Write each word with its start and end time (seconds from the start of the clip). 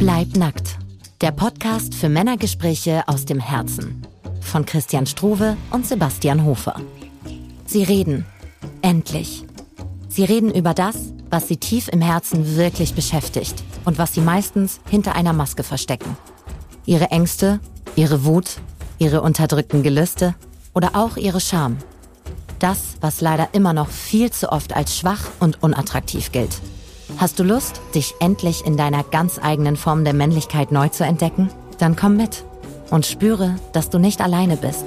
Bleib 0.00 0.34
nackt. 0.34 0.78
Der 1.20 1.30
Podcast 1.30 1.94
für 1.94 2.08
Männergespräche 2.08 3.02
aus 3.06 3.26
dem 3.26 3.38
Herzen. 3.38 4.00
Von 4.40 4.64
Christian 4.64 5.04
Struve 5.04 5.58
und 5.72 5.86
Sebastian 5.86 6.46
Hofer. 6.46 6.80
Sie 7.66 7.82
reden. 7.82 8.24
Endlich. 8.80 9.44
Sie 10.08 10.24
reden 10.24 10.54
über 10.54 10.72
das, 10.72 10.96
was 11.28 11.48
sie 11.48 11.58
tief 11.58 11.88
im 11.88 12.00
Herzen 12.00 12.56
wirklich 12.56 12.94
beschäftigt 12.94 13.62
und 13.84 13.98
was 13.98 14.14
sie 14.14 14.22
meistens 14.22 14.80
hinter 14.88 15.16
einer 15.16 15.34
Maske 15.34 15.64
verstecken. 15.64 16.16
Ihre 16.86 17.10
Ängste, 17.10 17.60
ihre 17.94 18.24
Wut, 18.24 18.56
ihre 18.98 19.20
unterdrückten 19.20 19.82
Gelüste 19.82 20.34
oder 20.72 20.96
auch 20.96 21.18
ihre 21.18 21.42
Scham. 21.42 21.76
Das, 22.58 22.96
was 23.02 23.20
leider 23.20 23.50
immer 23.52 23.74
noch 23.74 23.90
viel 23.90 24.30
zu 24.30 24.50
oft 24.50 24.74
als 24.74 24.96
schwach 24.96 25.28
und 25.40 25.62
unattraktiv 25.62 26.32
gilt. 26.32 26.58
Hast 27.18 27.38
du 27.38 27.42
Lust, 27.42 27.80
dich 27.94 28.14
endlich 28.20 28.64
in 28.64 28.76
deiner 28.76 29.02
ganz 29.04 29.38
eigenen 29.42 29.76
Form 29.76 30.04
der 30.04 30.14
Männlichkeit 30.14 30.72
neu 30.72 30.88
zu 30.88 31.04
entdecken? 31.04 31.50
Dann 31.78 31.96
komm 31.96 32.16
mit 32.16 32.44
und 32.90 33.06
spüre, 33.06 33.56
dass 33.72 33.90
du 33.90 33.98
nicht 33.98 34.20
alleine 34.20 34.56
bist. 34.56 34.84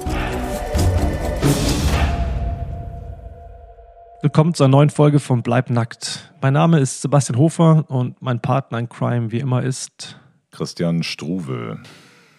Willkommen 4.22 4.54
zu 4.54 4.64
einer 4.64 4.70
neuen 4.70 4.90
Folge 4.90 5.20
von 5.20 5.42
Bleib 5.42 5.70
nackt. 5.70 6.32
Mein 6.40 6.54
Name 6.54 6.78
ist 6.80 7.02
Sebastian 7.02 7.38
Hofer 7.38 7.84
und 7.88 8.20
mein 8.22 8.40
Partner 8.40 8.78
in 8.78 8.88
Crime 8.88 9.30
wie 9.32 9.38
immer 9.38 9.62
ist 9.62 10.18
Christian 10.50 11.02
Struve. 11.02 11.78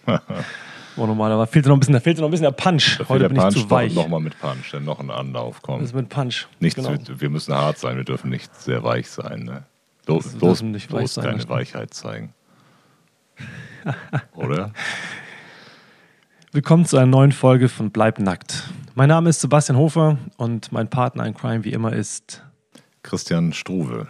Oh, 0.98 1.06
normal, 1.06 1.30
aber 1.30 1.46
fehlt 1.46 1.66
noch 1.66 1.74
ein 1.74 1.80
bisschen, 1.80 1.92
da 1.92 2.00
fehlt 2.00 2.16
noch 2.18 2.24
ein 2.24 2.30
bisschen 2.30 2.44
der 2.44 2.52
Punch. 2.52 2.98
Da 2.98 3.08
Heute 3.08 3.24
der 3.24 3.28
bin 3.28 3.36
Punch 3.36 3.56
ich 3.56 3.62
zu 3.62 3.70
weich. 3.70 3.94
Nochmal 3.94 4.20
mit 4.20 4.38
Punch, 4.38 4.70
denn 4.72 4.84
noch 4.84 4.98
ein 4.98 5.10
Anlauf 5.10 5.60
kommt. 5.60 5.82
Das 5.82 5.90
ist 5.90 5.94
mit 5.94 6.08
Punch. 6.08 6.46
Nichts, 6.58 6.76
genau. 6.76 6.96
wir, 6.96 7.20
wir 7.20 7.30
müssen 7.30 7.54
hart 7.54 7.78
sein, 7.78 7.98
wir 7.98 8.04
dürfen 8.04 8.30
nicht 8.30 8.54
sehr 8.54 8.82
weich 8.82 9.10
sein. 9.10 9.40
Ne? 9.40 9.64
Bloß, 10.06 10.38
dürfen 10.38 10.70
nicht 10.70 10.88
bloß 10.88 11.14
sein, 11.14 11.24
stimmt. 11.34 11.48
Weichheit 11.48 11.92
zeigen. 11.92 12.32
Oder? 14.36 14.72
Willkommen 16.52 16.84
zu 16.86 16.96
einer 16.96 17.06
neuen 17.06 17.32
Folge 17.32 17.68
von 17.68 17.90
Bleib 17.90 18.20
nackt. 18.20 18.70
Mein 18.94 19.08
Name 19.08 19.30
ist 19.30 19.40
Sebastian 19.40 19.76
Hofer 19.76 20.16
und 20.36 20.70
mein 20.70 20.88
Partner 20.88 21.26
in 21.26 21.34
Crime 21.34 21.64
wie 21.64 21.72
immer 21.72 21.92
ist. 21.92 22.44
Christian 23.02 23.52
Struve. 23.52 24.06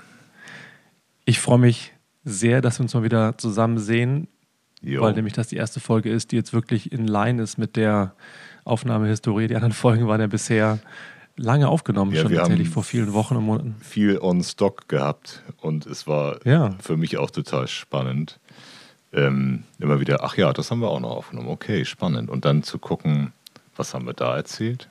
Ich 1.25 1.41
freue 1.41 1.59
mich 1.59 1.95
sehr, 2.25 2.61
dass 2.61 2.79
wir 2.79 2.83
uns 2.83 2.93
mal 2.93 3.03
wieder 3.03 3.39
zusammen 3.39 3.79
sehen, 3.79 4.29
Jo. 4.83 5.01
weil 5.01 5.15
nämlich 5.15 5.33
das 5.33 5.49
die 5.49 5.57
erste 5.57 5.81
Folge 5.81 6.11
ist, 6.11 6.31
die 6.31 6.37
jetzt 6.37 6.53
wirklich 6.53 6.93
in 6.93 7.07
line 7.07 7.43
ist 7.43 7.57
mit 7.57 7.75
der 7.75 8.15
Aufnahmehistorie. 8.65 9.47
Die 9.49 9.55
anderen 9.55 9.73
Folgen 9.73 10.07
waren 10.07 10.21
ja 10.21 10.27
bisher 10.27 10.79
lange 11.37 11.69
aufgenommen, 11.69 12.13
Ja, 12.13 12.23
schon 12.23 12.33
tatsächlich 12.35 12.69
vor 12.69 12.83
vielen 12.83 13.13
Wochen 13.13 13.37
und 13.37 13.45
Monaten. 13.45 13.77
viel 13.81 14.19
on 14.19 14.43
Stock 14.43 14.89
gehabt 14.89 15.43
und 15.61 15.87
es 15.87 16.07
war 16.07 16.39
Ja. 16.47 16.75
für 16.81 16.97
mich 16.97 17.19
auch 17.19 17.31
total 17.31 17.69
spannend. 17.69 18.39
Ähm, 19.13 19.63
immer 19.79 20.01
wieder, 20.01 20.25
ach 20.25 20.37
ja, 20.37 20.53
das 20.53 20.71
haben 20.71 20.81
wir 20.81 20.89
auch 20.89 21.01
noch 21.01 21.11
aufgenommen. 21.11 21.49
Okay, 21.49 21.85
spannend. 21.85 22.29
Und 22.31 22.45
dann 22.45 22.63
zu 22.63 22.79
gucken, 22.79 23.33
was 23.77 23.95
haben 23.95 24.07
wir 24.07 24.13
da 24.15 24.37
erzählt? 24.37 24.89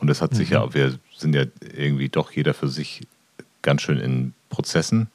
Und 0.00 0.10
es 0.10 0.20
hat 0.22 0.34
sich 0.34 0.48
Mhm. 0.50 0.54
ja, 0.54 0.74
wir 0.74 0.98
sind 1.16 1.34
ja 1.34 1.44
irgendwie 1.76 2.08
doch 2.08 2.30
jeder 2.32 2.54
für 2.54 2.68
sich 2.68 3.06
ganz 3.62 3.82
schön 3.82 3.98
in 3.98 4.34
Prozessen. 4.50 5.08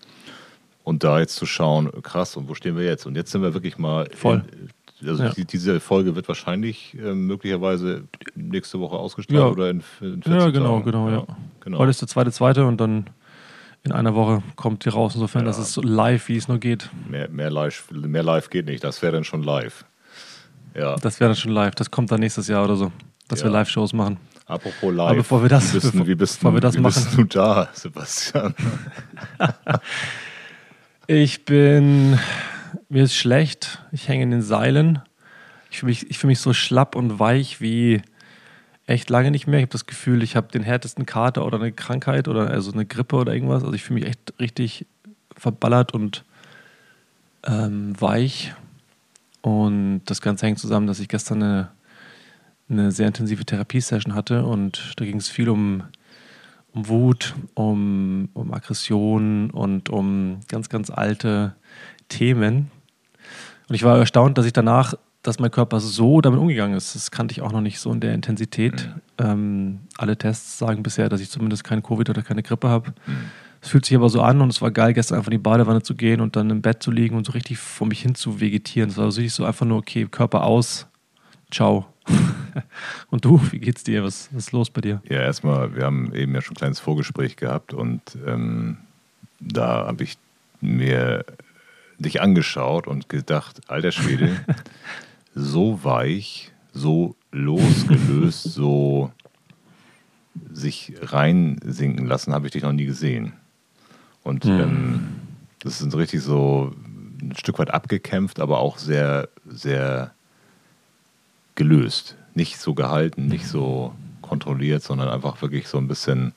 Und 0.83 1.03
da 1.03 1.19
jetzt 1.19 1.35
zu 1.35 1.45
schauen, 1.45 1.89
krass, 2.01 2.35
und 2.35 2.49
wo 2.49 2.55
stehen 2.55 2.75
wir 2.75 2.83
jetzt? 2.83 3.05
Und 3.05 3.15
jetzt 3.15 3.31
sind 3.31 3.41
wir 3.41 3.53
wirklich 3.53 3.77
mal. 3.77 4.09
Voll. 4.15 4.43
In, 4.51 4.69
also 5.07 5.23
Ja. 5.23 5.29
die, 5.29 5.45
diese 5.45 5.79
Folge 5.79 6.15
wird 6.15 6.27
wahrscheinlich 6.27 6.95
ähm, 6.97 7.27
möglicherweise 7.27 8.03
nächste 8.35 8.79
Woche 8.79 8.95
ausgestrahlt 8.97 9.39
Ja. 9.39 9.47
oder 9.47 9.69
in, 9.69 9.83
in 10.01 10.21
14 10.23 10.33
Ja, 10.33 10.49
genau, 10.49 10.73
Tagen. 10.79 10.85
genau, 10.85 11.09
ja. 11.09 11.25
genau. 11.61 11.77
Heute 11.79 11.89
ist 11.91 12.01
der 12.01 12.07
zweite, 12.07 12.31
zweite 12.31 12.65
und 12.65 12.79
dann 12.81 13.07
in 13.83 13.91
einer 13.91 14.15
Woche 14.15 14.41
kommt 14.55 14.85
die 14.85 14.89
raus. 14.89 15.13
Insofern, 15.15 15.41
Ja. 15.41 15.47
das 15.47 15.59
ist 15.59 15.73
so 15.73 15.81
live, 15.81 16.27
wie 16.29 16.37
es 16.37 16.47
nur 16.47 16.57
geht. 16.57 16.89
Mehr, 17.09 17.29
mehr, 17.29 17.49
live, 17.49 17.85
mehr 17.91 18.23
live 18.23 18.49
geht 18.49 18.65
nicht, 18.65 18.83
das 18.83 19.01
wäre 19.01 19.11
dann 19.13 19.23
schon 19.23 19.43
live. 19.43 19.85
Ja, 20.75 20.95
Das 20.95 21.19
wäre 21.19 21.29
dann 21.29 21.35
schon 21.38 21.51
live. 21.51 21.75
Das 21.75 21.91
kommt 21.91 22.11
dann 22.11 22.19
nächstes 22.21 22.47
Jahr 22.47 22.63
oder 22.63 22.75
so, 22.75 22.91
dass 23.28 23.39
Ja. 23.41 23.45
wir 23.47 23.51
Live-Shows 23.51 23.94
machen. 23.94 24.17
apropos 24.45 24.91
live. 24.94 24.99
Aber 25.07 25.16
bevor 25.16 25.41
wir 25.41 25.49
das- 25.49 25.69
wie 25.73 25.79
bist, 25.79 25.91
bevor- 25.94 26.07
wie 26.07 26.16
bist, 26.16 26.39
bevor 26.39 26.53
wir 26.53 26.61
das 26.61 26.75
wie 26.78 26.81
bist 26.81 27.05
machen- 27.05 27.17
du 27.17 27.23
da, 27.25 27.69
Sebastian? 27.73 28.53
Ich 31.07 31.44
bin, 31.45 32.17
mir 32.93 33.03
ist 33.03 33.15
schlecht. 33.15 33.81
Ich 33.91 34.07
hänge 34.07 34.23
in 34.23 34.31
den 34.31 34.41
Seilen. 34.43 34.99
Ich 35.71 35.79
fühle 35.79 35.89
mich, 35.89 36.09
ich 36.11 36.19
fühl 36.19 36.27
mich 36.27 36.39
so 36.39 36.53
schlapp 36.53 36.95
und 36.95 37.19
weich 37.19 37.59
wie 37.59 38.03
echt 38.85 39.09
lange 39.09 39.31
nicht 39.31 39.47
mehr. 39.47 39.57
Ich 39.59 39.63
habe 39.63 39.71
das 39.71 39.87
Gefühl, 39.87 40.21
ich 40.21 40.35
habe 40.35 40.51
den 40.51 40.61
härtesten 40.61 41.07
Kater 41.07 41.43
oder 41.43 41.59
eine 41.59 41.71
Krankheit 41.71 42.27
oder 42.27 42.51
also 42.51 42.71
eine 42.71 42.85
Grippe 42.85 43.15
oder 43.15 43.33
irgendwas. 43.33 43.63
Also 43.63 43.73
ich 43.73 43.83
fühle 43.83 44.01
mich 44.01 44.09
echt 44.09 44.33
richtig 44.39 44.85
verballert 45.35 45.91
und 45.91 46.23
ähm, 47.43 47.99
weich. 47.99 48.53
Und 49.41 50.03
das 50.05 50.21
Ganze 50.21 50.45
hängt 50.45 50.59
zusammen, 50.59 50.85
dass 50.85 50.99
ich 50.99 51.09
gestern 51.09 51.41
eine, 51.41 51.71
eine 52.69 52.91
sehr 52.91 53.07
intensive 53.07 53.43
Therapiesession 53.43 54.13
hatte 54.13 54.45
und 54.45 54.93
da 54.97 55.05
ging 55.05 55.17
es 55.17 55.29
viel 55.29 55.49
um, 55.49 55.83
um 56.73 56.87
Wut, 56.87 57.33
um, 57.55 58.29
um 58.33 58.53
Aggression 58.53 59.49
und 59.49 59.89
um 59.89 60.41
ganz, 60.47 60.69
ganz 60.69 60.91
alte 60.91 61.55
Themen. 62.07 62.69
Und 63.69 63.75
ich 63.75 63.84
war 63.84 63.97
erstaunt, 63.97 64.38
dass 64.38 64.46
ich 64.46 64.53
danach, 64.53 64.94
dass 65.22 65.40
mein 65.40 65.51
Körper 65.51 65.79
so 65.79 66.22
damit 66.22 66.40
umgegangen 66.40 66.75
ist. 66.75 66.96
Das 66.96 67.12
kannte 67.12 67.31
ich 67.31 67.41
auch 67.41 67.51
noch 67.51 67.62
nicht 67.62 67.79
so 67.79 67.91
in 67.91 68.00
der 68.00 68.13
Intensität. 68.13 68.90
Ähm, 69.18 69.79
alle 69.97 70.18
Tests 70.18 70.57
sagen 70.57 70.84
bisher, 70.84 71.09
dass 71.09 71.22
ich 71.22 71.29
zumindest 71.29 71.63
kein 71.63 71.81
Covid 71.81 72.09
oder 72.09 72.22
keine 72.22 72.44
Grippe 72.44 72.68
habe. 72.68 72.94
Es 73.62 73.69
fühlt 73.69 73.85
sich 73.85 73.96
aber 73.96 74.09
so 74.09 74.22
an 74.22 74.41
und 74.41 74.50
es 74.50 74.62
war 74.62 74.72
geil, 74.72 74.94
gestern 74.94 75.18
einfach 75.18 75.29
in 75.29 75.38
die 75.38 75.44
Badewanne 75.44 75.81
zu 75.81 75.96
gehen 75.96 76.19
und 76.19 76.35
dann 76.35 76.50
im 76.50 76.62
Bett 76.62 76.84
zu 76.84 76.91
liegen 76.91 77.16
und 77.16 77.25
so 77.25 77.31
richtig 77.31 77.57
vor 77.57 77.88
mich 77.88 78.02
hin 78.02 78.13
zu 78.13 78.41
vegetieren. 78.41 78.90
Es 78.90 78.97
war 78.97 79.09
so 79.09 79.22
richtig 79.22 79.34
so 79.34 79.46
einfach 79.46 79.66
nur, 79.66 79.78
okay, 79.78 80.06
Körper 80.12 80.44
aus, 80.44 80.85
ciao. 81.50 81.85
und 83.09 83.23
du, 83.23 83.40
wie 83.52 83.59
geht's 83.59 83.85
dir? 83.85 84.03
Was, 84.03 84.28
was 84.34 84.47
ist 84.47 84.52
los 84.52 84.69
bei 84.69 84.81
dir? 84.81 85.02
Ja, 85.07 85.22
erstmal, 85.22 85.73
wir 85.78 85.85
haben 85.85 86.13
eben 86.13 86.35
ja 86.35 86.41
schon 86.41 86.56
ein 86.56 86.57
kleines 86.57 86.81
Vorgespräch 86.81 87.38
gehabt 87.38 87.73
und 87.73 88.02
ähm, 88.28 88.79
da 89.40 89.88
habe 89.88 90.03
ich 90.03 90.18
mir 90.59 91.23
dich 91.99 92.21
angeschaut 92.21 92.87
und 92.87 93.09
gedacht, 93.09 93.61
alter 93.69 93.91
Schwede, 93.91 94.29
so 95.35 95.83
weich, 95.83 96.51
so 96.73 97.15
losgelöst, 97.31 98.43
so 98.43 99.11
sich 100.51 100.93
reinsinken 101.01 102.05
lassen, 102.07 102.33
habe 102.33 102.47
ich 102.47 102.53
dich 102.53 102.63
noch 102.63 102.73
nie 102.73 102.85
gesehen. 102.85 103.33
Und 104.23 104.45
Mhm. 104.45 104.59
ähm, 104.59 104.99
das 105.59 105.81
ist 105.81 105.95
richtig 105.95 106.21
so 106.21 106.73
ein 107.21 107.33
Stück 107.37 107.59
weit 107.59 107.71
abgekämpft, 107.71 108.39
aber 108.39 108.59
auch 108.59 108.77
sehr, 108.77 109.29
sehr 109.47 110.11
gelöst. 111.55 112.17
Nicht 112.33 112.57
so 112.57 112.73
gehalten, 112.73 113.27
nicht 113.27 113.47
so 113.47 113.93
kontrolliert, 114.21 114.81
sondern 114.83 115.09
einfach 115.09 115.41
wirklich 115.41 115.67
so 115.67 115.77
ein 115.77 115.87
bisschen 115.87 116.33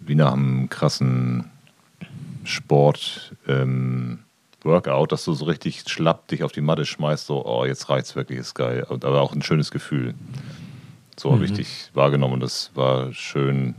wie 0.00 0.14
nach 0.14 0.32
einem 0.32 0.68
krassen 0.68 1.50
Sport 2.46 3.34
ähm, 3.48 4.20
Workout, 4.62 5.12
dass 5.12 5.24
du 5.24 5.34
so 5.34 5.44
richtig 5.44 5.84
schlapp 5.88 6.28
dich 6.28 6.42
auf 6.42 6.52
die 6.52 6.60
Matte 6.62 6.86
schmeißt, 6.86 7.26
so, 7.26 7.44
oh, 7.44 7.64
jetzt 7.66 7.88
reicht's 7.90 8.16
wirklich, 8.16 8.38
ist 8.38 8.54
geil. 8.54 8.86
Aber 8.88 9.20
auch 9.20 9.32
ein 9.34 9.42
schönes 9.42 9.70
Gefühl. 9.70 10.14
So 11.18 11.32
habe 11.32 11.44
ich 11.44 11.50
Mhm. 11.52 11.56
dich 11.56 11.90
wahrgenommen 11.94 12.34
und 12.34 12.40
das 12.40 12.70
war 12.74 13.12
schön. 13.12 13.74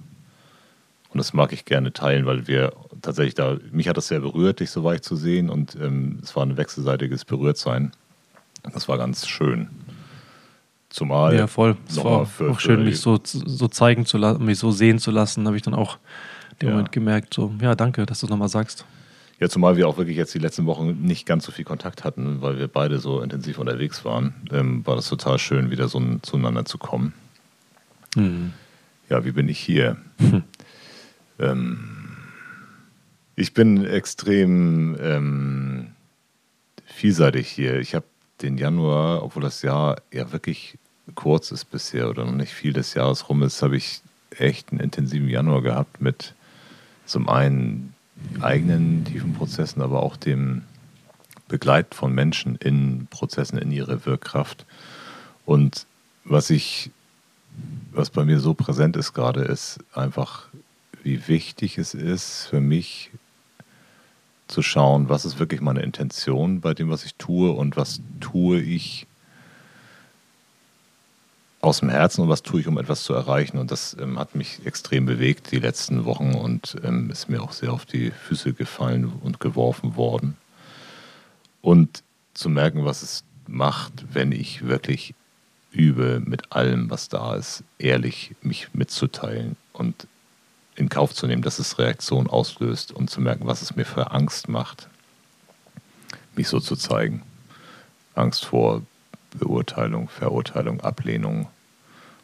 Und 1.09 1.18
das 1.18 1.34
mag 1.34 1.53
ich 1.53 1.66
gerne 1.66 1.92
teilen, 1.94 2.26
weil 2.26 2.48
wir 2.48 2.74
tatsächlich 3.02 3.36
da, 3.36 3.58
mich 3.72 3.88
hat 3.88 3.98
das 3.98 4.08
sehr 4.09 4.20
berührt, 4.20 4.59
dich 4.59 4.70
so 4.70 4.84
weich 4.84 5.02
zu 5.02 5.16
sehen 5.16 5.50
und 5.50 5.76
ähm, 5.76 6.20
es 6.22 6.36
war 6.36 6.46
ein 6.46 6.58
wechselseitiges 6.58 7.26
Berührtsein. 7.26 7.92
Das 8.74 8.88
war 8.88 8.97
ganz 8.97 9.28
schön. 9.28 9.70
Zumal 10.90 11.36
Ja, 11.36 11.47
voll. 11.47 11.76
Es 11.88 12.03
war 12.03 12.26
für- 12.26 12.52
auch 12.52 12.59
schön, 12.59 12.84
mich 12.84 13.00
so, 13.02 13.20
so 13.24 13.68
zeigen 13.68 14.06
zu 14.06 14.18
lassen, 14.18 14.46
mich 14.46 14.59
so 14.59 14.72
sehen 14.72 15.00
zu 15.00 15.12
lassen, 15.12 15.46
habe 15.47 15.58
ich 15.58 15.64
dann 15.64 15.74
auch 15.74 15.97
dem 16.61 16.67
Ja. 16.69 16.71
Moment 16.75 16.91
gemerkt, 16.91 17.33
so, 17.33 17.53
ja, 17.61 17.75
danke, 17.75 18.05
dass 18.05 18.19
du 18.21 18.25
es 18.25 18.29
nochmal 18.29 18.49
sagst. 18.49 18.85
Ja, 19.39 19.49
zumal 19.49 19.75
wir 19.75 19.87
auch 19.87 19.97
wirklich 19.97 20.16
jetzt 20.16 20.34
die 20.34 20.40
letzten 20.40 20.66
Wochen 20.66 21.02
nicht 21.02 21.25
ganz 21.25 21.46
so 21.46 21.52
viel 21.52 21.66
Kontakt 21.66 22.03
hatten, 22.05 22.41
weil 22.41 22.57
wir 22.57 22.69
beide 22.69 22.99
so 22.99 23.19
intensiv 23.22 23.57
unterwegs 23.59 24.05
waren, 24.05 24.34
ähm, 24.52 24.85
war 24.85 24.96
das 24.96 25.09
total 25.09 25.40
schön, 25.40 25.72
wieder 25.72 25.90
so 25.90 25.99
ein- 25.99 26.23
zueinander 26.23 26.63
zu 26.66 26.78
kommen. 26.78 27.13
Ja, 29.09 29.25
wie 29.25 29.31
bin 29.34 29.49
ich 29.49 29.59
hier? 29.59 29.97
ähm, 31.40 31.79
ich 33.35 33.53
bin 33.53 33.85
extrem 33.85 34.96
ähm, 35.01 35.87
vielseitig 36.85 37.49
hier. 37.49 37.79
Ich 37.79 37.93
habe 37.93 38.05
den 38.41 38.58
Januar, 38.58 39.23
obwohl 39.23 39.43
das 39.43 39.61
Jahr 39.61 39.97
ja 40.13 40.31
wirklich 40.31 40.78
kurz 41.16 41.51
ist 41.51 41.66
bisher 41.66 42.09
oder 42.09 42.25
noch 42.25 42.31
nicht 42.35 42.53
viel 42.53 42.73
des 42.73 42.93
Jahres 42.93 43.28
rum 43.29 43.43
ist, 43.43 43.61
habe 43.61 43.75
ich 43.78 44.01
echt 44.31 44.72
einen 44.72 44.79
intensiven 44.79 45.28
Januar 45.29 45.61
gehabt 45.61 46.01
mit 46.01 46.34
zum 47.05 47.29
einen 47.29 47.93
eigenen 48.41 49.05
tiefen 49.05 49.34
Prozessen, 49.34 49.81
aber 49.81 50.02
auch 50.03 50.17
dem 50.17 50.63
Begleit 51.47 51.93
von 51.93 52.13
Menschen 52.13 52.55
in 52.55 53.07
Prozessen, 53.09 53.57
in 53.57 53.72
ihre 53.72 54.05
Wirkkraft. 54.05 54.66
Und 55.46 55.85
was 56.23 56.49
ich, 56.49 56.91
was 57.91 58.09
bei 58.09 58.25
mir 58.25 58.40
so 58.40 58.53
präsent 58.53 58.97
ist 58.97 59.13
gerade, 59.13 59.41
ist 59.41 59.79
einfach, 59.93 60.47
wie 61.03 61.28
wichtig 61.28 61.78
es 61.78 61.93
ist 61.93 62.47
für 62.47 62.61
mich, 62.61 63.11
zu 64.47 64.61
schauen, 64.61 65.09
was 65.09 65.25
ist 65.25 65.40
wirklich 65.40 65.61
meine 65.61 65.81
Intention 65.81 66.61
bei 66.61 66.73
dem, 66.73 66.90
was 66.90 67.03
ich 67.03 67.16
tue 67.16 67.51
und 67.51 67.78
was 67.78 68.01
tue 68.19 68.61
ich 68.61 69.08
aus 71.66 71.79
dem 71.79 71.90
Herzen 71.90 72.22
und 72.22 72.29
was 72.29 72.44
tue 72.44 72.62
ich, 72.62 72.67
um 72.67 72.78
etwas 72.78 73.03
zu 73.03 73.14
erreichen. 73.14 73.58
Und 73.58 73.72
das 73.72 73.96
ähm, 74.00 74.20
hat 74.20 74.35
mich 74.35 74.66
extrem 74.66 75.06
bewegt 75.06 75.52
die 75.52 75.59
letzten 75.59 76.06
Wochen 76.06 76.35
und 76.35 76.78
ähm, 76.84 77.09
ist 77.09 77.28
mir 77.28 77.41
auch 77.41 77.52
sehr 77.52 77.73
auf 77.73 77.85
die 77.85 78.12
Füße 78.12 78.53
gefallen 78.53 79.12
und 79.22 79.40
geworfen 79.40 79.96
worden. 79.96 80.38
Und 81.62 82.03
zu 82.34 82.50
merken, 82.50 82.85
was 82.85 83.02
es 83.02 83.23
macht, 83.47 84.14
wenn 84.14 84.32
ich 84.32 84.67
wirklich 84.67 85.16
übe, 85.72 86.22
mit 86.23 86.52
allem, 86.52 86.90
was 86.90 87.09
da 87.09 87.35
ist, 87.35 87.64
ehrlich 87.79 88.35
mich 88.41 88.73
mitzuteilen 88.73 89.56
und 89.73 90.08
in 90.76 90.90
Kauf 90.90 91.14
zu 91.14 91.26
nehmen, 91.26 91.41
dass 91.41 91.59
es 91.59 91.79
Reaktion 91.79 92.28
auslöst 92.28 92.91
und 92.91 93.09
zu 93.09 93.22
merken, 93.22 93.47
was 93.47 93.61
es 93.61 93.76
mir 93.76 93.85
für 93.85 94.11
Angst 94.11 94.50
macht, 94.50 94.88
mich 96.35 96.47
so 96.47 96.59
zu 96.59 96.76
zeigen. 96.76 97.23
Angst 98.14 98.46
vor 98.46 98.84
Beurteilung, 99.32 100.08
Verurteilung, 100.08 100.82
Ablehnung 100.82 101.47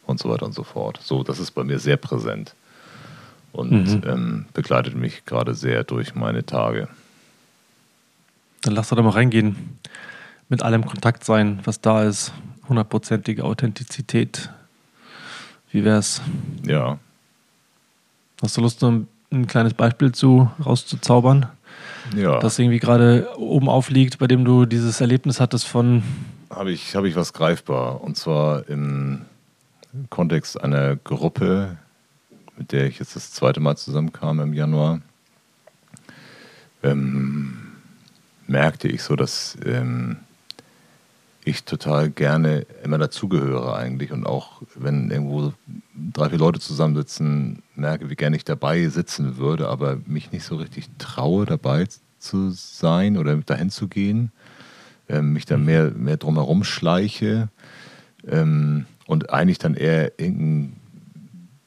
und 0.06 0.18
so 0.18 0.28
weiter 0.28 0.46
und 0.46 0.54
so 0.54 0.62
fort. 0.62 1.00
So, 1.02 1.22
das 1.22 1.38
ist 1.38 1.52
bei 1.52 1.64
mir 1.64 1.78
sehr 1.78 1.96
präsent 1.96 2.54
und 3.52 3.70
mhm. 3.70 4.02
ähm, 4.06 4.46
begleitet 4.52 4.94
mich 4.94 5.24
gerade 5.24 5.54
sehr 5.54 5.84
durch 5.84 6.14
meine 6.14 6.44
Tage. 6.44 6.88
Dann 8.62 8.74
lass 8.74 8.88
doch 8.88 9.02
mal 9.02 9.10
reingehen. 9.10 9.78
Mit 10.48 10.62
allem 10.62 10.84
Kontakt 10.84 11.24
sein, 11.24 11.60
was 11.64 11.80
da 11.80 12.04
ist. 12.04 12.32
Hundertprozentige 12.68 13.44
Authentizität. 13.44 14.50
Wie 15.70 15.84
wär's? 15.84 16.20
Ja, 16.64 16.98
Hast 18.42 18.56
du 18.56 18.60
Lust, 18.60 18.82
ein, 18.82 19.06
ein 19.30 19.46
kleines 19.46 19.72
Beispiel 19.74 20.10
zu 20.10 20.50
rauszuzaubern? 20.64 21.46
Ja. 22.16 22.40
Das 22.40 22.58
irgendwie 22.58 22.80
gerade 22.80 23.28
oben 23.38 23.68
aufliegt, 23.68 24.18
bei 24.18 24.26
dem 24.26 24.44
du 24.44 24.66
dieses 24.66 25.00
Erlebnis 25.00 25.38
hattest 25.38 25.68
von. 25.68 26.02
Habe 26.50 26.72
ich, 26.72 26.96
hab 26.96 27.04
ich 27.04 27.14
was 27.14 27.32
greifbar. 27.32 28.02
Und 28.02 28.16
zwar 28.16 28.68
im 28.68 29.22
Kontext 30.10 30.62
einer 30.62 30.96
Gruppe, 30.96 31.76
mit 32.56 32.72
der 32.72 32.86
ich 32.86 32.98
jetzt 32.98 33.16
das 33.16 33.32
zweite 33.32 33.60
Mal 33.60 33.76
zusammenkam 33.76 34.40
im 34.40 34.54
Januar. 34.54 35.00
Ähm, 36.82 37.72
merkte 38.46 38.88
ich 38.88 39.02
so, 39.02 39.16
dass 39.16 39.56
ähm, 39.64 40.16
ich 41.44 41.64
total 41.64 42.10
gerne 42.10 42.66
immer 42.84 42.98
dazugehöre 42.98 43.76
eigentlich 43.76 44.12
und 44.12 44.26
auch 44.26 44.62
wenn 44.74 45.10
irgendwo 45.10 45.52
drei, 46.12 46.30
vier 46.30 46.38
Leute 46.38 46.60
zusammensitzen, 46.60 47.62
merke, 47.74 48.10
wie 48.10 48.16
gerne 48.16 48.36
ich 48.36 48.44
dabei 48.44 48.86
sitzen 48.88 49.36
würde, 49.36 49.68
aber 49.68 49.98
mich 50.06 50.32
nicht 50.32 50.44
so 50.44 50.56
richtig 50.56 50.88
traue, 50.98 51.46
dabei 51.46 51.86
zu 52.18 52.50
sein 52.50 53.18
oder 53.18 53.36
dahin 53.36 53.70
zu 53.70 53.88
gehen, 53.88 54.30
ähm, 55.08 55.32
mich 55.32 55.44
dann 55.44 55.64
mehr, 55.64 55.90
mehr 55.90 56.16
drumherum 56.16 56.64
schleiche 56.64 57.48
ähm, 58.26 58.86
und 59.06 59.30
eigentlich 59.30 59.58
dann 59.58 59.74
eher 59.74 60.18
irgendein, 60.18 60.76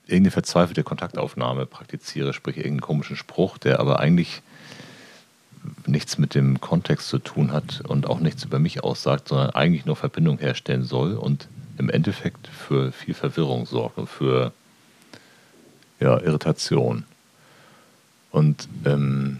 irgendeine 0.06 0.32
verzweifelte 0.32 0.84
Kontaktaufnahme 0.84 1.66
praktiziere, 1.66 2.34
sprich 2.34 2.58
irgendeinen 2.58 2.82
komischen 2.82 3.16
Spruch, 3.16 3.58
der 3.58 3.80
aber 3.80 4.00
eigentlich 4.00 4.42
nichts 5.88 6.18
mit 6.18 6.36
dem 6.36 6.62
Kontext 6.62 7.10
zu 7.10 7.20
tun 7.20 7.52
hat 7.52 7.82
und 7.88 8.08
auch 8.08 8.20
nichts 8.20 8.44
über 8.44 8.60
mich 8.60 8.84
aussagt, 8.84 9.30
sondern 9.30 9.52
eigentlich 9.52 9.86
nur 9.86 9.96
Verbindung 9.96 10.38
herstellen 10.38 10.84
soll 10.84 11.14
und 11.16 11.48
im 11.78 11.90
Endeffekt 11.90 12.48
für 12.48 12.92
viel 12.92 13.14
Verwirrung 13.14 13.66
sorgt 13.66 13.98
und 13.98 14.08
für 14.08 14.54
ja, 16.00 16.20
Irritation. 16.20 17.04
Und 18.32 18.68
ähm, 18.86 19.40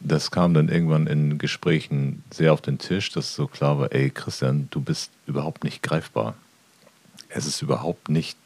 das 0.00 0.30
kam 0.30 0.54
dann 0.54 0.68
irgendwann 0.68 1.06
in 1.06 1.38
Gesprächen 1.38 2.24
sehr 2.30 2.52
auf 2.52 2.60
den 2.62 2.78
Tisch, 2.78 3.10
dass 3.10 3.34
so 3.34 3.46
klar 3.46 3.78
war, 3.78 3.92
ey 3.92 4.10
Christian, 4.10 4.68
du 4.70 4.80
bist 4.80 5.10
überhaupt 5.26 5.64
nicht 5.64 5.82
greifbar. 5.82 6.34
Es 7.30 7.46
ist 7.46 7.62
überhaupt 7.62 8.08
nicht, 8.08 8.36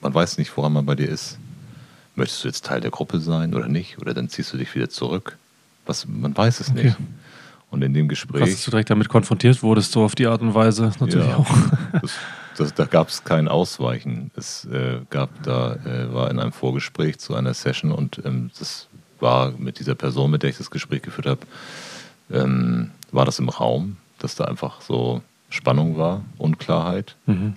man 0.00 0.14
weiß 0.14 0.38
nicht, 0.38 0.56
woran 0.56 0.72
man 0.72 0.86
bei 0.86 0.94
dir 0.94 1.08
ist. 1.08 1.38
Möchtest 2.14 2.44
du 2.44 2.48
jetzt 2.48 2.64
Teil 2.64 2.80
der 2.80 2.90
Gruppe 2.90 3.20
sein 3.20 3.54
oder 3.54 3.68
nicht? 3.68 3.98
Oder 3.98 4.14
dann 4.14 4.28
ziehst 4.28 4.52
du 4.52 4.56
dich 4.56 4.74
wieder 4.74 4.88
zurück? 4.88 5.38
Was, 5.86 6.06
man 6.06 6.36
weiß 6.36 6.60
es 6.60 6.70
okay. 6.70 6.84
nicht. 6.84 6.96
Und 7.70 7.82
in 7.82 7.94
dem 7.94 8.08
Gespräch. 8.08 8.40
Dass 8.40 8.64
du 8.64 8.72
direkt 8.72 8.90
damit 8.90 9.08
konfrontiert 9.08 9.62
wurdest, 9.62 9.92
so 9.92 10.02
auf 10.02 10.14
die 10.16 10.26
Art 10.26 10.42
und 10.42 10.54
Weise, 10.54 10.92
natürlich 11.00 11.28
ja, 11.28 11.36
auch. 11.36 11.48
Das, 12.02 12.12
das, 12.56 12.74
da 12.74 12.84
gab 12.84 13.08
es 13.08 13.24
kein 13.24 13.48
Ausweichen. 13.48 14.30
Es 14.36 14.64
äh, 14.66 15.00
gab 15.08 15.30
da, 15.44 15.76
äh, 15.76 16.12
war 16.12 16.30
in 16.30 16.38
einem 16.38 16.52
Vorgespräch 16.52 17.18
zu 17.18 17.34
einer 17.34 17.54
Session 17.54 17.92
und 17.92 18.20
ähm, 18.24 18.50
das 18.58 18.88
war 19.20 19.52
mit 19.52 19.78
dieser 19.78 19.94
Person, 19.94 20.30
mit 20.30 20.42
der 20.42 20.50
ich 20.50 20.58
das 20.58 20.70
Gespräch 20.70 21.02
geführt 21.02 21.26
habe, 21.26 21.40
ähm, 22.30 22.90
war 23.12 23.24
das 23.24 23.38
im 23.38 23.48
Raum, 23.48 23.96
dass 24.18 24.34
da 24.34 24.44
einfach 24.44 24.80
so 24.80 25.22
Spannung 25.48 25.96
war, 25.96 26.22
Unklarheit. 26.38 27.16
Mhm. 27.26 27.54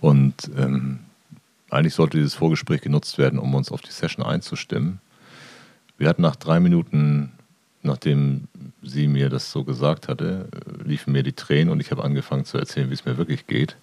Und 0.00 0.50
ähm, 0.56 1.00
eigentlich 1.70 1.94
sollte 1.94 2.18
dieses 2.18 2.34
Vorgespräch 2.34 2.80
genutzt 2.80 3.18
werden, 3.18 3.38
um 3.38 3.54
uns 3.54 3.72
auf 3.72 3.80
die 3.80 3.90
Session 3.90 4.24
einzustimmen. 4.24 5.00
Wir 5.98 6.08
hatten 6.08 6.22
nach 6.22 6.36
drei 6.36 6.60
Minuten, 6.60 7.32
nachdem 7.82 8.48
sie 8.82 9.08
mir 9.08 9.28
das 9.28 9.50
so 9.50 9.64
gesagt 9.64 10.08
hatte, 10.08 10.48
liefen 10.84 11.12
mir 11.12 11.22
die 11.22 11.32
Tränen 11.32 11.70
und 11.70 11.80
ich 11.80 11.90
habe 11.90 12.04
angefangen 12.04 12.44
zu 12.44 12.58
erzählen, 12.58 12.90
wie 12.90 12.94
es 12.94 13.04
mir 13.04 13.16
wirklich 13.16 13.46
geht. 13.46 13.76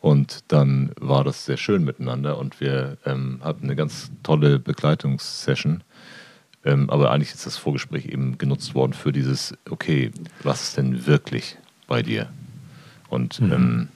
Und 0.00 0.44
dann 0.48 0.92
war 0.98 1.24
das 1.24 1.44
sehr 1.44 1.58
schön 1.58 1.84
miteinander 1.84 2.38
und 2.38 2.60
wir 2.60 2.96
ähm, 3.04 3.40
hatten 3.42 3.64
eine 3.64 3.76
ganz 3.76 4.10
tolle 4.22 4.58
Begleitungssession. 4.58 5.82
Ähm, 6.64 6.90
aber 6.90 7.10
eigentlich 7.10 7.32
ist 7.34 7.46
das 7.46 7.56
Vorgespräch 7.56 8.06
eben 8.06 8.38
genutzt 8.38 8.74
worden 8.74 8.92
für 8.92 9.12
dieses, 9.12 9.54
okay, 9.68 10.10
was 10.42 10.62
ist 10.62 10.76
denn 10.76 11.06
wirklich 11.06 11.56
bei 11.86 12.02
dir? 12.02 12.28
Und 13.08 13.40
mhm. 13.40 13.52
ähm, 13.52 13.88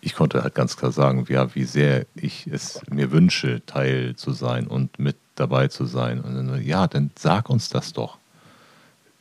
ich 0.00 0.14
konnte 0.14 0.42
halt 0.42 0.54
ganz 0.54 0.76
klar 0.76 0.92
sagen, 0.92 1.26
ja, 1.28 1.54
wie 1.54 1.64
sehr 1.64 2.06
ich 2.14 2.46
es 2.46 2.80
mir 2.90 3.12
wünsche, 3.12 3.64
Teil 3.66 4.16
zu 4.16 4.32
sein 4.32 4.66
und 4.66 4.98
mit 4.98 5.16
dabei 5.34 5.68
zu 5.68 5.84
sein. 5.84 6.20
Und 6.20 6.34
dann, 6.34 6.62
ja, 6.62 6.86
dann 6.86 7.10
sag 7.18 7.50
uns 7.50 7.68
das 7.68 7.92
doch. 7.92 8.18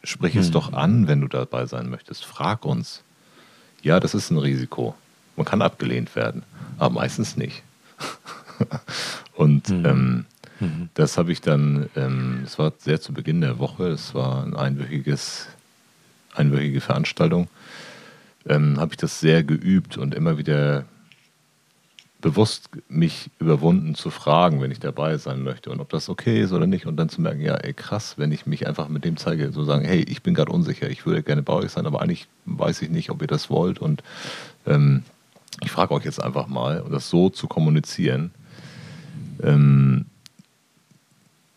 Sprich 0.03 0.35
hm. 0.35 0.41
es 0.41 0.51
doch 0.51 0.71
an, 0.71 1.07
wenn 1.07 1.21
du 1.21 1.27
dabei 1.27 1.65
sein 1.65 1.89
möchtest. 1.89 2.23
Frag 2.25 2.65
uns. 2.65 3.03
Ja, 3.81 3.99
das 3.99 4.13
ist 4.13 4.29
ein 4.31 4.37
Risiko. 4.37 4.95
Man 5.35 5.45
kann 5.45 5.61
abgelehnt 5.61 6.15
werden, 6.15 6.43
aber 6.77 6.95
meistens 6.95 7.35
nicht. 7.35 7.63
und 9.35 9.67
hm. 9.67 9.85
ähm, 9.85 10.25
hm. 10.59 10.89
das 10.93 11.17
habe 11.17 11.31
ich 11.31 11.41
dann, 11.41 11.89
ähm, 11.95 12.43
es 12.45 12.57
war 12.57 12.73
sehr 12.77 13.01
zu 13.01 13.13
Beginn 13.13 13.41
der 13.41 13.59
Woche, 13.59 13.87
es 13.87 14.13
war 14.13 14.43
ein 14.43 14.55
einwöchiges, 14.55 15.47
einwöchige 16.33 16.79
Veranstaltung 16.79 17.49
ähm, 18.47 18.79
habe 18.79 18.93
ich 18.93 18.97
das 18.97 19.19
sehr 19.19 19.43
geübt 19.43 19.97
und 19.97 20.15
immer 20.15 20.37
wieder 20.37 20.85
bewusst 22.21 22.69
mich 22.89 23.31
überwunden 23.39 23.95
zu 23.95 24.09
fragen, 24.09 24.61
wenn 24.61 24.71
ich 24.71 24.79
dabei 24.79 25.17
sein 25.17 25.41
möchte 25.41 25.69
und 25.69 25.79
ob 25.79 25.89
das 25.89 26.09
okay 26.09 26.41
ist 26.41 26.51
oder 26.51 26.67
nicht. 26.67 26.85
Und 26.85 26.97
dann 26.97 27.07
zu 27.07 27.21
merken, 27.21 27.41
ja, 27.41 27.55
ey, 27.55 27.73
krass, 27.73 28.15
wenn 28.17 28.31
ich 28.31 28.45
mich 28.45 28.67
einfach 28.67 28.89
mit 28.89 29.05
dem 29.05 29.15
zeige, 29.15 29.51
so 29.53 29.63
sagen, 29.63 29.85
hey, 29.85 30.01
ich 30.01 30.21
bin 30.21 30.33
gerade 30.33 30.51
unsicher, 30.51 30.89
ich 30.89 31.05
würde 31.05 31.23
gerne 31.23 31.43
bei 31.43 31.53
euch 31.53 31.71
sein, 31.71 31.85
aber 31.85 32.01
eigentlich 32.01 32.27
weiß 32.45 32.81
ich 32.81 32.89
nicht, 32.89 33.09
ob 33.09 33.21
ihr 33.21 33.27
das 33.27 33.49
wollt. 33.49 33.79
Und 33.79 34.03
ähm, 34.65 35.03
ich 35.63 35.71
frage 35.71 35.93
euch 35.93 36.03
jetzt 36.03 36.21
einfach 36.21 36.47
mal 36.47 36.81
und 36.81 36.91
das 36.91 37.09
so 37.09 37.29
zu 37.29 37.47
kommunizieren, 37.47 38.31
ähm, 39.41 40.05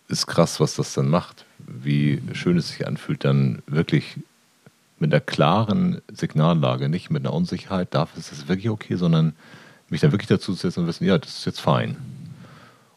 ist 0.06 0.26
krass, 0.26 0.60
was 0.60 0.74
das 0.74 0.94
dann 0.94 1.08
macht, 1.08 1.44
wie 1.58 2.22
schön 2.34 2.56
es 2.56 2.68
sich 2.68 2.86
anfühlt, 2.86 3.24
dann 3.24 3.62
wirklich 3.66 4.18
mit 5.02 5.12
einer 5.12 5.20
klaren 5.20 6.00
Signallage, 6.12 6.88
nicht 6.88 7.10
mit 7.10 7.26
einer 7.26 7.34
Unsicherheit, 7.34 7.92
darf 7.92 8.16
es 8.16 8.30
das 8.30 8.46
wirklich 8.46 8.70
okay, 8.70 8.94
sondern 8.94 9.34
mich 9.88 10.00
dann 10.00 10.12
wirklich 10.12 10.28
dazu 10.28 10.54
zu 10.54 10.60
setzen 10.60 10.80
und 10.80 10.86
wissen, 10.86 11.04
ja, 11.04 11.18
das 11.18 11.38
ist 11.38 11.44
jetzt 11.44 11.60
fein. 11.60 11.96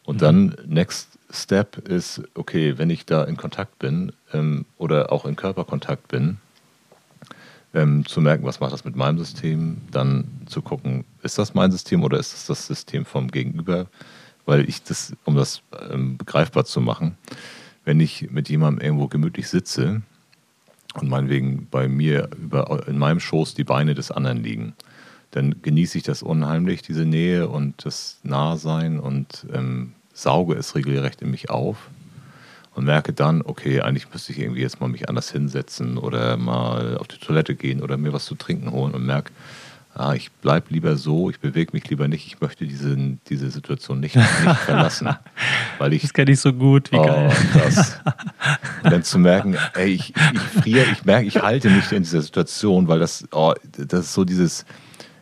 Und 0.04 0.16
mhm. 0.16 0.20
dann 0.20 0.56
Next 0.66 1.18
Step 1.30 1.88
ist, 1.88 2.22
okay, 2.34 2.78
wenn 2.78 2.90
ich 2.90 3.06
da 3.06 3.24
in 3.24 3.36
Kontakt 3.36 3.80
bin 3.80 4.12
ähm, 4.32 4.66
oder 4.78 5.10
auch 5.10 5.26
in 5.26 5.34
Körperkontakt 5.34 6.06
bin, 6.06 6.38
ähm, 7.74 8.06
zu 8.06 8.20
merken, 8.20 8.44
was 8.44 8.60
macht 8.60 8.72
das 8.72 8.84
mit 8.84 8.94
meinem 8.94 9.18
System, 9.18 9.78
dann 9.90 10.28
zu 10.46 10.62
gucken, 10.62 11.04
ist 11.24 11.38
das 11.38 11.54
mein 11.54 11.72
System 11.72 12.04
oder 12.04 12.20
ist 12.20 12.32
das 12.32 12.46
das 12.46 12.68
System 12.68 13.04
vom 13.04 13.32
Gegenüber? 13.32 13.86
Weil 14.44 14.68
ich 14.68 14.84
das, 14.84 15.12
um 15.24 15.34
das 15.34 15.60
ähm, 15.90 16.16
begreifbar 16.16 16.64
zu 16.64 16.80
machen, 16.80 17.18
wenn 17.84 17.98
ich 17.98 18.30
mit 18.30 18.48
jemandem 18.48 18.84
irgendwo 18.84 19.08
gemütlich 19.08 19.48
sitze 19.48 20.02
und 20.98 21.08
meinetwegen 21.08 21.68
bei 21.70 21.88
mir 21.88 22.28
über, 22.36 22.86
in 22.88 22.98
meinem 22.98 23.20
Schoß 23.20 23.54
die 23.54 23.64
Beine 23.64 23.94
des 23.94 24.10
anderen 24.10 24.42
liegen, 24.42 24.74
dann 25.30 25.56
genieße 25.62 25.98
ich 25.98 26.04
das 26.04 26.22
unheimlich, 26.22 26.82
diese 26.82 27.04
Nähe 27.04 27.48
und 27.48 27.84
das 27.84 28.18
Nahsein 28.22 28.98
und 28.98 29.46
ähm, 29.52 29.92
sauge 30.14 30.54
es 30.54 30.74
regelrecht 30.74 31.20
in 31.20 31.30
mich 31.30 31.50
auf 31.50 31.90
und 32.74 32.84
merke 32.84 33.12
dann, 33.12 33.42
okay, 33.42 33.80
eigentlich 33.80 34.10
müsste 34.12 34.32
ich 34.32 34.38
irgendwie 34.38 34.60
jetzt 34.60 34.80
mal 34.80 34.88
mich 34.88 35.08
anders 35.08 35.30
hinsetzen 35.30 35.98
oder 35.98 36.36
mal 36.36 36.98
auf 36.98 37.08
die 37.08 37.18
Toilette 37.18 37.54
gehen 37.54 37.82
oder 37.82 37.96
mir 37.96 38.12
was 38.12 38.24
zu 38.24 38.34
trinken 38.34 38.70
holen 38.70 38.94
und 38.94 39.04
merke, 39.04 39.32
ah, 39.96 40.14
ich 40.14 40.30
bleibe 40.30 40.66
lieber 40.70 40.96
so, 40.96 41.30
ich 41.30 41.40
bewege 41.40 41.70
mich 41.72 41.88
lieber 41.88 42.06
nicht, 42.06 42.26
ich 42.26 42.40
möchte 42.40 42.66
diese, 42.66 42.96
diese 43.28 43.50
Situation 43.50 44.00
nicht, 44.00 44.16
nicht 44.16 44.26
verlassen. 44.26 45.08
Weil 45.78 45.94
ich, 45.94 46.02
das 46.02 46.12
kenne 46.12 46.32
ich 46.32 46.40
so 46.40 46.52
gut, 46.52 46.92
wie 46.92 46.96
oh, 46.96 47.04
geil. 47.06 47.32
Das. 47.54 47.98
Und 48.84 48.92
dann 48.92 49.02
zu 49.02 49.18
merken, 49.18 49.56
ey, 49.74 49.88
ich, 49.88 50.12
ich 50.32 50.62
friere, 50.62 50.86
ich 50.92 51.04
merke, 51.04 51.26
ich 51.26 51.42
halte 51.42 51.70
nicht 51.70 51.90
in 51.92 52.02
dieser 52.02 52.20
Situation, 52.20 52.88
weil 52.88 52.98
das, 52.98 53.24
oh, 53.32 53.54
das 53.76 54.00
ist 54.00 54.12
so 54.12 54.24
dieses, 54.24 54.66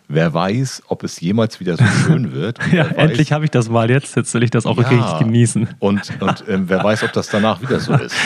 wer 0.09 0.35
weiß, 0.35 0.83
ob 0.89 1.05
es 1.05 1.21
jemals 1.21 1.61
wieder 1.61 1.77
so 1.77 1.85
schön 1.85 2.33
wird. 2.33 2.59
ja, 2.73 2.87
weiß, 2.87 2.97
endlich 2.97 3.33
habe 3.33 3.45
ich 3.45 3.53
das 3.53 3.69
mal 3.69 3.91
jetzt, 3.91 4.17
jetzt 4.17 4.35
will 4.35 4.43
ich 4.43 4.51
das 4.51 4.67
auch 4.67 4.77
Ja. 4.79 4.89
richtig 4.89 5.19
genießen. 5.21 5.69
Und, 5.79 6.21
und 6.21 6.45
ähm, 6.49 6.69
wer 6.69 6.83
weiß, 6.83 7.05
ob 7.05 7.13
das 7.13 7.29
danach 7.29 7.63
wieder 7.63 7.79
so 7.79 7.95
ist. 7.95 8.17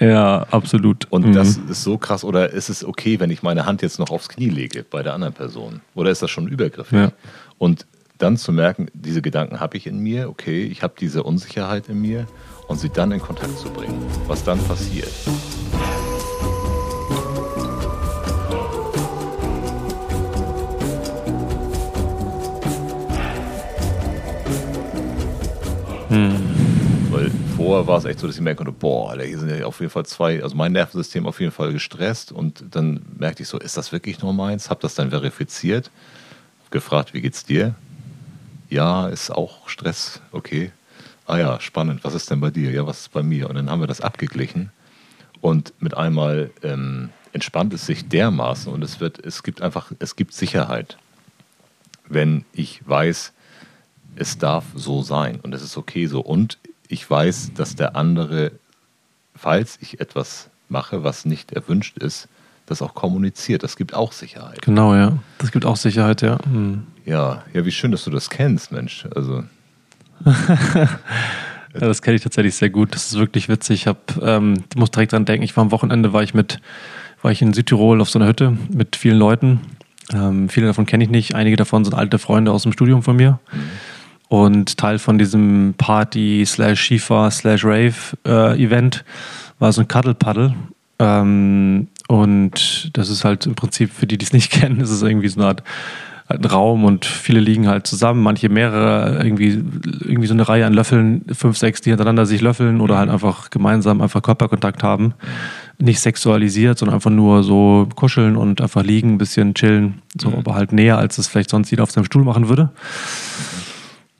Ja, 0.00 0.46
absolut. 0.50 1.06
Und 1.10 1.26
Mhm. 1.26 1.32
das 1.34 1.58
ist 1.58 1.82
so 1.84 1.98
krass. 1.98 2.24
Oder 2.24 2.50
ist 2.50 2.70
es 2.70 2.84
okay, 2.84 3.20
wenn 3.20 3.30
ich 3.30 3.42
meine 3.42 3.66
Hand 3.66 3.82
jetzt 3.82 3.98
noch 3.98 4.10
aufs 4.10 4.28
Knie 4.30 4.48
lege 4.48 4.82
bei 4.82 5.02
der 5.02 5.12
anderen 5.14 5.34
Person? 5.34 5.82
Oder 5.94 6.10
ist 6.10 6.22
das 6.22 6.30
schon 6.30 6.48
übergriffig? 6.48 6.98
Ja. 6.98 7.12
Und 7.58 7.86
dann 8.18 8.36
zu 8.38 8.50
merken, 8.52 8.88
diese 8.94 9.22
Gedanken 9.22 9.60
habe 9.60 9.76
ich 9.76 9.86
in 9.86 9.98
mir, 9.98 10.28
okay, 10.30 10.64
ich 10.64 10.82
habe 10.82 10.94
diese 10.98 11.22
Unsicherheit 11.22 11.88
in 11.88 12.00
mir 12.00 12.26
und 12.68 12.80
sie 12.80 12.88
dann 12.88 13.12
in 13.12 13.20
Kontakt 13.20 13.58
zu 13.58 13.68
bringen. 13.70 14.02
Was 14.26 14.42
dann 14.42 14.58
passiert. 14.64 15.08
Weil 26.10 26.49
vorher 27.60 27.86
war 27.86 27.98
es 27.98 28.06
echt 28.06 28.18
so, 28.20 28.26
dass 28.26 28.36
ich 28.36 28.42
merken 28.42 28.64
konnte, 28.64 28.72
boah, 28.72 29.14
hier 29.20 29.38
sind 29.38 29.50
ja 29.50 29.66
auf 29.66 29.80
jeden 29.80 29.92
Fall 29.92 30.06
zwei, 30.06 30.42
also 30.42 30.56
mein 30.56 30.72
Nervensystem 30.72 31.26
auf 31.26 31.40
jeden 31.40 31.52
Fall 31.52 31.74
gestresst 31.74 32.32
und 32.32 32.64
dann 32.70 33.02
merkte 33.18 33.42
ich 33.42 33.48
so, 33.50 33.58
ist 33.58 33.76
das 33.76 33.92
wirklich 33.92 34.22
nur 34.22 34.32
meins? 34.32 34.70
Hab 34.70 34.80
das 34.80 34.94
dann 34.94 35.10
verifiziert, 35.10 35.90
gefragt, 36.70 37.12
wie 37.12 37.20
geht's 37.20 37.44
dir? 37.44 37.74
Ja, 38.70 39.08
ist 39.08 39.30
auch 39.30 39.68
Stress, 39.68 40.22
okay. 40.32 40.72
Ah 41.26 41.36
ja, 41.36 41.60
spannend, 41.60 42.02
was 42.02 42.14
ist 42.14 42.30
denn 42.30 42.40
bei 42.40 42.50
dir? 42.50 42.70
Ja, 42.70 42.86
was 42.86 43.00
ist 43.00 43.12
bei 43.12 43.22
mir? 43.22 43.50
Und 43.50 43.56
dann 43.56 43.68
haben 43.68 43.80
wir 43.80 43.86
das 43.86 44.00
abgeglichen 44.00 44.72
und 45.42 45.74
mit 45.80 45.94
einmal 45.94 46.50
ähm, 46.62 47.10
entspannt 47.34 47.74
es 47.74 47.84
sich 47.84 48.08
dermaßen 48.08 48.72
und 48.72 48.82
es 48.82 49.00
wird, 49.00 49.24
es 49.24 49.42
gibt 49.42 49.60
einfach, 49.60 49.92
es 49.98 50.16
gibt 50.16 50.32
Sicherheit, 50.32 50.96
wenn 52.08 52.46
ich 52.54 52.80
weiß, 52.88 53.32
es 54.16 54.38
darf 54.38 54.64
so 54.74 55.02
sein 55.02 55.40
und 55.42 55.54
es 55.54 55.62
ist 55.62 55.76
okay 55.76 56.06
so. 56.06 56.20
Und 56.20 56.58
ich 56.90 57.08
weiß, 57.08 57.52
dass 57.54 57.76
der 57.76 57.96
andere, 57.96 58.52
falls 59.34 59.78
ich 59.80 60.00
etwas 60.00 60.50
mache, 60.68 61.04
was 61.04 61.24
nicht 61.24 61.52
erwünscht 61.52 61.98
ist, 61.98 62.28
das 62.66 62.82
auch 62.82 62.94
kommuniziert. 62.94 63.62
Das 63.62 63.76
gibt 63.76 63.94
auch 63.94 64.12
Sicherheit. 64.12 64.62
Genau, 64.62 64.94
ja. 64.94 65.18
Das 65.38 65.50
gibt 65.50 65.64
auch 65.64 65.76
Sicherheit, 65.76 66.22
ja. 66.22 66.38
Mhm. 66.46 66.86
Ja, 67.04 67.44
ja, 67.52 67.64
wie 67.64 67.72
schön, 67.72 67.90
dass 67.90 68.04
du 68.04 68.10
das 68.10 68.30
kennst, 68.30 68.70
Mensch. 68.70 69.06
Also, 69.14 69.44
Ja, 71.74 71.86
das 71.86 72.02
kenne 72.02 72.16
ich 72.16 72.22
tatsächlich 72.22 72.56
sehr 72.56 72.70
gut. 72.70 72.94
Das 72.94 73.06
ist 73.06 73.18
wirklich 73.18 73.48
witzig. 73.48 73.82
Ich 73.82 73.86
hab, 73.86 74.20
ähm, 74.22 74.64
muss 74.74 74.90
direkt 74.90 75.12
dran 75.12 75.24
denken. 75.24 75.44
Ich 75.44 75.56
war 75.56 75.62
am 75.62 75.70
Wochenende, 75.70 76.12
war 76.12 76.22
ich 76.22 76.34
mit, 76.34 76.60
war 77.22 77.30
ich 77.30 77.42
in 77.42 77.52
Südtirol 77.52 78.00
auf 78.00 78.10
so 78.10 78.18
einer 78.18 78.26
Hütte 78.26 78.56
mit 78.72 78.96
vielen 78.96 79.18
Leuten. 79.18 79.60
Ähm, 80.12 80.48
viele 80.48 80.66
davon 80.66 80.86
kenne 80.86 81.04
ich 81.04 81.10
nicht. 81.10 81.36
Einige 81.36 81.56
davon 81.56 81.84
sind 81.84 81.94
alte 81.94 82.18
Freunde 82.18 82.50
aus 82.50 82.64
dem 82.64 82.72
Studium 82.72 83.04
von 83.04 83.14
mir. 83.14 83.38
Und 84.30 84.76
Teil 84.76 85.00
von 85.00 85.18
diesem 85.18 85.74
Party 85.76 86.44
slash 86.46 86.84
Skifahr 86.84 87.32
slash 87.32 87.64
Rave 87.64 87.94
äh, 88.24 88.62
Event 88.62 89.04
war 89.58 89.72
so 89.72 89.80
ein 89.80 89.88
Cuddle-Paddle. 89.88 90.54
Ähm, 91.00 91.88
und 92.06 92.90
das 92.92 93.10
ist 93.10 93.24
halt 93.24 93.46
im 93.46 93.56
Prinzip, 93.56 93.90
für 93.92 94.06
die, 94.06 94.18
die 94.18 94.24
es 94.24 94.32
nicht 94.32 94.52
kennen, 94.52 94.78
ist 94.80 94.90
es 94.90 95.02
irgendwie 95.02 95.26
so 95.26 95.40
eine 95.40 95.48
Art 95.48 95.64
halt 96.28 96.44
ein 96.44 96.48
Raum 96.48 96.84
und 96.84 97.06
viele 97.06 97.40
liegen 97.40 97.66
halt 97.66 97.88
zusammen, 97.88 98.22
manche 98.22 98.48
mehrere, 98.48 99.20
irgendwie, 99.20 99.64
irgendwie 100.04 100.28
so 100.28 100.34
eine 100.34 100.48
Reihe 100.48 100.64
an 100.64 100.74
Löffeln, 100.74 101.24
fünf, 101.32 101.58
sechs, 101.58 101.80
die 101.80 101.90
hintereinander 101.90 102.24
sich 102.24 102.40
löffeln 102.40 102.80
oder 102.80 102.98
halt 102.98 103.10
einfach 103.10 103.50
gemeinsam 103.50 104.00
einfach 104.00 104.22
Körperkontakt 104.22 104.84
haben. 104.84 105.14
Nicht 105.78 105.98
sexualisiert, 105.98 106.78
sondern 106.78 106.94
einfach 106.94 107.10
nur 107.10 107.42
so 107.42 107.88
kuscheln 107.96 108.36
und 108.36 108.60
einfach 108.60 108.84
liegen, 108.84 109.14
ein 109.14 109.18
bisschen 109.18 109.54
chillen, 109.54 110.02
so, 110.16 110.28
aber 110.28 110.54
halt 110.54 110.72
näher, 110.72 110.98
als 110.98 111.18
es 111.18 111.26
vielleicht 111.26 111.50
sonst 111.50 111.72
jeder 111.72 111.82
auf 111.82 111.90
seinem 111.90 112.04
Stuhl 112.04 112.22
machen 112.22 112.48
würde. 112.48 112.70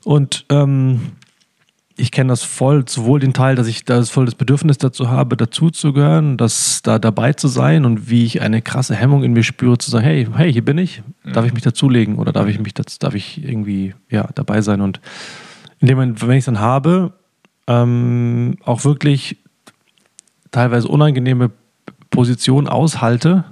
Und 0.03 0.45
ähm, 0.49 1.01
ich 1.95 2.11
kenne 2.11 2.29
das 2.29 2.43
voll, 2.43 2.87
sowohl 2.87 3.19
den 3.19 3.33
Teil, 3.33 3.55
dass 3.55 3.67
ich 3.67 3.85
das 3.85 4.09
voll 4.09 4.25
das 4.25 4.35
Bedürfnis 4.35 4.77
dazu 4.77 5.09
habe, 5.09 5.37
dazuzugehören, 5.37 6.37
dass 6.37 6.81
da 6.81 6.97
dabei 6.97 7.33
zu 7.33 7.47
sein 7.47 7.85
und 7.85 8.09
wie 8.09 8.25
ich 8.25 8.41
eine 8.41 8.61
krasse 8.61 8.95
Hemmung 8.95 9.23
in 9.23 9.33
mir 9.33 9.43
spüre, 9.43 9.77
zu 9.77 9.91
sagen, 9.91 10.05
hey, 10.05 10.27
hey, 10.35 10.51
hier 10.51 10.65
bin 10.65 10.77
ich, 10.77 11.03
darf 11.31 11.45
ich 11.45 11.53
mich 11.53 11.63
dazulegen 11.63 12.17
oder 12.17 12.31
darf 12.31 12.47
ich 12.47 12.59
mich 12.59 12.73
das, 12.73 12.97
darf 12.97 13.13
ich 13.13 13.43
irgendwie 13.43 13.93
ja, 14.09 14.29
dabei 14.33 14.61
sein? 14.61 14.81
Und 14.81 14.99
in 15.79 15.87
dem 15.87 15.97
Moment, 15.97 16.21
wenn 16.21 16.31
ich 16.31 16.39
es 16.39 16.45
dann 16.45 16.59
habe, 16.59 17.13
ähm, 17.67 18.57
auch 18.63 18.83
wirklich 18.83 19.37
teilweise 20.49 20.87
unangenehme 20.87 21.51
Position 22.09 22.67
aushalte, 22.67 23.45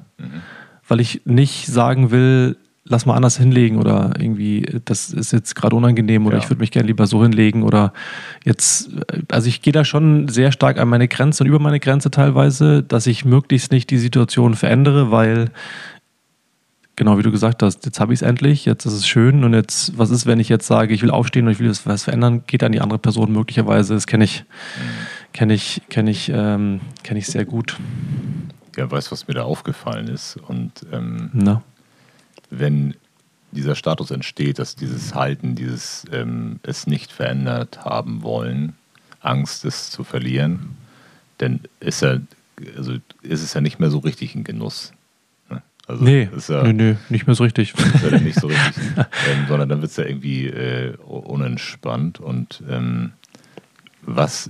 weil 0.88 1.00
ich 1.00 1.22
nicht 1.26 1.68
sagen 1.68 2.12
will, 2.12 2.58
lass 2.90 3.06
mal 3.06 3.16
anders 3.16 3.38
hinlegen 3.38 3.78
oder 3.78 4.14
irgendwie, 4.20 4.66
das 4.84 5.12
ist 5.12 5.32
jetzt 5.32 5.56
gerade 5.56 5.76
unangenehm 5.76 6.26
oder 6.26 6.38
Ja. 6.38 6.44
ich 6.44 6.50
würde 6.50 6.60
mich 6.60 6.72
gerne 6.72 6.88
lieber 6.88 7.08
so 7.08 7.22
hinlegen 7.22 7.64
oder 7.64 7.94
jetzt, 8.44 8.90
also 9.32 9.48
ich 9.48 9.62
gehe 9.62 9.72
da 9.72 9.86
schon 9.86 10.28
sehr 10.28 10.52
stark 10.52 10.80
an 10.80 10.90
meine 10.90 11.08
Grenze 11.08 11.44
und 11.44 11.48
über 11.48 11.60
meine 11.60 11.80
Grenze 11.80 12.10
teilweise, 12.12 12.84
dass 12.84 13.08
ich 13.08 13.26
möglichst 13.26 13.72
nicht 13.72 13.90
die 13.92 14.00
Situation 14.00 14.56
verändere, 14.56 15.12
weil 15.12 15.52
genau 16.96 17.18
wie 17.18 17.24
du 17.24 17.32
gesagt 17.32 17.64
hast, 17.64 17.86
jetzt 17.86 18.00
habe 18.00 18.14
ich 18.14 18.20
es 18.20 18.28
endlich, 18.28 18.66
jetzt 18.66 18.86
ist 18.86 18.94
es 18.94 19.08
schön 19.08 19.44
und 19.44 19.54
jetzt, 19.54 19.98
was 19.98 20.10
ist, 20.10 20.26
wenn 20.26 20.40
ich 20.40 20.50
jetzt 20.50 20.68
sage, 20.68 20.94
ich 20.94 21.02
will 21.02 21.12
aufstehen 21.12 21.46
und 21.46 21.54
ich 21.54 21.60
will 21.60 21.72
was 21.86 22.04
verändern, 22.04 22.44
geht 22.48 22.64
an 22.64 22.72
die 22.74 22.82
andere 22.82 23.00
Person 23.00 23.32
möglicherweise, 23.32 23.94
das 23.94 24.06
kenne 24.08 24.26
ich, 24.26 24.44
kenne 25.32 25.54
ich, 25.54 25.82
kenne 25.90 26.12
ich, 26.12 26.30
ähm, 26.34 26.82
kenne 27.04 27.20
ich 27.20 27.28
sehr 27.28 27.46
gut. 27.46 27.78
ja, 28.76 28.90
weißt 28.90 29.08
du, 29.08 29.12
was 29.12 29.28
mir 29.28 29.36
da 29.36 29.44
aufgefallen 29.44 30.08
ist? 30.08 30.38
Und 30.48 30.72
ähm, 30.92 31.30
Na? 31.34 31.62
Wenn 32.50 32.96
dieser 33.52 33.76
Status 33.76 34.12
entsteht, 34.12 34.60
dass 34.60 34.76
dieses 34.76 35.16
Halten, 35.16 35.56
dieses 35.56 36.06
ähm, 36.12 36.60
es 36.64 36.88
nicht 36.88 37.12
verändert 37.12 37.84
haben 37.84 38.22
wollen, 38.22 38.76
Angst, 39.22 39.66
es 39.66 39.90
zu 39.90 40.04
verlieren, 40.04 40.78
dann 41.40 41.62
ist 41.80 42.04
er, 42.04 42.22
also 42.78 42.94
ist 43.22 43.44
es 43.44 43.54
ja 43.54 43.62
nicht 43.62 43.80
mehr 43.80 43.90
so 43.90 44.00
richtig 44.00 44.36
ein 44.36 44.44
Genuss. 44.44 44.94
Ne? 45.50 45.62
Also 45.88 46.04
Nee, 46.04 46.30
ja, 46.48 46.64
nö, 46.64 46.74
nö, 46.74 46.96
nicht 47.10 47.28
mehr 47.28 47.36
so 47.36 47.44
richtig. 47.44 47.74
ist 47.74 48.04
ja 48.04 48.10
dann 48.10 48.24
nicht 48.24 48.40
so 48.40 48.48
richtig, 48.48 48.76
ähm, 48.98 49.46
sondern 49.48 49.70
dann 49.70 49.82
wird 49.82 49.92
es 49.92 49.98
ja 49.98 50.06
irgendwie 50.06 50.48
äh, 50.48 50.96
unentspannt 50.98 52.20
und 52.20 52.64
ähm, 52.70 53.14
was 54.02 54.50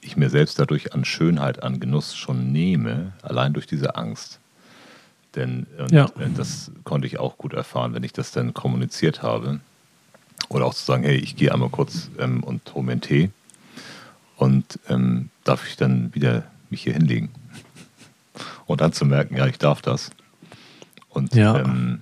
ich 0.00 0.16
mir 0.16 0.30
selbst 0.30 0.58
dadurch 0.58 0.94
an 0.94 1.04
Schönheit, 1.04 1.62
an 1.62 1.80
Genuss 1.80 2.16
schon 2.16 2.52
nehme, 2.52 3.12
allein 3.22 3.52
durch 3.52 3.66
diese 3.66 3.94
Angst. 3.96 4.40
Denn 5.36 5.66
und, 5.78 5.90
Ja. 5.92 6.06
äh, 6.18 6.28
das 6.36 6.70
konnte 6.84 7.06
ich 7.06 7.18
auch 7.18 7.38
gut 7.38 7.54
erfahren, 7.54 7.94
wenn 7.94 8.02
ich 8.04 8.12
das 8.12 8.32
dann 8.32 8.52
kommuniziert 8.54 9.22
habe. 9.22 9.60
Oder 10.48 10.66
auch 10.66 10.74
zu 10.74 10.84
sagen, 10.84 11.04
hey, 11.04 11.16
ich 11.16 11.36
gehe 11.36 11.52
einmal 11.52 11.70
kurz 11.70 12.10
ähm, 12.18 12.42
und 12.42 12.74
hole 12.74 12.84
mir 12.84 12.92
einen 12.92 13.00
Tee 13.00 13.30
und 14.36 14.78
ähm, 14.88 15.30
darf 15.44 15.66
ich 15.66 15.76
dann 15.76 16.14
wieder 16.14 16.42
mich 16.68 16.82
hier 16.82 16.92
hinlegen. 16.94 17.30
Und 18.66 18.80
dann 18.80 18.92
zu 18.92 19.04
merken, 19.04 19.36
ja, 19.36 19.46
ich 19.46 19.58
darf 19.58 19.82
das. 19.82 20.10
Und 21.10 21.34
Ja. 21.34 21.58
ähm, 21.60 22.00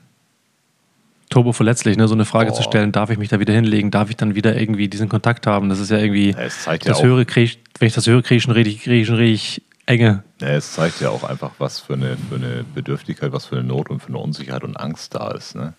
Turbo 1.29 1.53
verletzlich, 1.53 1.97
ne? 1.97 2.07
so 2.09 2.15
eine 2.15 2.25
Frage 2.25 2.51
Boah. 2.51 2.57
zu 2.57 2.63
stellen, 2.63 2.93
darf 2.93 3.11
ich 3.11 3.19
mich 3.19 3.29
da 3.29 3.41
wieder 3.41 3.55
hinlegen, 3.55 3.91
darf 3.91 4.11
ich 4.11 4.17
dann 4.17 4.35
wieder 4.35 4.57
irgendwie 4.61 4.89
diesen 4.89 5.09
Kontakt 5.09 5.47
haben? 5.47 5.69
Das 5.69 5.79
ist 5.81 5.91
ja 5.91 5.99
irgendwie, 5.99 6.31
Ja, 6.31 6.43
ja 6.43 6.79
das 6.79 6.97
auch- 6.99 7.03
höre, 7.03 7.25
krieg, 7.25 7.45
ich- 7.45 7.59
wenn 7.79 7.89
ich 7.89 7.95
das 7.95 8.07
höre, 8.07 8.23
kriege 8.23 8.37
ich 8.37 8.43
schon 8.43 8.55
richtig 8.55 9.63
enge. 9.91 10.23
Ja, 10.41 10.49
es 10.49 10.73
zeigt 10.73 11.01
ja 11.01 11.11
auch 11.11 11.25
einfach, 11.25 11.53
was 11.59 11.81
für 11.81 11.95
eine, 11.95 12.17
für 12.17 12.37
eine 12.37 12.65
Bedürftigkeit, 12.75 13.33
was 13.33 13.47
für 13.47 13.57
eine 13.57 13.65
Not 13.65 13.91
und 13.91 14.01
für 14.01 14.09
eine 14.09 14.19
Unsicherheit 14.19 14.65
und 14.65 14.77
Angst 14.77 15.15
da 15.15 15.33
ist. 15.33 15.55
Ne? 15.55 15.75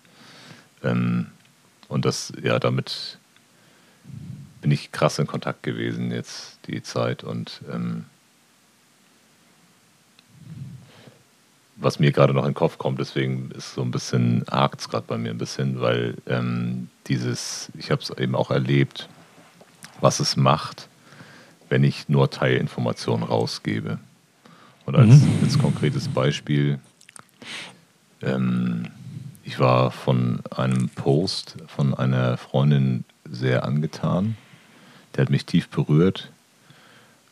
Ähm, 0.83 1.27
und 1.87 2.05
das, 2.05 2.33
ja, 2.43 2.59
damit 2.59 3.17
bin 4.61 4.71
ich 4.71 4.91
krass 4.91 5.17
in 5.17 5.27
Kontakt 5.27 5.63
gewesen 5.63 6.11
jetzt 6.11 6.59
die 6.67 6.83
Zeit. 6.83 7.23
Und 7.23 7.61
ähm, 7.71 8.05
was 11.77 11.99
mir 11.99 12.11
gerade 12.11 12.33
noch 12.33 12.43
in 12.43 12.51
den 12.51 12.55
Kopf 12.55 12.77
kommt, 12.77 12.99
deswegen 12.99 13.49
ist 13.51 13.73
so 13.73 13.81
ein 13.81 13.91
bisschen, 13.91 14.45
hakt 14.51 14.81
es 14.81 14.89
gerade 14.89 15.05
bei 15.07 15.17
mir 15.17 15.31
ein 15.31 15.37
bisschen, 15.37 15.81
weil 15.81 16.15
ähm, 16.27 16.89
dieses, 17.07 17.71
ich 17.77 17.91
habe 17.91 18.01
es 18.01 18.09
eben 18.11 18.35
auch 18.35 18.51
erlebt, 18.51 19.09
was 19.99 20.19
es 20.19 20.35
macht, 20.35 20.87
wenn 21.71 21.85
ich 21.85 22.09
nur 22.09 22.29
Teilinformationen 22.29 23.25
rausgebe. 23.25 23.97
Und 24.85 24.95
als, 24.97 25.21
als 25.41 25.57
konkretes 25.57 26.09
Beispiel, 26.09 26.79
ähm, 28.21 28.87
ich 29.43 29.57
war 29.57 29.89
von 29.89 30.41
einem 30.53 30.89
Post 30.89 31.55
von 31.67 31.93
einer 31.93 32.35
Freundin 32.35 33.05
sehr 33.23 33.63
angetan. 33.63 34.35
Der 35.15 35.23
hat 35.23 35.31
mich 35.31 35.45
tief 35.45 35.69
berührt. 35.69 36.31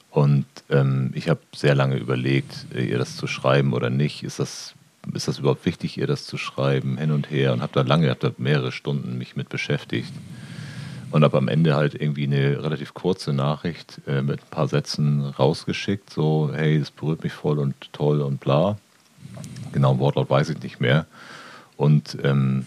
Und 0.10 0.46
ähm, 0.69 1.12
ich 1.15 1.27
habe 1.27 1.41
sehr 1.53 1.75
lange 1.75 1.98
überlegt, 1.98 2.65
äh, 2.74 2.86
ihr 2.86 2.98
das 2.98 3.17
zu 3.17 3.27
schreiben 3.27 3.74
oder 3.74 3.89
nicht. 3.89 4.24
Ist 4.24 4.39
das 4.39 4.74
ist 5.13 5.27
das 5.27 5.39
überhaupt 5.39 5.65
wichtig, 5.65 5.98
ihr 5.98 6.08
das 6.08 6.25
zu 6.25 6.38
schreiben, 6.38 6.98
hin 6.98 7.12
und 7.12 7.29
her 7.29 7.51
und 7.51 7.62
habe 7.62 7.74
da 7.74 7.81
lange, 7.81 8.10
habe 8.10 8.19
da 8.19 8.31
mehrere 8.38 8.72
Stunden 8.72 9.17
mich 9.17 9.36
mit 9.36 9.50
beschäftigt 9.50 10.13
und 11.12 11.24
habe 11.24 11.38
am 11.38 11.48
Ende 11.48 11.75
halt 11.75 11.96
irgendwie 11.96 12.25
eine 12.25 12.63
relativ 12.63 12.94
kurze 12.94 13.34
Nachricht 13.34 14.01
äh, 14.08 14.22
mit 14.22 14.42
ein 14.42 14.50
paar 14.50 14.68
Sätzen 14.68 15.25
rausgeschickt, 15.25 16.10
so 16.10 16.51
hey, 16.54 16.80
das 16.80 16.92
berührt 16.92 17.24
mich 17.24 17.34
voll 17.34 17.60
und 17.60 17.92
toll 17.94 18.22
und 18.22 18.39
bla. 18.39 18.78
Genau, 19.72 20.00
Wortlaut 20.00 20.30
weiß 20.30 20.50
ich 20.50 20.62
nicht 20.62 20.80
mehr. 20.80 21.06
Und 21.78 22.18
ähm, 22.24 22.66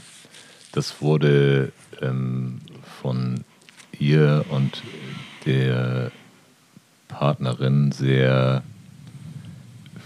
das 0.73 1.03
wurde 1.03 1.73
ähm, 2.01 2.61
von 3.01 3.45
ihr 3.99 4.45
und 4.51 4.83
der 5.45 6.11
Partnerin 7.09 7.93
sehr 7.93 8.63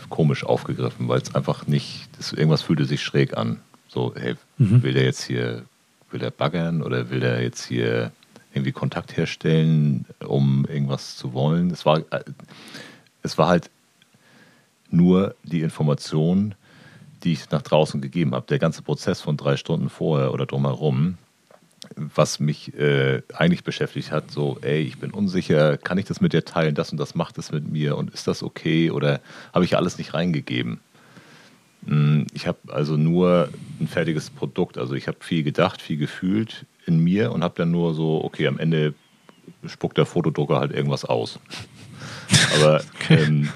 komisch 0.09 0.45
aufgegriffen, 0.45 1.09
weil 1.09 1.21
es 1.21 1.35
einfach 1.35 1.66
nicht, 1.66 2.09
das, 2.16 2.33
irgendwas 2.33 2.62
fühlte 2.62 2.85
sich 2.85 3.02
schräg 3.02 3.37
an. 3.37 3.61
So, 3.88 4.12
hey, 4.16 4.35
mhm. 4.59 4.83
will 4.83 4.95
der 4.95 5.05
jetzt 5.05 5.23
hier, 5.23 5.64
will 6.11 6.21
der 6.21 6.31
baggern 6.31 6.83
oder 6.83 7.11
will 7.11 7.21
der 7.21 7.43
jetzt 7.43 7.64
hier 7.66 8.12
irgendwie 8.56 8.72
Kontakt 8.72 9.16
herstellen, 9.16 10.06
um 10.26 10.64
irgendwas 10.66 11.16
zu 11.16 11.32
wollen? 11.32 11.70
Es 11.70 11.86
war, 11.86 11.98
äh, 11.98 12.25
es 13.22 13.38
war 13.38 13.48
halt 13.48 13.70
nur 14.90 15.34
die 15.42 15.60
Information, 15.60 16.54
die 17.25 17.32
ich 17.32 17.50
nach 17.50 17.62
draußen 17.62 18.00
gegeben 18.00 18.34
habe. 18.34 18.46
Der 18.46 18.58
ganze 18.58 18.82
Prozess 18.82 19.20
von 19.20 19.36
drei 19.36 19.56
Stunden 19.56 19.88
vorher 19.88 20.32
oder 20.32 20.46
drumherum, 20.46 21.18
was 21.96 22.40
mich 22.40 22.75
äh, 22.75 23.22
eigentlich 23.34 23.64
beschäftigt 23.64 24.10
hat, 24.10 24.30
so, 24.30 24.58
ey, 24.62 24.80
ich 24.80 24.98
bin 24.98 25.10
unsicher, 25.10 25.76
kann 25.76 25.98
ich 25.98 26.04
das 26.04 26.20
mit 26.20 26.32
dir 26.32 26.44
teilen, 26.44 26.75
das 26.75 26.90
und 26.90 26.98
das 26.98 27.14
macht 27.14 27.38
es 27.38 27.52
mit 27.52 27.68
mir 27.68 27.96
und 27.96 28.12
ist 28.12 28.26
das 28.26 28.42
okay 28.42 28.90
oder 28.90 29.20
habe 29.52 29.64
ich 29.64 29.76
alles 29.76 29.98
nicht 29.98 30.14
reingegeben? 30.14 30.80
Hm, 31.87 32.26
ich 32.35 32.47
habe 32.47 32.59
also 32.69 32.97
nur 32.97 33.49
ein 33.81 33.88
fertiges 33.88 34.31
Produkt, 34.31 34.78
also 34.78 34.95
ich 34.95 35.09
habe 35.09 35.19
viel 35.21 35.43
gedacht, 35.43 35.81
viel 35.81 35.97
gefühlt 35.97 36.66
in 36.85 36.99
mir 36.99 37.33
und 37.33 37.43
habe 37.43 37.55
dann 37.57 37.71
nur 37.71 37.95
so, 37.95 38.23
okay, 38.25 38.47
am 38.47 38.59
Ende 38.59 38.95
spuckt 39.66 39.97
der 39.97 40.07
Fotodrucker 40.07 40.59
halt 40.59 40.73
irgendwas 40.73 41.05
aus. 41.05 41.38
aber 42.57 42.83
okay. 42.95 43.25
ähm, 43.25 43.49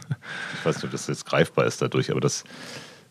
ich 0.59 0.65
weiß 0.65 0.77
nicht, 0.77 0.85
ob 0.85 0.93
das 0.93 1.07
jetzt 1.09 1.27
greifbar 1.27 1.67
ist 1.67 1.83
dadurch, 1.83 2.11
aber 2.11 2.21
das 2.21 2.45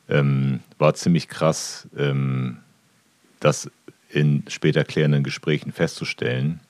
ähm, 0.07 0.61
war 0.77 0.93
ziemlich 0.93 1.27
krass, 1.27 1.87
ähm, 1.97 2.57
das 3.39 3.69
in 4.09 4.43
später 4.47 4.83
klärenden 4.83 5.23
Gesprächen 5.23 5.71
festzustellen, 5.71 6.61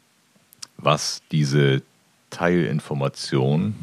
was 0.77 1.21
diese 1.31 1.81
Teilinformation 2.29 3.75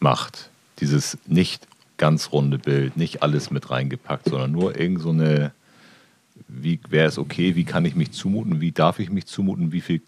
macht. 0.00 0.50
Dieses 0.80 1.16
nicht 1.26 1.66
ganz 2.04 2.32
runde 2.32 2.58
Bild, 2.58 2.98
nicht 2.98 3.22
alles 3.22 3.50
mit 3.50 3.70
reingepackt, 3.70 4.28
sondern 4.28 4.52
nur 4.52 4.78
irgend 4.78 5.00
so 5.00 5.08
eine, 5.08 5.52
wie 6.48 6.78
wäre 6.90 7.08
es 7.08 7.16
okay, 7.16 7.56
wie 7.56 7.64
kann 7.64 7.86
ich 7.86 7.94
mich 7.94 8.12
zumuten, 8.12 8.60
wie 8.60 8.72
darf 8.72 8.98
ich 8.98 9.08
mich 9.08 9.24
zumuten, 9.24 9.72
wie 9.72 9.80
viel 9.80 10.02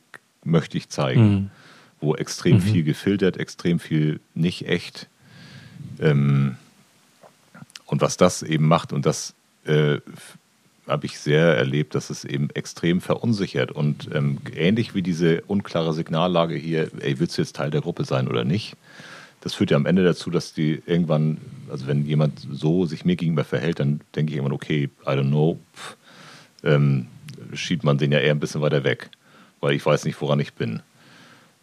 möchte 0.44 0.76
ich 0.76 0.90
zeigen. 0.90 1.30
Mhm. 1.30 1.50
Wo 1.98 2.14
extrem 2.14 2.56
mhm. 2.56 2.60
viel 2.60 2.84
gefiltert, 2.84 3.38
extrem 3.38 3.78
viel 3.78 4.20
nicht 4.34 4.68
echt. 4.68 5.08
Ähm, 5.98 6.56
und 7.86 8.02
was 8.02 8.18
das 8.18 8.42
eben 8.42 8.68
macht, 8.68 8.92
und 8.92 9.06
das 9.06 9.32
äh, 9.64 9.96
habe 10.86 11.06
ich 11.06 11.18
sehr 11.18 11.56
erlebt, 11.56 11.94
dass 11.94 12.10
es 12.10 12.26
eben 12.26 12.50
extrem 12.50 13.00
verunsichert 13.00 13.72
und 13.72 14.10
ähm, 14.12 14.36
ähnlich 14.54 14.94
wie 14.94 15.00
diese 15.00 15.40
unklare 15.46 15.94
Signallage 15.94 16.56
hier, 16.56 16.90
ey, 17.00 17.18
willst 17.18 17.38
du 17.38 17.42
jetzt 17.42 17.56
Teil 17.56 17.70
der 17.70 17.80
Gruppe 17.80 18.04
sein 18.04 18.28
oder 18.28 18.44
nicht? 18.44 18.76
Das 19.46 19.54
führt 19.54 19.70
ja 19.70 19.76
am 19.76 19.86
Ende 19.86 20.02
dazu, 20.02 20.28
dass 20.28 20.54
die 20.54 20.82
irgendwann, 20.86 21.38
also 21.70 21.86
wenn 21.86 22.04
jemand 22.04 22.44
so 22.50 22.84
sich 22.84 23.04
mir 23.04 23.14
gegenüber 23.14 23.44
verhält, 23.44 23.78
dann 23.78 24.00
denke 24.16 24.32
ich 24.32 24.38
irgendwann, 24.38 24.56
okay, 24.56 24.90
I 25.04 25.10
don't 25.10 25.28
know, 25.28 25.56
pff, 25.72 25.96
ähm, 26.64 27.06
schiebt 27.52 27.84
man 27.84 27.96
den 27.96 28.10
ja 28.10 28.18
eher 28.18 28.32
ein 28.32 28.40
bisschen 28.40 28.60
weiter 28.60 28.82
weg, 28.82 29.08
weil 29.60 29.76
ich 29.76 29.86
weiß 29.86 30.04
nicht, 30.04 30.20
woran 30.20 30.40
ich 30.40 30.54
bin. 30.54 30.82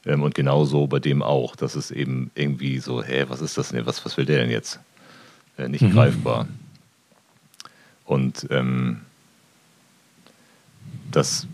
Ähm, 0.05 0.23
und 0.23 0.33
genauso 0.33 0.87
bei 0.87 0.99
dem 0.99 1.21
auch, 1.21 1.57
dass 1.57 1.75
es 1.75 1.91
eben 1.91 2.31
irgendwie 2.35 2.79
so, 2.79 3.03
hä, 3.03 3.25
was 3.27 3.41
ist 3.41 3.57
das 3.57 3.67
denn, 3.67 3.85
was, 3.85 4.05
was 4.05 4.15
will 4.15 4.23
der 4.23 4.39
denn 4.39 4.49
jetzt? 4.49 4.79
Äh, 5.57 5.67
nicht 5.67 5.81
mhm. 5.81 5.91
greifbar. 5.91 6.47
Und 8.05 8.47
ähm, 8.49 9.01
das 11.11 11.47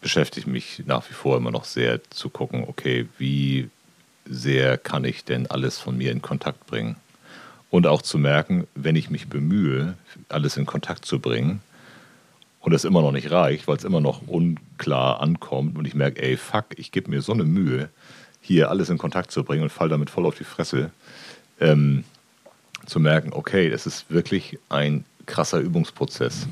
beschäftigt 0.00 0.46
mich 0.46 0.84
nach 0.86 1.10
wie 1.10 1.14
vor 1.14 1.36
immer 1.38 1.50
noch 1.50 1.64
sehr 1.64 2.00
zu 2.10 2.30
gucken, 2.30 2.66
okay, 2.68 3.08
wie 3.18 3.68
sehr 4.24 4.78
kann 4.78 5.04
ich 5.04 5.24
denn 5.24 5.46
alles 5.50 5.78
von 5.78 5.96
mir 5.96 6.12
in 6.12 6.22
Kontakt 6.22 6.66
bringen? 6.66 6.96
Und 7.70 7.86
auch 7.86 8.02
zu 8.02 8.18
merken, 8.18 8.66
wenn 8.74 8.96
ich 8.96 9.08
mich 9.08 9.28
bemühe, 9.28 9.94
alles 10.28 10.56
in 10.56 10.66
Kontakt 10.66 11.06
zu 11.06 11.20
bringen 11.20 11.62
und 12.60 12.72
es 12.72 12.84
immer 12.84 13.00
noch 13.00 13.12
nicht 13.12 13.30
reicht, 13.30 13.66
weil 13.66 13.76
es 13.76 13.84
immer 13.84 14.00
noch 14.00 14.26
unklar 14.26 15.20
ankommt 15.20 15.78
und 15.78 15.86
ich 15.86 15.94
merke, 15.94 16.22
ey, 16.22 16.36
fuck, 16.36 16.66
ich 16.76 16.92
gebe 16.92 17.10
mir 17.10 17.22
so 17.22 17.32
eine 17.32 17.44
Mühe, 17.44 17.88
hier 18.40 18.70
alles 18.70 18.90
in 18.90 18.98
Kontakt 18.98 19.30
zu 19.30 19.42
bringen 19.42 19.62
und 19.62 19.70
fall 19.70 19.88
damit 19.88 20.10
voll 20.10 20.26
auf 20.26 20.36
die 20.36 20.44
Fresse, 20.44 20.90
ähm, 21.60 22.04
zu 22.86 23.00
merken, 23.00 23.32
okay, 23.32 23.70
das 23.70 23.86
ist 23.86 24.10
wirklich 24.10 24.58
ein 24.68 25.04
krasser 25.26 25.60
Übungsprozess. 25.60 26.46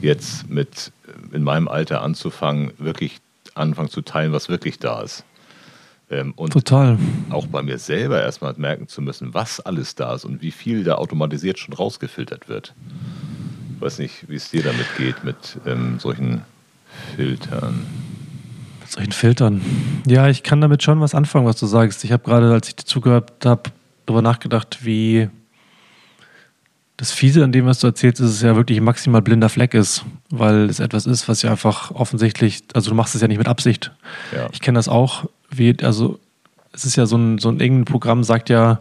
Jetzt 0.00 0.48
mit 0.48 0.92
in 1.32 1.42
meinem 1.42 1.68
Alter 1.68 2.02
anzufangen, 2.02 2.72
wirklich 2.78 3.18
anfangen 3.54 3.88
zu 3.88 4.02
teilen, 4.02 4.32
was 4.32 4.48
wirklich 4.48 4.78
da 4.78 5.02
ist. 5.02 5.24
Ähm, 6.10 6.32
und 6.36 6.52
Total. 6.52 6.98
auch 7.30 7.46
bei 7.46 7.62
mir 7.62 7.78
selber 7.78 8.22
erstmal 8.22 8.54
merken 8.56 8.88
zu 8.88 9.02
müssen, 9.02 9.34
was 9.34 9.60
alles 9.60 9.94
da 9.94 10.14
ist 10.14 10.24
und 10.24 10.40
wie 10.40 10.50
viel 10.50 10.84
da 10.84 10.94
automatisiert 10.94 11.58
schon 11.58 11.74
rausgefiltert 11.74 12.48
wird. 12.48 12.74
Ich 13.76 13.82
weiß 13.82 13.98
nicht, 13.98 14.28
wie 14.28 14.36
es 14.36 14.50
dir 14.50 14.62
damit 14.62 14.86
geht, 14.96 15.22
mit 15.22 15.58
ähm, 15.66 15.98
solchen 15.98 16.42
Filtern. 17.14 17.86
Mit 18.80 18.90
solchen 18.90 19.12
Filtern. 19.12 19.60
Ja, 20.06 20.28
ich 20.28 20.42
kann 20.42 20.60
damit 20.60 20.82
schon 20.82 21.00
was 21.00 21.14
anfangen, 21.14 21.46
was 21.46 21.56
du 21.56 21.66
sagst. 21.66 22.02
Ich 22.04 22.12
habe 22.12 22.24
gerade, 22.24 22.52
als 22.52 22.68
ich 22.68 22.76
dir 22.76 22.86
zugehört 22.86 23.44
habe, 23.44 23.70
darüber 24.06 24.22
nachgedacht, 24.22 24.78
wie 24.84 25.28
das 26.96 27.12
Fiese 27.12 27.44
an 27.44 27.52
dem, 27.52 27.66
was 27.66 27.78
du 27.78 27.86
erzählst, 27.86 28.20
ist 28.20 28.30
es 28.30 28.42
ja 28.42 28.56
wirklich 28.56 28.80
maximal 28.80 29.22
blinder 29.22 29.48
Fleck 29.48 29.74
ist, 29.74 30.04
weil 30.30 30.68
es 30.68 30.80
etwas 30.80 31.06
ist, 31.06 31.28
was 31.28 31.42
ja 31.42 31.50
einfach 31.52 31.92
offensichtlich, 31.92 32.64
also 32.74 32.90
du 32.90 32.96
machst 32.96 33.14
es 33.14 33.20
ja 33.20 33.28
nicht 33.28 33.38
mit 33.38 33.46
Absicht. 33.46 33.92
Ja. 34.34 34.48
Ich 34.52 34.60
kenne 34.60 34.78
das 34.78 34.88
auch, 34.88 35.26
wie, 35.50 35.76
also 35.82 36.18
es 36.72 36.84
ist 36.84 36.96
ja 36.96 37.06
so 37.06 37.16
ein, 37.16 37.38
so 37.38 37.48
ein 37.48 37.60
irgendein 37.60 37.84
Programm 37.84 38.24
sagt 38.24 38.50
ja, 38.50 38.80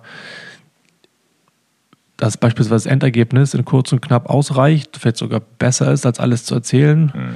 dass 2.18 2.38
beispielsweise 2.38 2.86
das 2.86 2.92
Endergebnis 2.92 3.54
in 3.54 3.64
kurz 3.64 3.92
und 3.92 4.02
knapp 4.02 4.30
ausreicht, 4.30 4.98
vielleicht 4.98 5.18
sogar 5.18 5.40
besser 5.40 5.92
ist, 5.92 6.06
als 6.06 6.20
alles 6.20 6.46
zu 6.46 6.56
erzählen. 6.56 7.12
Mhm. 7.14 7.30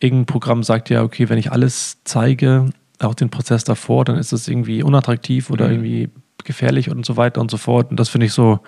Irgendein 0.00 0.26
Programm 0.26 0.62
sagt 0.62 0.90
ja, 0.90 1.02
okay, 1.02 1.28
wenn 1.28 1.38
ich 1.38 1.52
alles 1.52 1.98
zeige, 2.04 2.70
auch 2.98 3.14
den 3.14 3.30
Prozess 3.30 3.64
davor, 3.64 4.04
dann 4.04 4.16
ist 4.16 4.32
das 4.32 4.48
irgendwie 4.48 4.82
unattraktiv 4.82 5.50
oder 5.50 5.66
mhm. 5.66 5.72
irgendwie 5.72 6.08
gefährlich 6.44 6.90
und 6.90 7.04
so 7.04 7.16
weiter 7.16 7.40
und 7.40 7.50
so 7.50 7.56
fort. 7.56 7.90
Und 7.90 8.00
das 8.00 8.08
finde 8.08 8.26
ich 8.26 8.32
so, 8.32 8.60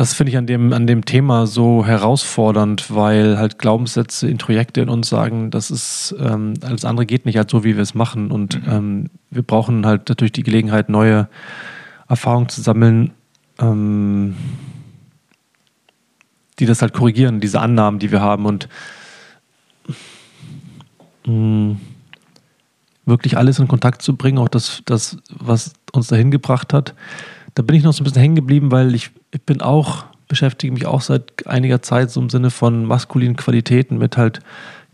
das 0.00 0.14
finde 0.14 0.30
ich 0.30 0.38
an 0.38 0.46
dem, 0.46 0.72
an 0.72 0.86
dem 0.86 1.04
Thema 1.04 1.46
so 1.46 1.84
herausfordernd, 1.84 2.86
weil 2.90 3.36
halt 3.36 3.58
Glaubenssätze, 3.58 4.30
Introjekte 4.30 4.80
in 4.80 4.88
uns 4.88 5.10
sagen, 5.10 5.50
das 5.50 5.70
ist, 5.70 6.14
ähm, 6.18 6.54
alles 6.62 6.86
andere 6.86 7.04
geht 7.04 7.26
nicht 7.26 7.36
halt 7.36 7.50
so, 7.50 7.64
wie 7.64 7.76
wir 7.76 7.82
es 7.82 7.94
machen. 7.94 8.30
Und 8.30 8.64
mhm. 8.64 8.72
ähm, 8.72 9.10
wir 9.28 9.42
brauchen 9.42 9.84
halt 9.84 10.08
natürlich 10.08 10.32
die 10.32 10.42
Gelegenheit, 10.42 10.88
neue 10.88 11.28
Erfahrungen 12.08 12.48
zu 12.48 12.62
sammeln, 12.62 13.10
ähm, 13.58 14.36
die 16.58 16.64
das 16.64 16.80
halt 16.80 16.94
korrigieren, 16.94 17.40
diese 17.40 17.60
Annahmen, 17.60 17.98
die 17.98 18.10
wir 18.10 18.22
haben. 18.22 18.46
Und 18.46 18.70
mh, 21.26 21.34
mm, 21.34 21.80
wirklich 23.04 23.36
alles 23.36 23.58
in 23.58 23.68
Kontakt 23.68 24.00
zu 24.00 24.16
bringen, 24.16 24.38
auch 24.38 24.48
das, 24.48 24.80
das 24.86 25.18
was 25.28 25.74
uns 25.92 26.06
dahin 26.06 26.30
gebracht 26.30 26.72
hat 26.72 26.94
da 27.54 27.62
bin 27.62 27.76
ich 27.76 27.82
noch 27.82 27.92
so 27.92 28.02
ein 28.02 28.04
bisschen 28.04 28.22
hängen 28.22 28.36
geblieben, 28.36 28.70
weil 28.70 28.94
ich, 28.94 29.10
ich 29.32 29.42
bin 29.42 29.60
auch, 29.60 30.04
beschäftige 30.28 30.72
mich 30.72 30.86
auch 30.86 31.00
seit 31.00 31.46
einiger 31.46 31.82
Zeit 31.82 32.10
so 32.10 32.20
im 32.20 32.30
Sinne 32.30 32.50
von 32.50 32.84
maskulinen 32.84 33.36
Qualitäten 33.36 33.98
mit 33.98 34.16
halt 34.16 34.40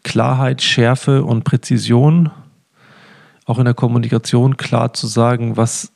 Klarheit, 0.03 0.63
Schärfe 0.63 1.25
und 1.25 1.45
Präzision. 1.45 2.31
Auch 3.45 3.59
in 3.59 3.65
der 3.65 3.75
Kommunikation 3.75 4.57
klar 4.57 4.93
zu 4.93 5.07
sagen, 5.07 5.57
was, 5.57 5.93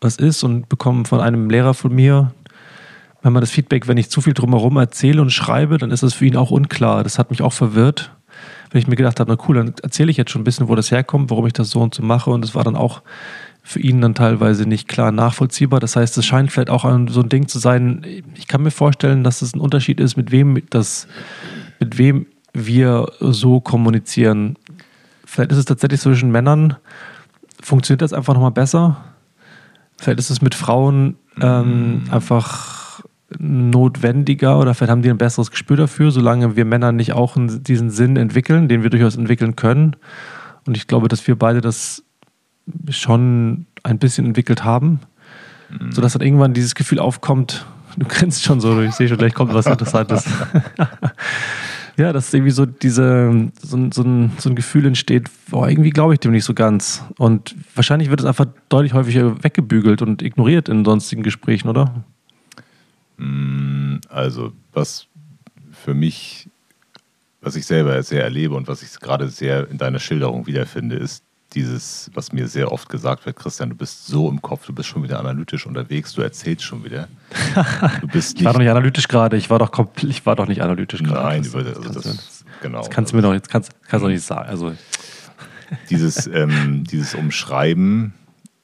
was 0.00 0.16
ist 0.16 0.42
und 0.42 0.68
bekommen 0.68 1.04
von 1.04 1.20
einem 1.20 1.50
Lehrer 1.50 1.74
von 1.74 1.94
mir, 1.94 2.32
wenn 3.22 3.32
man 3.32 3.40
das 3.40 3.50
Feedback, 3.50 3.88
wenn 3.88 3.96
ich 3.96 4.10
zu 4.10 4.20
viel 4.20 4.34
drumherum 4.34 4.76
erzähle 4.76 5.22
und 5.22 5.30
schreibe, 5.30 5.78
dann 5.78 5.90
ist 5.90 6.02
das 6.02 6.14
für 6.14 6.26
ihn 6.26 6.36
auch 6.36 6.50
unklar. 6.50 7.02
Das 7.02 7.18
hat 7.18 7.30
mich 7.30 7.40
auch 7.40 7.54
verwirrt, 7.54 8.12
wenn 8.70 8.80
ich 8.80 8.86
mir 8.86 8.96
gedacht 8.96 9.18
habe, 9.18 9.30
na 9.30 9.42
cool, 9.48 9.56
dann 9.56 9.74
erzähle 9.82 10.10
ich 10.10 10.16
jetzt 10.16 10.30
schon 10.30 10.42
ein 10.42 10.44
bisschen, 10.44 10.68
wo 10.68 10.74
das 10.74 10.90
herkommt, 10.90 11.30
warum 11.30 11.46
ich 11.46 11.54
das 11.54 11.70
so 11.70 11.80
und 11.80 11.94
so 11.94 12.02
mache. 12.02 12.30
Und 12.30 12.44
es 12.44 12.54
war 12.54 12.64
dann 12.64 12.76
auch 12.76 13.02
für 13.66 13.80
ihn 13.80 14.02
dann 14.02 14.14
teilweise 14.14 14.68
nicht 14.68 14.88
klar 14.88 15.10
nachvollziehbar. 15.10 15.80
Das 15.80 15.96
heißt, 15.96 16.16
es 16.18 16.26
scheint 16.26 16.52
vielleicht 16.52 16.68
auch 16.68 16.82
so 17.08 17.22
ein 17.22 17.28
Ding 17.30 17.48
zu 17.48 17.58
sein. 17.58 18.22
Ich 18.34 18.46
kann 18.46 18.62
mir 18.62 18.70
vorstellen, 18.70 19.24
dass 19.24 19.40
es 19.40 19.54
ein 19.54 19.60
Unterschied 19.60 20.00
ist, 20.00 20.16
mit 20.16 20.30
wem 20.30 20.62
das, 20.68 21.08
mit 21.80 21.96
wem 21.96 22.26
wir 22.52 23.10
so 23.20 23.60
kommunizieren. 23.60 24.56
Vielleicht 25.24 25.50
ist 25.50 25.58
es 25.58 25.64
tatsächlich 25.64 26.00
zwischen 26.00 26.30
Männern, 26.30 26.76
funktioniert 27.62 28.02
das 28.02 28.12
einfach 28.12 28.34
nochmal 28.34 28.50
besser. 28.50 29.02
Vielleicht 29.96 30.18
ist 30.18 30.30
es 30.30 30.42
mit 30.42 30.54
Frauen 30.54 31.16
ähm, 31.40 32.04
einfach 32.10 33.02
notwendiger 33.38 34.58
oder 34.58 34.74
vielleicht 34.74 34.90
haben 34.90 35.02
die 35.02 35.10
ein 35.10 35.18
besseres 35.18 35.50
Gespür 35.50 35.78
dafür, 35.78 36.10
solange 36.10 36.54
wir 36.54 36.66
Männer 36.66 36.92
nicht 36.92 37.14
auch 37.14 37.36
diesen 37.38 37.90
Sinn 37.90 38.16
entwickeln, 38.16 38.68
den 38.68 38.82
wir 38.82 38.90
durchaus 38.90 39.16
entwickeln 39.16 39.56
können. 39.56 39.96
Und 40.66 40.76
ich 40.76 40.86
glaube, 40.86 41.08
dass 41.08 41.26
wir 41.26 41.36
beide 41.36 41.62
das 41.62 42.03
schon 42.90 43.66
ein 43.82 43.98
bisschen 43.98 44.26
entwickelt 44.26 44.64
haben, 44.64 45.00
mhm. 45.70 45.92
sodass 45.92 46.14
dann 46.14 46.22
irgendwann 46.22 46.54
dieses 46.54 46.74
Gefühl 46.74 46.98
aufkommt, 46.98 47.66
du 47.96 48.06
grinst 48.06 48.42
schon 48.42 48.60
so, 48.60 48.80
ich 48.82 48.94
sehe 48.94 49.08
schon, 49.08 49.18
gleich 49.18 49.34
kommt 49.34 49.54
was 49.54 49.66
Interessantes. 49.66 50.24
ja, 51.96 52.12
dass 52.12 52.32
irgendwie 52.32 52.50
so 52.50 52.66
diese, 52.66 53.50
so, 53.62 53.90
so, 53.92 54.02
ein, 54.02 54.32
so 54.38 54.48
ein 54.48 54.56
Gefühl 54.56 54.86
entsteht, 54.86 55.30
boah, 55.50 55.68
irgendwie 55.68 55.90
glaube 55.90 56.14
ich 56.14 56.20
dem 56.20 56.32
nicht 56.32 56.44
so 56.44 56.54
ganz. 56.54 57.04
Und 57.18 57.54
wahrscheinlich 57.74 58.10
wird 58.10 58.20
es 58.20 58.26
einfach 58.26 58.46
deutlich 58.68 58.94
häufiger 58.94 59.42
weggebügelt 59.42 60.02
und 60.02 60.22
ignoriert 60.22 60.68
in 60.68 60.84
sonstigen 60.84 61.22
Gesprächen, 61.22 61.68
oder? 61.68 62.04
Mm, 63.16 63.96
also, 64.08 64.52
was 64.72 65.06
für 65.72 65.94
mich, 65.94 66.48
was 67.40 67.56
ich 67.56 67.66
selber 67.66 68.02
sehr 68.02 68.24
erlebe 68.24 68.54
und 68.54 68.66
was 68.68 68.82
ich 68.82 68.98
gerade 68.98 69.28
sehr 69.28 69.68
in 69.70 69.78
deiner 69.78 69.98
Schilderung 69.98 70.46
wiederfinde, 70.46 70.96
ist 70.96 71.23
dieses, 71.54 72.10
was 72.14 72.32
mir 72.32 72.48
sehr 72.48 72.72
oft 72.72 72.88
gesagt 72.88 73.26
wird, 73.26 73.36
Christian, 73.36 73.70
du 73.70 73.76
bist 73.76 74.06
so 74.06 74.28
im 74.28 74.42
Kopf, 74.42 74.66
du 74.66 74.72
bist 74.72 74.88
schon 74.88 75.02
wieder 75.02 75.20
analytisch 75.20 75.66
unterwegs, 75.66 76.12
du 76.12 76.22
erzählst 76.22 76.64
schon 76.64 76.84
wieder. 76.84 77.08
Du 78.00 78.08
bist 78.08 78.38
ich 78.38 78.44
war 78.44 78.52
doch 78.52 78.60
nicht 78.60 78.70
analytisch 78.70 79.08
gerade, 79.08 79.36
ich 79.36 79.50
war 79.50 79.58
doch 79.58 79.70
komplett, 79.70 80.10
ich 80.10 80.26
war 80.26 80.36
doch 80.36 80.46
nicht 80.46 80.62
analytisch 80.62 81.02
gerade. 81.02 81.22
Nein, 81.22 81.42
das, 81.42 81.54
über, 81.54 81.58
also 81.66 81.82
das, 81.82 82.02
das, 82.02 82.44
genau. 82.60 82.78
Das 82.78 82.90
kannst 82.90 83.12
du 83.12 83.16
mir 83.16 83.22
doch 83.22 83.32
jetzt 83.32 83.48
kannst, 83.48 83.72
kannst 83.88 84.04
du 84.04 84.08
nicht 84.08 84.24
sagen. 84.24 84.48
Also. 84.48 84.74
Dieses, 85.90 86.26
ähm, 86.26 86.84
dieses 86.84 87.14
Umschreiben 87.14 88.12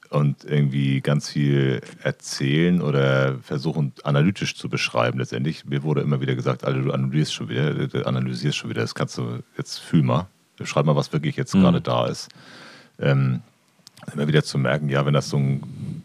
und 0.09 0.43
irgendwie 0.43 1.01
ganz 1.01 1.29
viel 1.29 1.81
erzählen 2.03 2.81
oder 2.81 3.35
versuchen 3.41 3.93
analytisch 4.03 4.55
zu 4.55 4.69
beschreiben 4.69 5.19
letztendlich. 5.19 5.65
Mir 5.65 5.83
wurde 5.83 6.01
immer 6.01 6.21
wieder 6.21 6.35
gesagt, 6.35 6.63
Alter, 6.63 6.81
du 6.81 6.91
analysierst 6.91 7.33
schon 7.33 7.49
wieder, 7.49 7.73
du 7.73 8.05
analysierst 8.05 8.57
schon 8.57 8.69
wieder, 8.69 8.81
das 8.81 8.93
kannst 8.93 9.17
du, 9.17 9.39
jetzt 9.57 9.79
fühl 9.79 10.03
mal, 10.03 10.27
schreib 10.63 10.85
mal, 10.85 10.95
was 10.95 11.11
wirklich 11.11 11.37
jetzt 11.37 11.55
mhm. 11.55 11.61
gerade 11.61 11.81
da 11.81 12.07
ist 12.07 12.29
ähm, 13.01 13.41
immer 14.13 14.27
wieder 14.27 14.43
zu 14.43 14.57
merken, 14.57 14.89
ja, 14.89 15.05
wenn 15.05 15.13
das 15.13 15.29
so 15.29 15.37
ein 15.37 16.03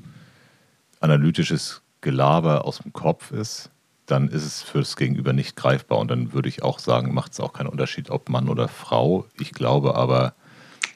analytisches 1.01 1.83
Gelaber 2.01 2.65
aus 2.65 2.79
dem 2.79 2.93
Kopf 2.93 3.31
ist, 3.31 3.71
dann 4.07 4.29
ist 4.29 4.45
es 4.45 4.63
fürs 4.63 4.97
Gegenüber 4.97 5.33
nicht 5.33 5.57
greifbar. 5.57 5.99
Und 5.99 6.11
dann 6.11 6.33
würde 6.33 6.49
ich 6.49 6.63
auch 6.63 6.79
sagen, 6.79 7.13
macht 7.13 7.33
es 7.33 7.41
auch 7.41 7.53
keinen 7.53 7.67
Unterschied, 7.67 8.11
ob 8.11 8.29
Mann 8.29 8.49
oder 8.49 8.69
Frau. 8.69 9.27
Ich 9.39 9.53
glaube 9.53 9.97
aber, 9.97 10.35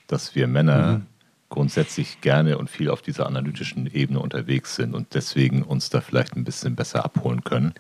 dass 0.07 0.35
wir 0.35 0.47
Männer 0.47 0.99
mhm. 0.99 1.07
grundsätzlich 1.49 2.21
gerne 2.21 2.59
und 2.59 2.71
viel 2.71 2.89
auf 2.89 3.03
dieser 3.03 3.27
analytischen 3.27 3.93
Ebene 3.93 4.21
unterwegs 4.21 4.77
sind 4.77 4.95
und 4.95 5.15
deswegen 5.15 5.63
uns 5.63 5.91
da 5.91 6.01
vielleicht 6.01 6.37
ein 6.37 6.45
bisschen 6.45 6.77
besser 6.77 7.05
abholen 7.05 7.43
können. 7.43 7.75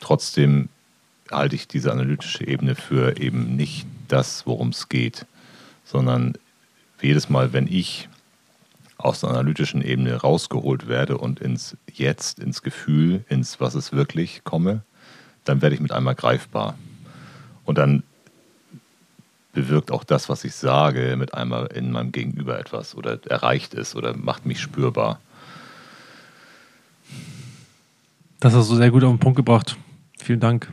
Trotzdem 0.00 0.68
halte 1.30 1.56
ich 1.56 1.68
diese 1.68 1.92
analytische 1.92 2.46
Ebene 2.46 2.74
für 2.74 3.18
eben 3.18 3.56
nicht 3.56 3.86
das, 4.08 4.46
worum 4.46 4.70
es 4.70 4.88
geht, 4.88 5.26
sondern 5.84 6.34
jedes 7.04 7.28
Mal, 7.28 7.52
wenn 7.52 7.66
ich 7.66 8.08
aus 8.96 9.20
der 9.20 9.30
analytischen 9.30 9.82
Ebene 9.82 10.16
rausgeholt 10.16 10.88
werde 10.88 11.18
und 11.18 11.40
ins 11.40 11.76
Jetzt, 11.92 12.38
ins 12.38 12.62
Gefühl, 12.62 13.24
ins 13.28 13.60
Was 13.60 13.74
ist 13.74 13.92
wirklich 13.92 14.44
komme, 14.44 14.82
dann 15.44 15.62
werde 15.62 15.74
ich 15.74 15.80
mit 15.80 15.92
einmal 15.92 16.14
greifbar. 16.14 16.76
Und 17.64 17.78
dann 17.78 18.02
bewirkt 19.52 19.90
auch 19.90 20.04
das, 20.04 20.28
was 20.28 20.44
ich 20.44 20.54
sage, 20.54 21.16
mit 21.16 21.34
einmal 21.34 21.66
in 21.66 21.92
meinem 21.92 22.12
Gegenüber 22.12 22.58
etwas 22.58 22.94
oder 22.94 23.18
erreicht 23.26 23.74
es 23.74 23.94
oder 23.94 24.16
macht 24.16 24.46
mich 24.46 24.60
spürbar. 24.60 25.20
Das 28.40 28.54
hast 28.54 28.70
du 28.70 28.76
sehr 28.76 28.90
gut 28.90 29.04
auf 29.04 29.12
den 29.12 29.20
Punkt 29.20 29.36
gebracht. 29.36 29.76
Vielen 30.18 30.40
Dank. 30.40 30.72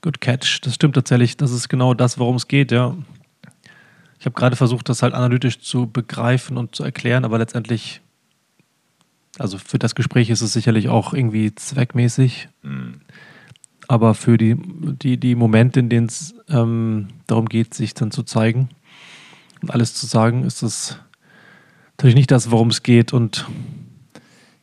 Good 0.00 0.20
catch. 0.20 0.60
Das 0.62 0.74
stimmt 0.74 0.94
tatsächlich. 0.94 1.36
Das 1.36 1.50
ist 1.50 1.68
genau 1.68 1.94
das, 1.94 2.18
worum 2.18 2.36
es 2.36 2.46
geht, 2.46 2.72
ja. 2.72 2.96
Ich 4.20 4.26
habe 4.26 4.34
gerade 4.34 4.54
versucht, 4.54 4.90
das 4.90 5.02
halt 5.02 5.14
analytisch 5.14 5.60
zu 5.60 5.86
begreifen 5.86 6.58
und 6.58 6.76
zu 6.76 6.84
erklären, 6.84 7.24
aber 7.24 7.38
letztendlich, 7.38 8.02
also 9.38 9.56
für 9.56 9.78
das 9.78 9.94
Gespräch 9.94 10.28
ist 10.28 10.42
es 10.42 10.52
sicherlich 10.52 10.90
auch 10.90 11.14
irgendwie 11.14 11.54
zweckmäßig. 11.54 12.48
Mhm. 12.62 13.00
Aber 13.88 14.14
für 14.14 14.36
die, 14.36 14.56
die, 14.58 15.16
die 15.16 15.34
Momente, 15.34 15.80
in 15.80 15.88
denen 15.88 16.06
es 16.06 16.34
ähm, 16.48 17.08
darum 17.26 17.46
geht, 17.46 17.72
sich 17.72 17.94
dann 17.94 18.10
zu 18.10 18.22
zeigen 18.22 18.68
und 19.62 19.70
alles 19.70 19.94
zu 19.94 20.04
sagen, 20.06 20.44
ist 20.44 20.62
das 20.62 20.98
natürlich 21.96 22.14
nicht 22.14 22.30
das, 22.30 22.50
worum 22.50 22.68
es 22.68 22.82
geht. 22.82 23.14
Und 23.14 23.48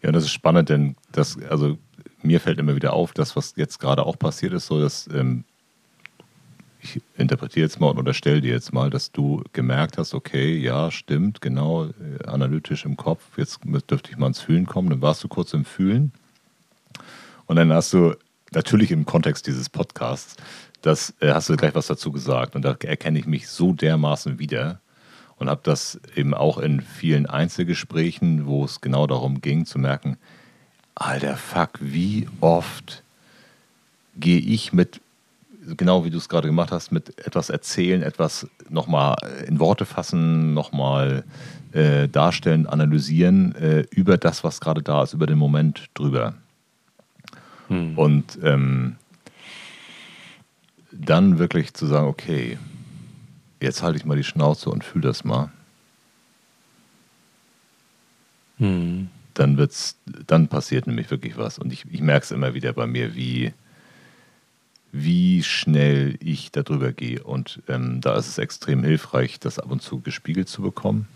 ja, 0.03 0.11
das 0.11 0.23
ist 0.23 0.31
spannend, 0.31 0.69
denn 0.69 0.95
das, 1.11 1.35
also 1.49 1.79
mir 2.21 2.39
fällt 2.39 2.59
immer 2.59 2.75
wieder 2.75 2.93
auf, 2.93 3.11
das, 3.11 3.35
was 3.35 3.55
jetzt 3.55 3.79
gerade 3.79 4.05
auch 4.05 4.19
passiert 4.19 4.53
ist, 4.53 4.67
so 4.67 4.79
dass 4.79 5.09
ähm, 5.11 5.45
ich 6.81 7.01
interpretiere 7.17 7.65
jetzt 7.65 7.79
mal 7.79 7.89
und 7.89 7.97
unterstelle 7.97 8.41
dir 8.41 8.53
jetzt 8.53 8.73
mal, 8.73 8.89
dass 8.89 9.11
du 9.11 9.43
gemerkt 9.53 9.97
hast, 9.97 10.13
okay, 10.13 10.57
ja, 10.57 10.91
stimmt, 10.91 11.41
genau, 11.41 11.85
äh, 11.85 12.25
analytisch 12.25 12.85
im 12.85 12.97
Kopf, 12.97 13.21
jetzt 13.37 13.59
dürfte 13.89 14.11
ich 14.11 14.17
mal 14.17 14.27
ins 14.27 14.41
Fühlen 14.41 14.65
kommen, 14.65 14.89
dann 14.89 15.01
warst 15.01 15.23
du 15.23 15.27
kurz 15.27 15.53
im 15.53 15.65
Fühlen. 15.65 16.11
Und 17.45 17.55
dann 17.55 17.71
hast 17.73 17.93
du 17.93 18.15
natürlich 18.51 18.91
im 18.91 19.05
Kontext 19.05 19.47
dieses 19.47 19.69
Podcasts, 19.69 20.35
das 20.81 21.13
äh, 21.19 21.31
hast 21.31 21.49
du 21.49 21.57
gleich 21.57 21.75
was 21.75 21.87
dazu 21.87 22.11
gesagt 22.11 22.55
und 22.55 22.63
da 22.63 22.75
erkenne 22.83 23.19
ich 23.19 23.25
mich 23.25 23.47
so 23.47 23.73
dermaßen 23.73 24.39
wieder 24.39 24.79
und 25.37 25.49
habe 25.49 25.61
das 25.63 25.99
eben 26.15 26.33
auch 26.33 26.57
in 26.57 26.81
vielen 26.81 27.25
Einzelgesprächen, 27.25 28.45
wo 28.45 28.65
es 28.65 28.81
genau 28.81 29.07
darum 29.07 29.41
ging, 29.41 29.65
zu 29.65 29.79
merken, 29.79 30.17
alter 30.95 31.37
Fuck, 31.37 31.71
wie 31.79 32.27
oft 32.41 33.03
gehe 34.15 34.39
ich 34.39 34.73
mit 34.73 35.01
genau 35.75 36.05
wie 36.05 36.09
du 36.09 36.17
es 36.17 36.29
gerade 36.29 36.47
gemacht 36.47 36.71
hast, 36.71 36.91
mit 36.91 37.17
etwas 37.25 37.49
erzählen, 37.49 38.01
etwas 38.01 38.47
nochmal 38.69 39.15
in 39.47 39.59
Worte 39.59 39.85
fassen, 39.85 40.53
nochmal 40.53 41.23
äh, 41.73 42.07
darstellen, 42.07 42.67
analysieren 42.67 43.55
äh, 43.55 43.85
über 43.91 44.17
das, 44.17 44.43
was 44.43 44.61
gerade 44.61 44.81
da 44.81 45.03
ist, 45.03 45.13
über 45.13 45.25
den 45.25 45.37
Moment 45.37 45.89
drüber. 45.93 46.35
Hm. 47.67 47.97
Und 47.97 48.39
ähm, 48.43 48.95
dann 50.91 51.39
wirklich 51.39 51.73
zu 51.73 51.85
sagen, 51.85 52.07
okay, 52.07 52.57
jetzt 53.61 53.83
halte 53.83 53.97
ich 53.97 54.05
mal 54.05 54.17
die 54.17 54.23
Schnauze 54.23 54.69
und 54.69 54.83
fühle 54.83 55.07
das 55.07 55.23
mal. 55.23 55.51
Hm. 58.57 59.09
Dann 59.33 59.57
wird's, 59.57 59.97
dann 60.25 60.47
passiert 60.47 60.87
nämlich 60.87 61.11
wirklich 61.11 61.37
was. 61.37 61.59
Und 61.59 61.71
ich, 61.71 61.85
ich 61.91 62.01
merke 62.01 62.23
es 62.23 62.31
immer 62.31 62.53
wieder 62.53 62.73
bei 62.73 62.87
mir, 62.87 63.15
wie, 63.15 63.53
wie 65.03 65.43
schnell 65.43 66.17
ich 66.19 66.51
darüber 66.51 66.91
gehe. 66.91 67.23
Und 67.23 67.61
ähm, 67.67 68.01
da 68.01 68.15
ist 68.15 68.27
es 68.27 68.37
extrem 68.37 68.83
hilfreich, 68.83 69.39
das 69.39 69.59
ab 69.59 69.71
und 69.71 69.81
zu 69.81 69.99
gespiegelt 69.99 70.49
zu 70.49 70.61
bekommen 70.61 71.07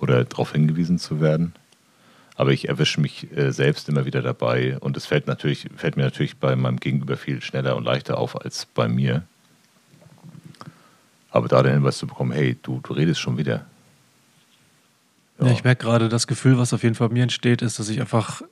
oder 0.00 0.24
darauf 0.24 0.52
hingewiesen 0.52 0.98
zu 0.98 1.20
werden. 1.20 1.54
Aber 2.36 2.52
ich 2.52 2.68
erwische 2.68 3.00
mich 3.00 3.36
äh, 3.36 3.50
selbst 3.52 3.88
immer 3.88 4.04
wieder 4.04 4.22
dabei 4.22 4.78
und 4.78 4.96
es 4.96 5.06
fällt, 5.06 5.26
natürlich, 5.26 5.66
fällt 5.76 5.96
mir 5.96 6.04
natürlich 6.04 6.36
bei 6.36 6.54
meinem 6.54 6.78
Gegenüber 6.78 7.16
viel 7.16 7.42
schneller 7.42 7.76
und 7.76 7.84
leichter 7.84 8.18
auf 8.18 8.40
als 8.40 8.66
bei 8.66 8.88
mir. 8.88 9.24
Aber 11.30 11.48
da 11.48 11.62
den 11.62 11.72
Hinweis 11.72 11.98
zu 11.98 12.06
bekommen, 12.06 12.32
hey, 12.32 12.56
du, 12.62 12.80
du 12.82 12.92
redest 12.92 13.20
schon 13.20 13.38
wieder. 13.38 13.66
Ja, 15.40 15.46
ja 15.46 15.52
ich 15.52 15.64
merke 15.64 15.84
gerade, 15.84 16.08
das 16.08 16.26
Gefühl, 16.26 16.58
was 16.58 16.72
auf 16.72 16.82
jeden 16.82 16.94
Fall 16.94 17.08
mir 17.08 17.22
entsteht, 17.22 17.62
ist, 17.62 17.78
dass 17.78 17.88
ich 17.88 18.00
einfach 18.00 18.42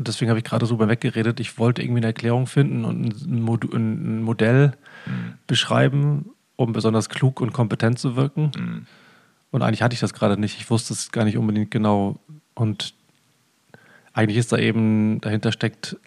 und 0.00 0.08
deswegen 0.08 0.30
habe 0.30 0.38
ich 0.38 0.46
gerade 0.46 0.64
so 0.64 0.78
bei 0.78 0.88
weggeredet, 0.88 1.40
ich 1.40 1.58
wollte 1.58 1.82
irgendwie 1.82 1.98
eine 1.98 2.06
Erklärung 2.06 2.46
finden 2.46 2.86
und 2.86 3.20
ein, 3.20 3.42
Mod 3.42 3.70
ein 3.70 4.22
Modell 4.22 4.72
mhm. 5.04 5.34
beschreiben, 5.46 6.30
um 6.56 6.72
besonders 6.72 7.10
klug 7.10 7.42
und 7.42 7.52
kompetent 7.52 7.98
zu 7.98 8.16
wirken. 8.16 8.50
Mhm. 8.56 8.86
Und 9.50 9.60
eigentlich 9.60 9.82
hatte 9.82 9.92
ich 9.92 10.00
das 10.00 10.14
gerade 10.14 10.40
nicht. 10.40 10.58
Ich 10.58 10.70
wusste 10.70 10.94
es 10.94 11.12
gar 11.12 11.26
nicht 11.26 11.36
unbedingt 11.36 11.70
genau. 11.70 12.18
Und 12.54 12.94
eigentlich 14.14 14.38
ist 14.38 14.52
da 14.52 14.56
eben, 14.56 15.20
dahinter 15.20 15.52
steckt 15.52 15.98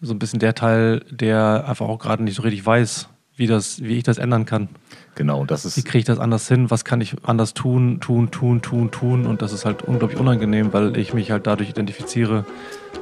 so 0.00 0.14
ein 0.14 0.18
bisschen 0.18 0.38
der 0.38 0.54
Teil, 0.54 1.04
der 1.10 1.66
einfach 1.68 1.86
auch 1.86 1.98
gerade 1.98 2.22
nicht 2.22 2.36
so 2.36 2.40
richtig 2.40 2.64
weiß, 2.64 3.10
wie, 3.38 3.46
das, 3.46 3.82
wie 3.82 3.98
ich 3.98 4.04
das 4.04 4.18
ändern 4.18 4.44
kann. 4.44 4.68
Genau, 5.14 5.44
das 5.44 5.64
ist. 5.64 5.76
Wie 5.76 5.82
kriege 5.82 5.98
ich 5.98 6.04
das 6.04 6.18
anders 6.18 6.48
hin? 6.48 6.70
Was 6.70 6.84
kann 6.84 7.00
ich 7.00 7.16
anders 7.22 7.54
tun, 7.54 8.00
tun, 8.00 8.30
tun, 8.30 8.62
tun, 8.62 8.90
tun? 8.90 9.26
Und 9.26 9.42
das 9.42 9.52
ist 9.52 9.64
halt 9.64 9.82
unglaublich 9.82 10.18
unangenehm, 10.18 10.72
weil 10.72 10.96
ich 10.96 11.14
mich 11.14 11.30
halt 11.30 11.46
dadurch 11.46 11.70
identifiziere, 11.70 12.44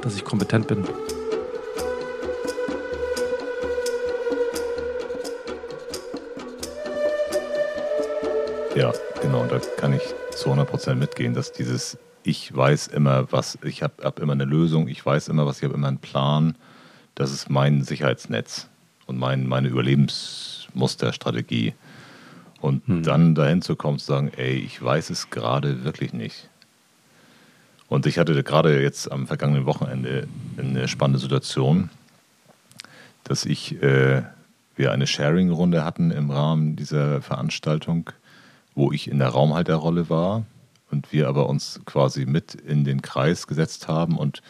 dass 0.01 0.15
ich 0.15 0.23
kompetent 0.23 0.67
bin. 0.67 0.83
Ja, 8.75 8.93
genau, 9.23 9.41
und 9.41 9.51
da 9.51 9.59
kann 9.77 9.93
ich 9.93 10.03
zu 10.35 10.51
100% 10.51 10.93
mitgehen, 10.95 11.33
dass 11.33 11.51
dieses 11.51 11.97
ich 12.21 12.55
weiß 12.55 12.87
immer, 12.87 13.31
was, 13.31 13.57
ich 13.63 13.81
habe 13.81 14.03
hab 14.03 14.19
immer 14.19 14.33
eine 14.33 14.43
Lösung, 14.43 14.89
ich 14.89 15.03
weiß 15.03 15.29
immer 15.29 15.45
was, 15.45 15.59
ich 15.59 15.63
habe 15.63 15.73
immer 15.73 15.87
einen 15.87 15.97
Plan, 15.97 16.55
das 17.15 17.31
ist 17.31 17.49
mein 17.49 17.83
Sicherheitsnetz 17.83 18.67
und 19.07 19.17
mein, 19.17 19.47
meine 19.47 19.69
Überlebensmusterstrategie. 19.69 21.73
Und 22.59 22.87
hm. 22.87 23.03
dann 23.03 23.35
dahin 23.35 23.61
zu 23.61 23.75
kommen, 23.75 23.99
zu 23.99 24.05
sagen, 24.05 24.31
ey, 24.35 24.53
ich 24.53 24.81
weiß 24.81 25.09
es 25.09 25.29
gerade 25.29 25.83
wirklich 25.83 26.13
nicht. 26.13 26.49
Und 27.87 28.05
ich 28.05 28.17
hatte 28.17 28.43
gerade 28.43 28.81
jetzt 28.81 29.11
am 29.11 29.27
vergangenen 29.27 29.65
Wochenende 29.65 30.27
eine 30.57 30.87
spannende 30.87 31.19
Situation, 31.19 31.89
dass 33.23 33.45
ich, 33.45 33.81
äh, 33.81 34.23
wir 34.75 34.91
eine 34.91 35.07
Sharing-Runde 35.07 35.85
hatten 35.85 36.11
im 36.11 36.31
Rahmen 36.31 36.75
dieser 36.75 37.21
Veranstaltung, 37.21 38.09
wo 38.75 38.91
ich 38.91 39.09
in 39.09 39.19
der 39.19 39.29
Raumhalterrolle 39.29 40.09
war 40.09 40.45
und 40.91 41.13
wir 41.13 41.27
aber 41.27 41.47
uns 41.47 41.79
quasi 41.85 42.25
mit 42.25 42.55
in 42.55 42.83
den 42.83 43.01
Kreis 43.01 43.47
gesetzt 43.47 43.87
haben 43.87 44.17
und 44.17 44.41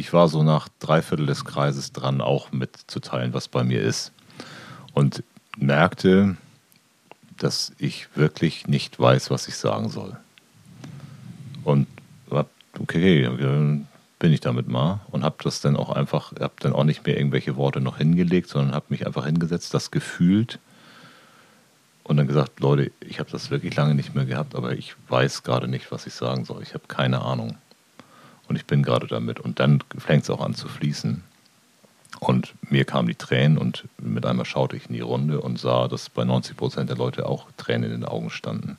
ich 0.00 0.12
war 0.12 0.28
so 0.28 0.42
nach 0.42 0.68
drei 0.78 1.02
Viertel 1.02 1.26
des 1.26 1.44
Kreises 1.44 1.92
dran, 1.92 2.20
auch 2.20 2.52
mitzuteilen, 2.52 3.34
was 3.34 3.48
bei 3.48 3.62
mir 3.62 3.82
ist. 3.82 4.12
Und 4.94 5.22
merkte, 5.56 6.36
dass 7.36 7.72
ich 7.78 8.08
wirklich 8.16 8.66
nicht 8.66 8.98
weiß, 8.98 9.30
was 9.30 9.46
ich 9.46 9.56
sagen 9.56 9.88
soll. 9.88 10.16
Und 11.62 11.86
okay, 12.78 13.28
bin 14.18 14.32
ich 14.32 14.40
damit 14.40 14.68
mal 14.68 15.00
und 15.10 15.24
habe 15.24 15.36
das 15.42 15.60
dann 15.60 15.76
auch 15.76 15.90
einfach, 15.90 16.32
habe 16.40 16.54
dann 16.60 16.72
auch 16.72 16.84
nicht 16.84 17.06
mehr 17.06 17.16
irgendwelche 17.16 17.56
Worte 17.56 17.80
noch 17.80 17.98
hingelegt, 17.98 18.48
sondern 18.48 18.74
habe 18.74 18.86
mich 18.88 19.06
einfach 19.06 19.26
hingesetzt, 19.26 19.74
das 19.74 19.90
gefühlt 19.90 20.58
und 22.04 22.16
dann 22.16 22.26
gesagt, 22.26 22.60
Leute, 22.60 22.92
ich 23.00 23.18
habe 23.20 23.30
das 23.30 23.50
wirklich 23.50 23.76
lange 23.76 23.94
nicht 23.94 24.14
mehr 24.14 24.24
gehabt, 24.24 24.54
aber 24.54 24.72
ich 24.72 24.94
weiß 25.08 25.42
gerade 25.42 25.68
nicht, 25.68 25.92
was 25.92 26.06
ich 26.06 26.14
sagen 26.14 26.44
soll. 26.44 26.62
Ich 26.62 26.74
habe 26.74 26.84
keine 26.88 27.22
Ahnung. 27.22 27.56
Und 28.50 28.56
ich 28.56 28.66
bin 28.66 28.82
gerade 28.82 29.06
damit. 29.06 29.38
Und 29.38 29.60
dann 29.60 29.80
fängt 29.96 30.24
es 30.24 30.30
auch 30.30 30.40
an 30.40 30.54
zu 30.54 30.66
fließen. 30.66 31.22
Und 32.18 32.52
mir 32.68 32.84
kamen 32.84 33.06
die 33.06 33.14
Tränen 33.14 33.58
und 33.58 33.84
mit 33.96 34.26
einmal 34.26 34.44
schaute 34.44 34.76
ich 34.76 34.88
in 34.88 34.92
die 34.92 35.00
Runde 35.00 35.40
und 35.40 35.60
sah, 35.60 35.86
dass 35.86 36.10
bei 36.10 36.24
90 36.24 36.56
Prozent 36.56 36.90
der 36.90 36.96
Leute 36.96 37.26
auch 37.26 37.46
Tränen 37.56 37.84
in 37.84 38.00
den 38.00 38.04
Augen 38.04 38.28
standen. 38.28 38.76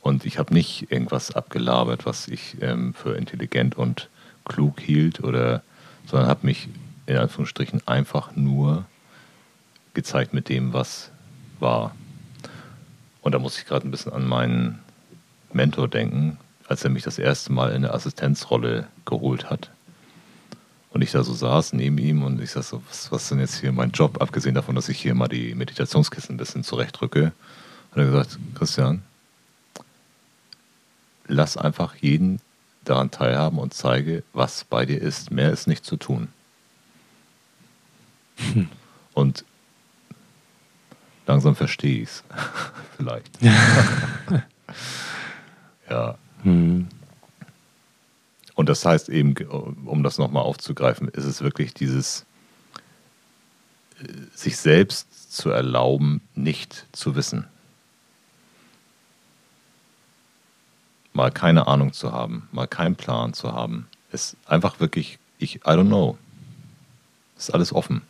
Und 0.00 0.24
ich 0.24 0.38
habe 0.38 0.54
nicht 0.54 0.92
irgendwas 0.92 1.32
abgelabert, 1.32 2.06
was 2.06 2.28
ich 2.28 2.62
ähm, 2.62 2.94
für 2.94 3.16
intelligent 3.16 3.76
und 3.76 4.08
klug 4.44 4.78
hielt, 4.78 5.24
oder, 5.24 5.62
sondern 6.06 6.28
habe 6.28 6.46
mich 6.46 6.68
in 7.06 7.16
Anführungsstrichen 7.16 7.82
einfach 7.88 8.36
nur 8.36 8.84
gezeigt 9.92 10.32
mit 10.32 10.48
dem, 10.48 10.72
was 10.72 11.10
war. 11.58 11.96
Und 13.22 13.32
da 13.32 13.40
muss 13.40 13.58
ich 13.58 13.66
gerade 13.66 13.88
ein 13.88 13.90
bisschen 13.90 14.12
an 14.12 14.24
meinen 14.24 14.78
Mentor 15.52 15.88
denken, 15.88 16.38
als 16.68 16.84
er 16.84 16.90
mich 16.90 17.02
das 17.02 17.18
erste 17.18 17.52
Mal 17.52 17.70
in 17.70 17.76
eine 17.76 17.92
Assistenzrolle 17.94 18.88
geholt 19.04 19.50
hat. 19.50 19.70
Und 20.90 21.02
ich 21.02 21.12
da 21.12 21.22
so 21.22 21.34
saß 21.34 21.74
neben 21.74 21.98
ihm 21.98 22.22
und 22.22 22.40
ich 22.40 22.52
sag 22.52 22.62
so, 22.62 22.82
was, 22.88 23.12
was 23.12 23.24
ist 23.24 23.30
denn 23.30 23.38
jetzt 23.38 23.60
hier 23.60 23.72
mein 23.72 23.90
Job, 23.90 24.22
abgesehen 24.22 24.54
davon, 24.54 24.74
dass 24.74 24.88
ich 24.88 24.98
hier 24.98 25.14
mal 25.14 25.28
die 25.28 25.54
Meditationskissen 25.54 26.34
ein 26.34 26.38
bisschen 26.38 26.64
zurechtrücke. 26.64 27.32
Hat 27.90 27.98
er 27.98 28.06
gesagt, 28.06 28.38
Christian, 28.54 29.02
lass 31.26 31.56
einfach 31.56 31.94
jeden 31.96 32.40
daran 32.84 33.10
teilhaben 33.10 33.58
und 33.58 33.74
zeige, 33.74 34.22
was 34.32 34.64
bei 34.64 34.86
dir 34.86 35.00
ist. 35.00 35.30
Mehr 35.30 35.50
ist 35.50 35.66
nicht 35.66 35.84
zu 35.84 35.96
tun. 35.96 36.28
Hm. 38.36 38.68
Und 39.12 39.44
langsam 41.26 41.56
verstehe 41.56 42.02
ich 42.02 42.08
es. 42.08 42.24
Vielleicht. 42.96 43.38
ja. 45.90 46.16
Hm. 46.42 46.88
Und 48.54 48.68
das 48.68 48.84
heißt 48.84 49.10
eben, 49.10 49.34
um 49.84 50.02
das 50.02 50.18
nochmal 50.18 50.42
aufzugreifen, 50.42 51.08
ist 51.08 51.24
es 51.24 51.42
wirklich 51.42 51.74
dieses, 51.74 52.24
äh, 54.00 54.06
sich 54.34 54.56
selbst 54.56 55.32
zu 55.32 55.50
erlauben, 55.50 56.22
nicht 56.34 56.86
zu 56.92 57.14
wissen. 57.14 57.46
Mal 61.12 61.30
keine 61.30 61.66
Ahnung 61.66 61.92
zu 61.92 62.12
haben, 62.12 62.48
mal 62.50 62.66
keinen 62.66 62.96
Plan 62.96 63.34
zu 63.34 63.52
haben, 63.52 63.88
ist 64.10 64.36
einfach 64.46 64.80
wirklich, 64.80 65.18
ich, 65.38 65.56
I 65.56 65.60
don't 65.70 65.86
know. 65.86 66.16
Ist 67.36 67.52
alles 67.52 67.72
offen. 67.74 68.00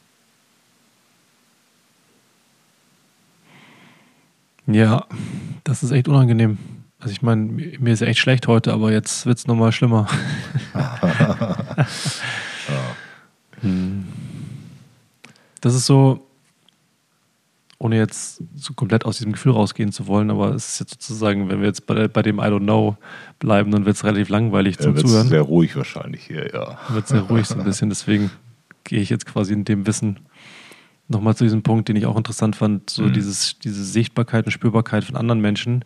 Ja, 4.68 5.06
das 5.64 5.82
ist 5.82 5.90
echt 5.90 6.06
unangenehm. 6.06 6.75
Also 6.98 7.12
ich 7.12 7.22
meine, 7.22 7.42
mir 7.42 7.92
ist 7.92 8.02
echt 8.02 8.18
schlecht 8.18 8.46
heute, 8.46 8.72
aber 8.72 8.90
jetzt 8.90 9.26
wird 9.26 9.38
es 9.38 9.46
nochmal 9.46 9.72
schlimmer. 9.72 10.06
Das 15.60 15.74
ist 15.74 15.86
so, 15.86 16.26
ohne 17.78 17.96
jetzt 17.96 18.42
so 18.54 18.74
komplett 18.74 19.04
aus 19.04 19.18
diesem 19.18 19.32
Gefühl 19.32 19.52
rausgehen 19.52 19.92
zu 19.92 20.06
wollen, 20.06 20.30
aber 20.30 20.54
es 20.54 20.68
ist 20.68 20.80
jetzt 20.80 21.02
sozusagen, 21.02 21.48
wenn 21.48 21.60
wir 21.60 21.66
jetzt 21.66 21.86
bei, 21.86 22.08
bei 22.08 22.22
dem 22.22 22.38
I 22.38 22.42
don't 22.42 22.60
know 22.60 22.96
bleiben, 23.38 23.70
dann 23.70 23.84
wird 23.84 23.96
es 23.96 24.04
relativ 24.04 24.28
langweilig 24.28 24.78
zum 24.78 24.94
ja, 24.94 25.02
Zuhören. 25.02 25.28
sehr 25.28 25.42
ruhig 25.42 25.74
wahrscheinlich 25.76 26.22
hier, 26.24 26.52
ja. 26.52 26.78
Wird 26.88 27.08
sehr 27.08 27.22
ruhig 27.22 27.46
so 27.46 27.58
ein 27.58 27.64
bisschen, 27.64 27.88
deswegen 27.88 28.30
gehe 28.84 29.00
ich 29.00 29.10
jetzt 29.10 29.26
quasi 29.26 29.52
in 29.54 29.64
dem 29.64 29.86
Wissen 29.86 30.20
nochmal 31.08 31.36
zu 31.36 31.44
diesem 31.44 31.62
Punkt, 31.62 31.88
den 31.88 31.96
ich 31.96 32.06
auch 32.06 32.16
interessant 32.16 32.56
fand, 32.56 32.90
so 32.90 33.02
mhm. 33.02 33.12
dieses, 33.12 33.58
diese 33.58 33.84
Sichtbarkeit 33.84 34.46
und 34.46 34.52
Spürbarkeit 34.52 35.04
von 35.04 35.16
anderen 35.16 35.40
Menschen 35.40 35.84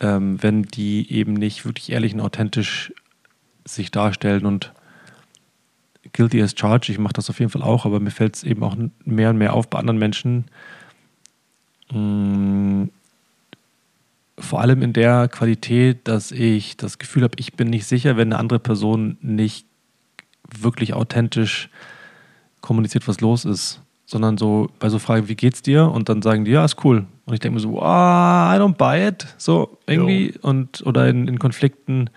ähm, 0.00 0.42
wenn 0.42 0.62
die 0.62 1.10
eben 1.12 1.34
nicht 1.34 1.64
wirklich 1.64 1.92
ehrlich 1.92 2.14
und 2.14 2.20
authentisch 2.20 2.92
sich 3.64 3.90
darstellen 3.90 4.46
und 4.46 4.72
guilty 6.12 6.42
as 6.42 6.54
charged, 6.56 6.88
ich 6.88 6.98
mache 6.98 7.12
das 7.12 7.30
auf 7.30 7.38
jeden 7.38 7.50
Fall 7.50 7.62
auch, 7.62 7.84
aber 7.84 8.00
mir 8.00 8.10
fällt 8.10 8.36
es 8.36 8.42
eben 8.42 8.62
auch 8.62 8.76
mehr 9.04 9.30
und 9.30 9.38
mehr 9.38 9.52
auf 9.52 9.68
bei 9.68 9.78
anderen 9.78 9.98
Menschen, 9.98 10.46
mm, 11.92 12.84
vor 14.38 14.60
allem 14.62 14.80
in 14.80 14.94
der 14.94 15.28
Qualität, 15.28 16.08
dass 16.08 16.32
ich 16.32 16.78
das 16.78 16.98
Gefühl 16.98 17.22
habe, 17.22 17.34
ich 17.36 17.52
bin 17.52 17.68
nicht 17.68 17.84
sicher, 17.84 18.16
wenn 18.16 18.32
eine 18.32 18.38
andere 18.38 18.58
Person 18.58 19.18
nicht 19.20 19.66
wirklich 20.58 20.94
authentisch 20.94 21.68
kommuniziert, 22.62 23.06
was 23.06 23.20
los 23.20 23.44
ist 23.44 23.82
sondern 24.10 24.36
so 24.38 24.68
bei 24.80 24.88
so 24.88 24.98
Fragen, 24.98 25.28
wie 25.28 25.36
geht's 25.36 25.62
dir? 25.62 25.88
Und 25.88 26.08
dann 26.08 26.20
sagen 26.20 26.44
die, 26.44 26.50
ja, 26.50 26.64
ist 26.64 26.84
cool. 26.84 27.06
Und 27.30 27.34
ich 27.34 27.40
denke 27.40 27.54
mir 27.54 27.60
so, 27.60 27.78
oh, 27.78 27.84
I 27.84 28.58
don't 28.58 28.74
buy 28.74 29.06
it. 29.06 29.24
So 29.38 29.78
irgendwie. 29.86 30.32
Jo. 30.32 30.38
Und, 30.42 30.84
oder 30.84 31.08
in, 31.08 31.28
in 31.28 31.38
Konflikten 31.38 32.10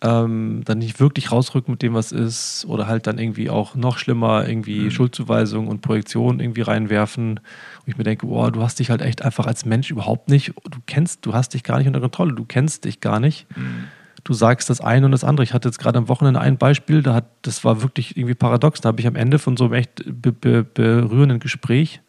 ähm, 0.00 0.62
dann 0.64 0.78
nicht 0.78 1.00
wirklich 1.00 1.30
rausrücken 1.30 1.72
mit 1.72 1.82
dem, 1.82 1.92
was 1.92 2.12
ist. 2.12 2.64
Oder 2.66 2.86
halt 2.86 3.06
dann 3.06 3.18
irgendwie 3.18 3.50
auch 3.50 3.74
noch 3.74 3.98
schlimmer, 3.98 4.48
irgendwie 4.48 4.80
mhm. 4.80 4.90
Schuldzuweisung 4.90 5.68
und 5.68 5.82
Projektion 5.82 6.40
irgendwie 6.40 6.62
reinwerfen. 6.62 7.32
Und 7.40 7.42
ich 7.84 7.98
mir 7.98 8.04
denke, 8.04 8.26
oh, 8.26 8.48
du 8.48 8.62
hast 8.62 8.78
dich 8.78 8.88
halt 8.88 9.02
echt 9.02 9.20
einfach 9.20 9.46
als 9.46 9.66
Mensch 9.66 9.90
überhaupt 9.90 10.30
nicht, 10.30 10.54
du 10.64 10.78
kennst, 10.86 11.26
du 11.26 11.34
hast 11.34 11.52
dich 11.52 11.62
gar 11.62 11.76
nicht 11.76 11.86
unter 11.86 12.00
Kontrolle, 12.00 12.32
du 12.32 12.46
kennst 12.46 12.86
dich 12.86 13.00
gar 13.00 13.20
nicht. 13.20 13.46
Mhm 13.54 13.88
du 14.26 14.34
sagst 14.34 14.68
das 14.70 14.80
eine 14.80 15.06
und 15.06 15.12
das 15.12 15.22
andere. 15.22 15.44
Ich 15.44 15.52
hatte 15.52 15.68
jetzt 15.68 15.78
gerade 15.78 15.98
am 15.98 16.08
Wochenende 16.08 16.40
ein 16.40 16.58
Beispiel, 16.58 17.02
da 17.02 17.14
hat, 17.14 17.26
das 17.42 17.64
war 17.64 17.82
wirklich 17.82 18.16
irgendwie 18.16 18.34
paradox. 18.34 18.80
Da 18.80 18.88
habe 18.88 19.00
ich 19.00 19.06
am 19.06 19.14
Ende 19.14 19.38
von 19.38 19.56
so 19.56 19.66
einem 19.66 19.74
echt 19.74 20.02
be 20.04 20.32
be 20.32 20.64
berührenden 20.64 21.38
Gespräch, 21.38 22.00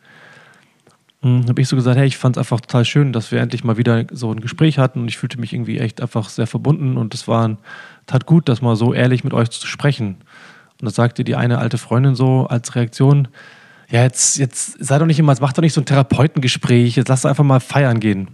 habe 1.23 1.61
ich 1.61 1.67
so 1.67 1.75
gesagt, 1.75 1.97
hey, 1.97 2.05
ich 2.05 2.17
fand 2.17 2.37
es 2.37 2.39
einfach 2.39 2.61
total 2.61 2.85
schön, 2.85 3.11
dass 3.11 3.31
wir 3.31 3.39
endlich 3.39 3.63
mal 3.63 3.77
wieder 3.77 4.05
so 4.11 4.31
ein 4.31 4.39
Gespräch 4.39 4.77
hatten 4.77 5.01
und 5.01 5.07
ich 5.07 5.17
fühlte 5.17 5.39
mich 5.39 5.51
irgendwie 5.51 5.79
echt 5.79 6.01
einfach 6.01 6.29
sehr 6.29 6.47
verbunden 6.47 6.95
und 6.95 7.13
es 7.13 7.27
war 7.27 7.57
tat 8.05 8.25
gut, 8.25 8.47
das 8.47 8.61
mal 8.61 8.75
so 8.75 8.93
ehrlich 8.93 9.23
mit 9.23 9.33
euch 9.33 9.49
zu 9.49 9.67
sprechen. 9.67 10.17
Und 10.79 10.85
da 10.85 10.91
sagte 10.91 11.23
die 11.23 11.35
eine 11.35 11.57
alte 11.57 11.79
Freundin 11.79 12.15
so 12.15 12.45
als 12.47 12.75
Reaktion, 12.75 13.29
ja, 13.89 14.03
jetzt, 14.03 14.37
jetzt 14.37 14.83
sei 14.83 14.99
doch 14.99 15.05
nicht 15.05 15.17
immer, 15.17 15.35
mach 15.41 15.53
doch 15.53 15.61
nicht 15.61 15.73
so 15.73 15.81
ein 15.81 15.85
Therapeutengespräch, 15.85 16.95
jetzt 16.95 17.07
lass 17.07 17.25
einfach 17.25 17.43
mal 17.43 17.59
feiern 17.59 17.99
gehen. 17.99 18.27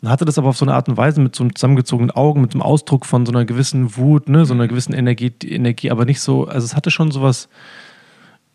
Und 0.00 0.08
hatte 0.08 0.24
das 0.24 0.38
aber 0.38 0.48
auf 0.48 0.56
so 0.56 0.64
eine 0.64 0.74
Art 0.74 0.88
und 0.88 0.96
Weise 0.96 1.20
mit 1.20 1.36
so 1.36 1.44
einem 1.44 1.54
zusammengezogenen 1.54 2.10
Augen, 2.10 2.40
mit 2.40 2.54
einem 2.54 2.62
Ausdruck 2.62 3.06
von 3.06 3.24
so 3.24 3.30
einer 3.30 3.44
gewissen 3.44 3.96
Wut, 3.96 4.28
ne, 4.28 4.46
so 4.46 4.54
einer 4.54 4.66
gewissen 4.66 4.94
Energie, 4.94 5.32
Energie, 5.44 5.92
aber 5.92 6.06
nicht 6.06 6.20
so, 6.20 6.48
also 6.48 6.64
es 6.64 6.74
hatte 6.74 6.90
schon 6.90 7.12
so 7.12 7.22
was 7.22 7.48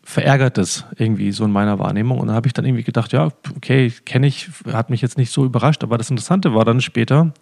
Verärgertes 0.08 0.86
irgendwie 0.96 1.32
so 1.32 1.44
in 1.44 1.50
meiner 1.50 1.78
Wahrnehmung. 1.78 2.18
Und 2.18 2.28
dann 2.28 2.36
habe 2.36 2.46
ich 2.46 2.54
dann 2.54 2.64
irgendwie 2.64 2.82
gedacht, 2.82 3.12
ja, 3.12 3.28
okay, 3.54 3.92
kenne 4.06 4.26
ich, 4.26 4.48
hat 4.72 4.88
mich 4.88 5.02
jetzt 5.02 5.18
nicht 5.18 5.30
so 5.30 5.44
überrascht, 5.44 5.84
aber 5.84 5.98
das 5.98 6.08
Interessante 6.08 6.54
war 6.54 6.64
dann 6.64 6.80
später, 6.80 7.34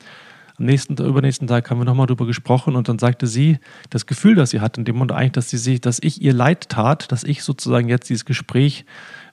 am 0.59 0.65
nächsten, 0.65 0.97
übernächsten 0.97 1.47
Tag 1.47 1.71
haben 1.71 1.79
wir 1.79 1.85
nochmal 1.85 2.09
darüber 2.09 2.27
gesprochen 2.27 2.75
und 2.75 2.89
dann 2.89 2.99
sagte 2.99 3.29
sie, 3.29 3.61
das 3.91 4.07
Gefühl, 4.07 4.35
das 4.35 4.51
sie 4.51 4.59
hat 4.59 4.79
in 4.79 4.85
dem 4.85 4.97
Moment 4.97 5.13
eigentlich, 5.13 5.33
dass 5.33 5.49
sie 5.49 5.59
sich, 5.59 5.81
dass 5.81 6.01
ich 6.03 6.21
ihr 6.21 6.33
leid 6.33 6.69
tat, 6.69 7.13
dass 7.13 7.23
ich 7.23 7.45
sozusagen 7.45 7.89
jetzt 7.89 8.11
dieses 8.11 8.25
Gespräch 8.25 8.85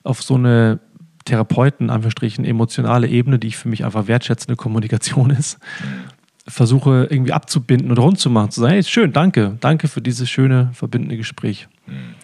auf 0.04 0.22
so 0.22 0.36
eine 0.36 0.78
Therapeuten, 1.24 1.90
Anführungsstrichen, 1.90 2.44
emotionale 2.44 3.08
Ebene, 3.08 3.40
die 3.40 3.48
ich 3.48 3.56
für 3.56 3.68
mich 3.68 3.84
einfach 3.84 4.06
wertschätzende 4.06 4.54
Kommunikation 4.54 5.30
ist, 5.30 5.58
versuche 6.46 7.08
irgendwie 7.10 7.32
abzubinden 7.32 7.90
oder 7.90 8.02
rund 8.02 8.20
zu 8.20 8.30
machen, 8.30 8.52
zu 8.52 8.60
sagen, 8.60 8.74
hey, 8.74 8.84
schön, 8.84 9.12
danke, 9.12 9.56
danke 9.58 9.88
für 9.88 10.00
dieses 10.00 10.30
schöne, 10.30 10.70
verbindende 10.72 11.16
Gespräch. 11.16 11.66
Mhm. 11.88 12.14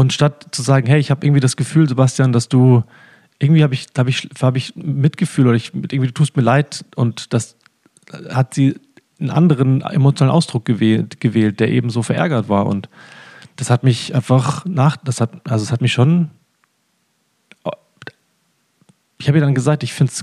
Und 0.00 0.14
statt 0.14 0.46
zu 0.52 0.62
sagen, 0.62 0.86
hey, 0.86 0.98
ich 0.98 1.10
habe 1.10 1.26
irgendwie 1.26 1.42
das 1.42 1.56
Gefühl, 1.56 1.86
Sebastian, 1.86 2.32
dass 2.32 2.48
du, 2.48 2.84
irgendwie 3.38 3.62
habe 3.62 3.74
ich, 3.74 3.88
hab 3.98 4.08
ich, 4.08 4.30
hab 4.40 4.56
ich 4.56 4.74
Mitgefühl 4.74 5.46
oder 5.46 5.56
ich, 5.56 5.74
irgendwie 5.74 6.06
du 6.06 6.14
tust 6.14 6.38
mir 6.38 6.42
leid 6.42 6.86
und 6.96 7.34
das 7.34 7.54
hat 8.30 8.54
sie 8.54 8.80
einen 9.20 9.28
anderen 9.28 9.82
emotionalen 9.82 10.34
Ausdruck 10.34 10.64
gewählt, 10.64 11.20
gewählt, 11.20 11.60
der 11.60 11.68
eben 11.68 11.90
so 11.90 12.02
verärgert 12.02 12.48
war 12.48 12.64
und 12.64 12.88
das 13.56 13.68
hat 13.68 13.84
mich 13.84 14.14
einfach 14.14 14.64
nach, 14.64 14.96
das 14.96 15.20
hat, 15.20 15.32
also 15.46 15.64
es 15.64 15.70
hat 15.70 15.82
mich 15.82 15.92
schon 15.92 16.30
ich 19.18 19.28
habe 19.28 19.36
ihr 19.36 19.44
dann 19.44 19.54
gesagt, 19.54 19.82
ich 19.82 19.92
finde 19.92 20.14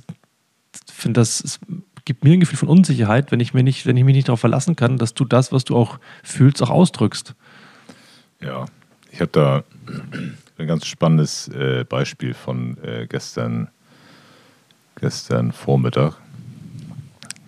find 0.91 1.17
das 1.17 1.59
gibt 2.03 2.23
mir 2.23 2.33
ein 2.33 2.39
Gefühl 2.39 2.57
von 2.57 2.69
Unsicherheit, 2.69 3.31
wenn 3.31 3.41
ich, 3.41 3.53
mir 3.53 3.61
nicht, 3.61 3.85
wenn 3.85 3.95
ich 3.95 4.05
mich 4.05 4.15
nicht 4.15 4.27
darauf 4.27 4.39
verlassen 4.39 4.75
kann, 4.75 4.97
dass 4.97 5.13
du 5.13 5.23
das, 5.23 5.51
was 5.51 5.65
du 5.65 5.77
auch 5.77 5.99
fühlst, 6.23 6.63
auch 6.63 6.71
ausdrückst. 6.71 7.35
Ja, 8.41 8.65
ich 9.11 9.21
habe 9.21 9.31
da 9.31 9.63
ein 10.57 10.67
ganz 10.67 10.85
spannendes 10.85 11.47
äh, 11.49 11.85
Beispiel 11.87 12.33
von 12.33 12.77
äh, 12.83 13.07
gestern, 13.07 13.69
gestern 14.99 15.51
Vormittag. 15.51 16.15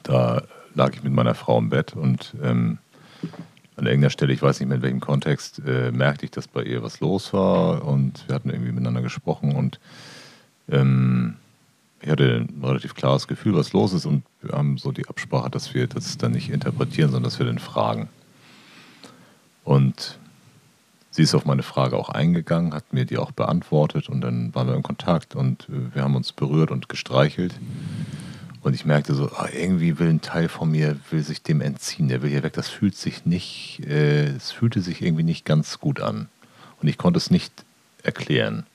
Da 0.03 0.43
lag 0.75 0.93
ich 0.93 1.03
mit 1.03 1.13
meiner 1.13 1.35
Frau 1.35 1.57
im 1.57 1.69
Bett 1.69 1.93
und 1.93 2.35
ähm, 2.41 2.77
an 3.75 3.85
irgendeiner 3.85 4.09
Stelle, 4.09 4.33
ich 4.33 4.41
weiß 4.41 4.59
nicht 4.59 4.67
mehr 4.67 4.77
in 4.77 4.81
welchem 4.81 4.99
Kontext, 4.99 5.61
äh, 5.65 5.91
merkte 5.91 6.25
ich, 6.25 6.31
dass 6.31 6.47
bei 6.47 6.63
ihr 6.63 6.83
was 6.83 6.99
los 6.99 7.33
war 7.33 7.85
und 7.85 8.27
wir 8.27 8.35
hatten 8.35 8.49
irgendwie 8.49 8.71
miteinander 8.71 9.01
gesprochen 9.01 9.55
und 9.55 9.79
ähm, 10.69 11.35
ich 12.01 12.09
hatte 12.09 12.47
ein 12.49 12.63
relativ 12.63 12.95
klares 12.95 13.27
Gefühl, 13.27 13.55
was 13.55 13.73
los 13.73 13.93
ist 13.93 14.05
und 14.05 14.23
wir 14.41 14.53
haben 14.53 14.77
so 14.77 14.91
die 14.91 15.07
Absprache, 15.07 15.49
dass 15.49 15.73
wir 15.73 15.87
das 15.87 16.17
dann 16.17 16.31
nicht 16.31 16.49
interpretieren, 16.49 17.11
sondern 17.11 17.29
dass 17.29 17.39
wir 17.39 17.45
dann 17.45 17.59
fragen. 17.59 18.09
Und 19.63 20.17
sie 21.11 21.23
ist 21.23 21.35
auf 21.35 21.45
meine 21.45 21.63
Frage 21.63 21.97
auch 21.97 22.09
eingegangen, 22.09 22.73
hat 22.73 22.93
mir 22.93 23.05
die 23.05 23.17
auch 23.17 23.31
beantwortet 23.31 24.09
und 24.09 24.21
dann 24.21 24.53
waren 24.53 24.67
wir 24.67 24.75
in 24.75 24.83
Kontakt 24.83 25.35
und 25.35 25.67
äh, 25.69 25.95
wir 25.95 26.03
haben 26.03 26.15
uns 26.15 26.31
berührt 26.31 26.71
und 26.71 26.89
gestreichelt. 26.89 27.53
Und 28.61 28.73
ich 28.73 28.85
merkte 28.85 29.15
so, 29.15 29.31
ah, 29.31 29.47
irgendwie 29.53 29.99
will 29.99 30.09
ein 30.09 30.21
Teil 30.21 30.49
von 30.49 30.69
mir, 30.69 30.97
will 31.11 31.23
sich 31.23 31.41
dem 31.41 31.61
entziehen, 31.61 32.09
der 32.09 32.21
will 32.21 32.29
hier 32.29 32.43
weg. 32.43 32.53
Das 32.53 32.67
fühlt 32.67 32.95
sich 32.95 33.25
nicht, 33.25 33.79
äh, 33.87 34.37
fühlte 34.39 34.81
sich 34.81 35.01
irgendwie 35.01 35.23
nicht 35.23 35.45
ganz 35.45 35.79
gut 35.79 36.01
an. 36.01 36.27
Und 36.81 36.89
ich 36.89 36.97
konnte 36.97 37.17
es 37.17 37.31
nicht 37.31 37.53
erklären. 38.03 38.65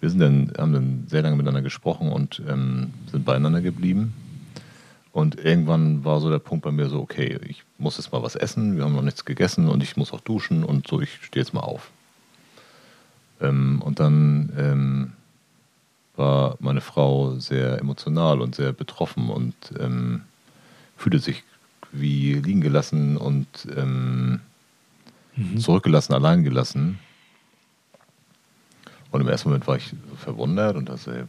Wir 0.00 0.10
sind 0.10 0.20
dann, 0.20 0.52
haben 0.56 0.72
dann 0.72 1.06
sehr 1.08 1.22
lange 1.22 1.34
miteinander 1.34 1.62
gesprochen 1.62 2.12
und 2.12 2.40
ähm, 2.48 2.92
sind 3.10 3.24
beieinander 3.24 3.60
geblieben. 3.60 4.14
Und 5.18 5.34
irgendwann 5.44 6.04
war 6.04 6.20
so 6.20 6.30
der 6.30 6.38
Punkt 6.38 6.64
bei 6.64 6.70
mir 6.70 6.88
so, 6.88 7.00
okay, 7.00 7.40
ich 7.42 7.64
muss 7.76 7.96
jetzt 7.96 8.12
mal 8.12 8.22
was 8.22 8.36
essen, 8.36 8.76
wir 8.76 8.84
haben 8.84 8.94
noch 8.94 9.02
nichts 9.02 9.24
gegessen 9.24 9.68
und 9.68 9.82
ich 9.82 9.96
muss 9.96 10.12
auch 10.12 10.20
duschen 10.20 10.62
und 10.62 10.86
so, 10.86 11.00
ich 11.00 11.10
stehe 11.24 11.42
jetzt 11.42 11.52
mal 11.52 11.62
auf. 11.62 11.90
Ähm, 13.40 13.82
und 13.84 13.98
dann 13.98 14.52
ähm, 14.56 15.12
war 16.14 16.56
meine 16.60 16.80
Frau 16.80 17.34
sehr 17.40 17.80
emotional 17.80 18.40
und 18.40 18.54
sehr 18.54 18.72
betroffen 18.72 19.28
und 19.28 19.56
ähm, 19.80 20.22
fühlte 20.96 21.18
sich 21.18 21.42
wie 21.90 22.34
liegen 22.34 22.60
gelassen 22.60 23.16
und 23.16 23.48
ähm, 23.76 24.38
mhm. 25.34 25.58
zurückgelassen, 25.58 26.14
allein 26.14 26.44
gelassen. 26.44 27.00
Und 29.10 29.22
im 29.22 29.26
ersten 29.26 29.48
Moment 29.48 29.66
war 29.66 29.78
ich 29.78 29.92
verwundert 30.16 30.76
und 30.76 30.88
dachte, 30.88 31.26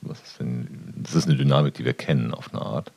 was 0.00 0.20
ist 0.22 0.40
denn, 0.40 0.66
das 0.96 1.14
ist 1.14 1.28
eine 1.28 1.36
Dynamik, 1.36 1.74
die 1.74 1.84
wir 1.84 1.94
kennen 1.94 2.34
auf 2.34 2.52
eine 2.52 2.62
Art. 2.62 2.90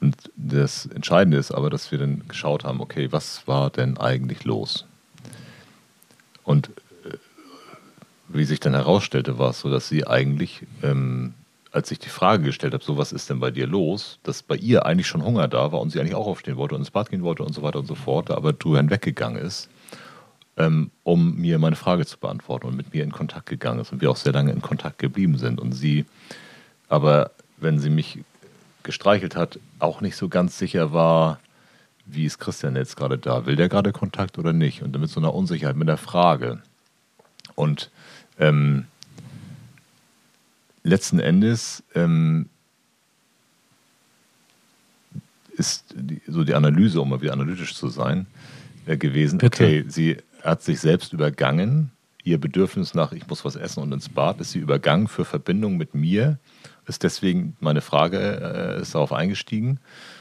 Und 0.00 0.30
das 0.36 0.86
Entscheidende 0.86 1.38
ist 1.38 1.52
aber, 1.52 1.70
dass 1.70 1.90
wir 1.90 1.98
dann 1.98 2.28
geschaut 2.28 2.64
haben, 2.64 2.80
okay, 2.80 3.12
was 3.12 3.46
war 3.46 3.70
denn 3.70 3.96
eigentlich 3.98 4.44
los? 4.44 4.84
Und 6.44 6.70
wie 8.28 8.44
sich 8.44 8.60
dann 8.60 8.74
herausstellte, 8.74 9.38
war 9.38 9.50
es 9.50 9.60
so, 9.60 9.70
dass 9.70 9.88
sie 9.88 10.06
eigentlich, 10.06 10.62
ähm, 10.82 11.34
als 11.72 11.90
ich 11.90 11.98
die 11.98 12.08
Frage 12.08 12.44
gestellt 12.44 12.74
habe, 12.74 12.84
so 12.84 12.98
was 12.98 13.12
ist 13.12 13.30
denn 13.30 13.40
bei 13.40 13.50
dir 13.50 13.66
los, 13.66 14.18
dass 14.22 14.42
bei 14.42 14.56
ihr 14.56 14.86
eigentlich 14.86 15.06
schon 15.06 15.24
Hunger 15.24 15.48
da 15.48 15.72
war 15.72 15.80
und 15.80 15.90
sie 15.90 16.00
eigentlich 16.00 16.14
auch 16.14 16.26
aufstehen 16.26 16.56
wollte 16.56 16.74
und 16.74 16.82
ins 16.82 16.90
Bad 16.90 17.10
gehen 17.10 17.22
wollte 17.22 17.42
und 17.42 17.54
so 17.54 17.62
weiter 17.62 17.78
und 17.78 17.86
so 17.86 17.94
fort, 17.94 18.30
aber 18.30 18.52
drüber 18.52 18.78
hinweggegangen 18.78 19.42
ist, 19.42 19.68
ähm, 20.56 20.90
um 21.04 21.36
mir 21.36 21.58
meine 21.58 21.76
Frage 21.76 22.06
zu 22.06 22.18
beantworten 22.18 22.66
und 22.66 22.76
mit 22.76 22.92
mir 22.92 23.04
in 23.04 23.12
Kontakt 23.12 23.46
gegangen 23.46 23.80
ist 23.80 23.92
und 23.92 24.00
wir 24.00 24.10
auch 24.10 24.16
sehr 24.16 24.32
lange 24.32 24.52
in 24.52 24.62
Kontakt 24.62 24.98
geblieben 24.98 25.38
sind 25.38 25.60
und 25.60 25.72
sie 25.72 26.04
aber, 26.88 27.32
wenn 27.56 27.78
sie 27.78 27.90
mich 27.90 28.20
gestreichelt 28.86 29.36
hat, 29.36 29.58
auch 29.78 30.00
nicht 30.00 30.16
so 30.16 30.30
ganz 30.30 30.56
sicher 30.56 30.94
war, 30.94 31.40
wie 32.06 32.24
ist 32.24 32.38
Christian 32.38 32.76
jetzt 32.76 32.96
gerade 32.96 33.18
da? 33.18 33.44
Will 33.44 33.56
der 33.56 33.68
gerade 33.68 33.92
Kontakt 33.92 34.38
oder 34.38 34.52
nicht? 34.52 34.82
Und 34.82 34.94
damit 34.94 35.10
so 35.10 35.20
einer 35.20 35.34
Unsicherheit 35.34 35.76
mit 35.76 35.88
der 35.88 35.96
Frage. 35.96 36.62
Und 37.54 37.90
ähm, 38.38 38.86
letzten 40.84 41.18
Endes 41.18 41.82
ähm, 41.94 42.48
ist 45.56 45.84
die, 45.94 46.22
so 46.28 46.44
die 46.44 46.54
Analyse, 46.54 47.00
um 47.00 47.10
mal 47.10 47.20
wieder 47.20 47.32
analytisch 47.32 47.74
zu 47.74 47.88
sein, 47.88 48.26
äh, 48.86 48.96
gewesen, 48.96 49.38
Bitte. 49.38 49.64
okay, 49.64 49.84
sie 49.88 50.18
hat 50.42 50.62
sich 50.62 50.80
selbst 50.80 51.12
übergangen, 51.12 51.90
ihr 52.22 52.38
Bedürfnis 52.38 52.94
nach, 52.94 53.12
ich 53.12 53.26
muss 53.26 53.44
was 53.44 53.56
essen 53.56 53.82
und 53.82 53.92
ins 53.92 54.08
Bad, 54.08 54.40
ist 54.40 54.52
sie 54.52 54.58
übergangen 54.58 55.08
für 55.08 55.24
Verbindung 55.24 55.76
mit 55.76 55.94
mir, 55.94 56.38
ist 56.86 57.02
deswegen, 57.02 57.56
meine 57.60 57.80
Frage 57.80 58.76
äh, 58.78 58.80
ist 58.80 58.94
darauf 58.94 59.12
eingestiegen 59.12 59.80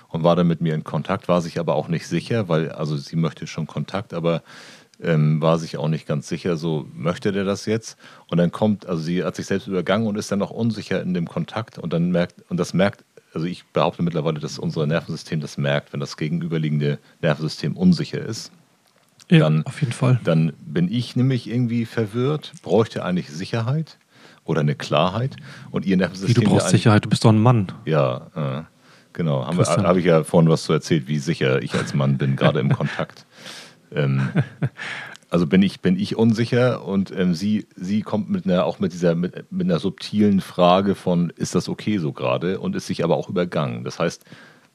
und 0.09 0.23
war 0.23 0.35
dann 0.35 0.47
mit 0.47 0.61
mir 0.61 0.73
in 0.73 0.83
Kontakt, 0.83 1.27
war 1.27 1.41
sich 1.41 1.59
aber 1.59 1.75
auch 1.75 1.87
nicht 1.87 2.07
sicher, 2.07 2.49
weil, 2.49 2.71
also 2.71 2.97
sie 2.97 3.15
möchte 3.15 3.47
schon 3.47 3.67
Kontakt, 3.67 4.13
aber 4.13 4.41
ähm, 5.01 5.41
war 5.41 5.59
sich 5.59 5.77
auch 5.77 5.89
nicht 5.89 6.07
ganz 6.07 6.27
sicher, 6.27 6.57
so 6.57 6.87
möchte 6.93 7.31
der 7.31 7.43
das 7.43 7.65
jetzt? 7.65 7.97
Und 8.27 8.37
dann 8.37 8.51
kommt, 8.51 8.85
also 8.85 9.01
sie 9.01 9.23
hat 9.23 9.35
sich 9.35 9.45
selbst 9.45 9.67
übergangen 9.67 10.07
und 10.07 10.17
ist 10.17 10.31
dann 10.31 10.39
noch 10.39 10.51
unsicher 10.51 11.01
in 11.01 11.13
dem 11.13 11.27
Kontakt 11.27 11.77
und 11.77 11.93
dann 11.93 12.11
merkt, 12.11 12.35
und 12.49 12.57
das 12.57 12.73
merkt, 12.73 13.03
also 13.33 13.45
ich 13.45 13.65
behaupte 13.65 14.01
mittlerweile, 14.01 14.39
dass 14.39 14.57
unser 14.57 14.87
Nervensystem 14.87 15.41
das 15.41 15.57
merkt, 15.57 15.91
wenn 15.91 15.99
das 15.99 16.15
gegenüberliegende 16.15 16.99
Nervensystem 17.21 17.75
unsicher 17.75 18.21
ist. 18.21 18.51
Ja, 19.29 19.39
dann, 19.39 19.65
auf 19.65 19.81
jeden 19.81 19.91
Fall. 19.91 20.19
Dann 20.23 20.53
bin 20.65 20.91
ich 20.91 21.15
nämlich 21.15 21.49
irgendwie 21.49 21.85
verwirrt, 21.85 22.53
bräuchte 22.61 23.03
eigentlich 23.03 23.29
Sicherheit 23.29 23.97
oder 24.45 24.61
eine 24.61 24.75
Klarheit 24.75 25.35
und 25.71 25.85
ihr 25.85 25.97
Nervensystem. 25.97 26.41
Wie, 26.41 26.45
du 26.45 26.51
brauchst 26.51 26.69
Sicherheit, 26.69 27.03
du 27.03 27.09
bist 27.09 27.25
doch 27.25 27.31
ein 27.31 27.41
Mann. 27.41 27.71
Ja, 27.85 28.27
äh, 28.35 28.63
genau. 29.11 29.45
Habe 29.45 29.63
hab 29.63 29.97
ich 29.97 30.05
ja 30.05 30.23
vorhin 30.23 30.49
was 30.49 30.63
zu 30.63 30.71
erzählt, 30.71 31.07
wie 31.07 31.19
sicher 31.19 31.61
ich 31.61 31.73
als 31.73 31.93
Mann 31.93 32.17
bin, 32.17 32.35
gerade 32.35 32.59
im 32.59 32.69
Kontakt. 32.77 33.25
Ähm, 33.91 34.29
also 35.29 35.47
bin 35.47 35.61
ich, 35.63 35.81
bin 35.81 35.99
ich 35.99 36.15
unsicher 36.15 36.85
und 36.85 37.11
ähm, 37.11 37.33
sie, 37.33 37.67
sie 37.75 38.03
kommt 38.03 38.29
mit 38.29 38.45
einer, 38.45 38.65
auch 38.65 38.79
mit 38.79 38.93
dieser, 38.93 39.15
mit, 39.15 39.51
mit 39.51 39.67
einer 39.67 39.79
subtilen 39.79 40.39
Frage 40.39 40.95
von, 40.95 41.31
ist 41.35 41.55
das 41.55 41.67
okay 41.67 41.97
so 41.97 42.13
gerade 42.13 42.59
und 42.59 42.75
ist 42.75 42.87
sich 42.87 43.03
aber 43.03 43.17
auch 43.17 43.29
übergangen. 43.29 43.83
Das 43.83 43.99
heißt, 43.99 44.23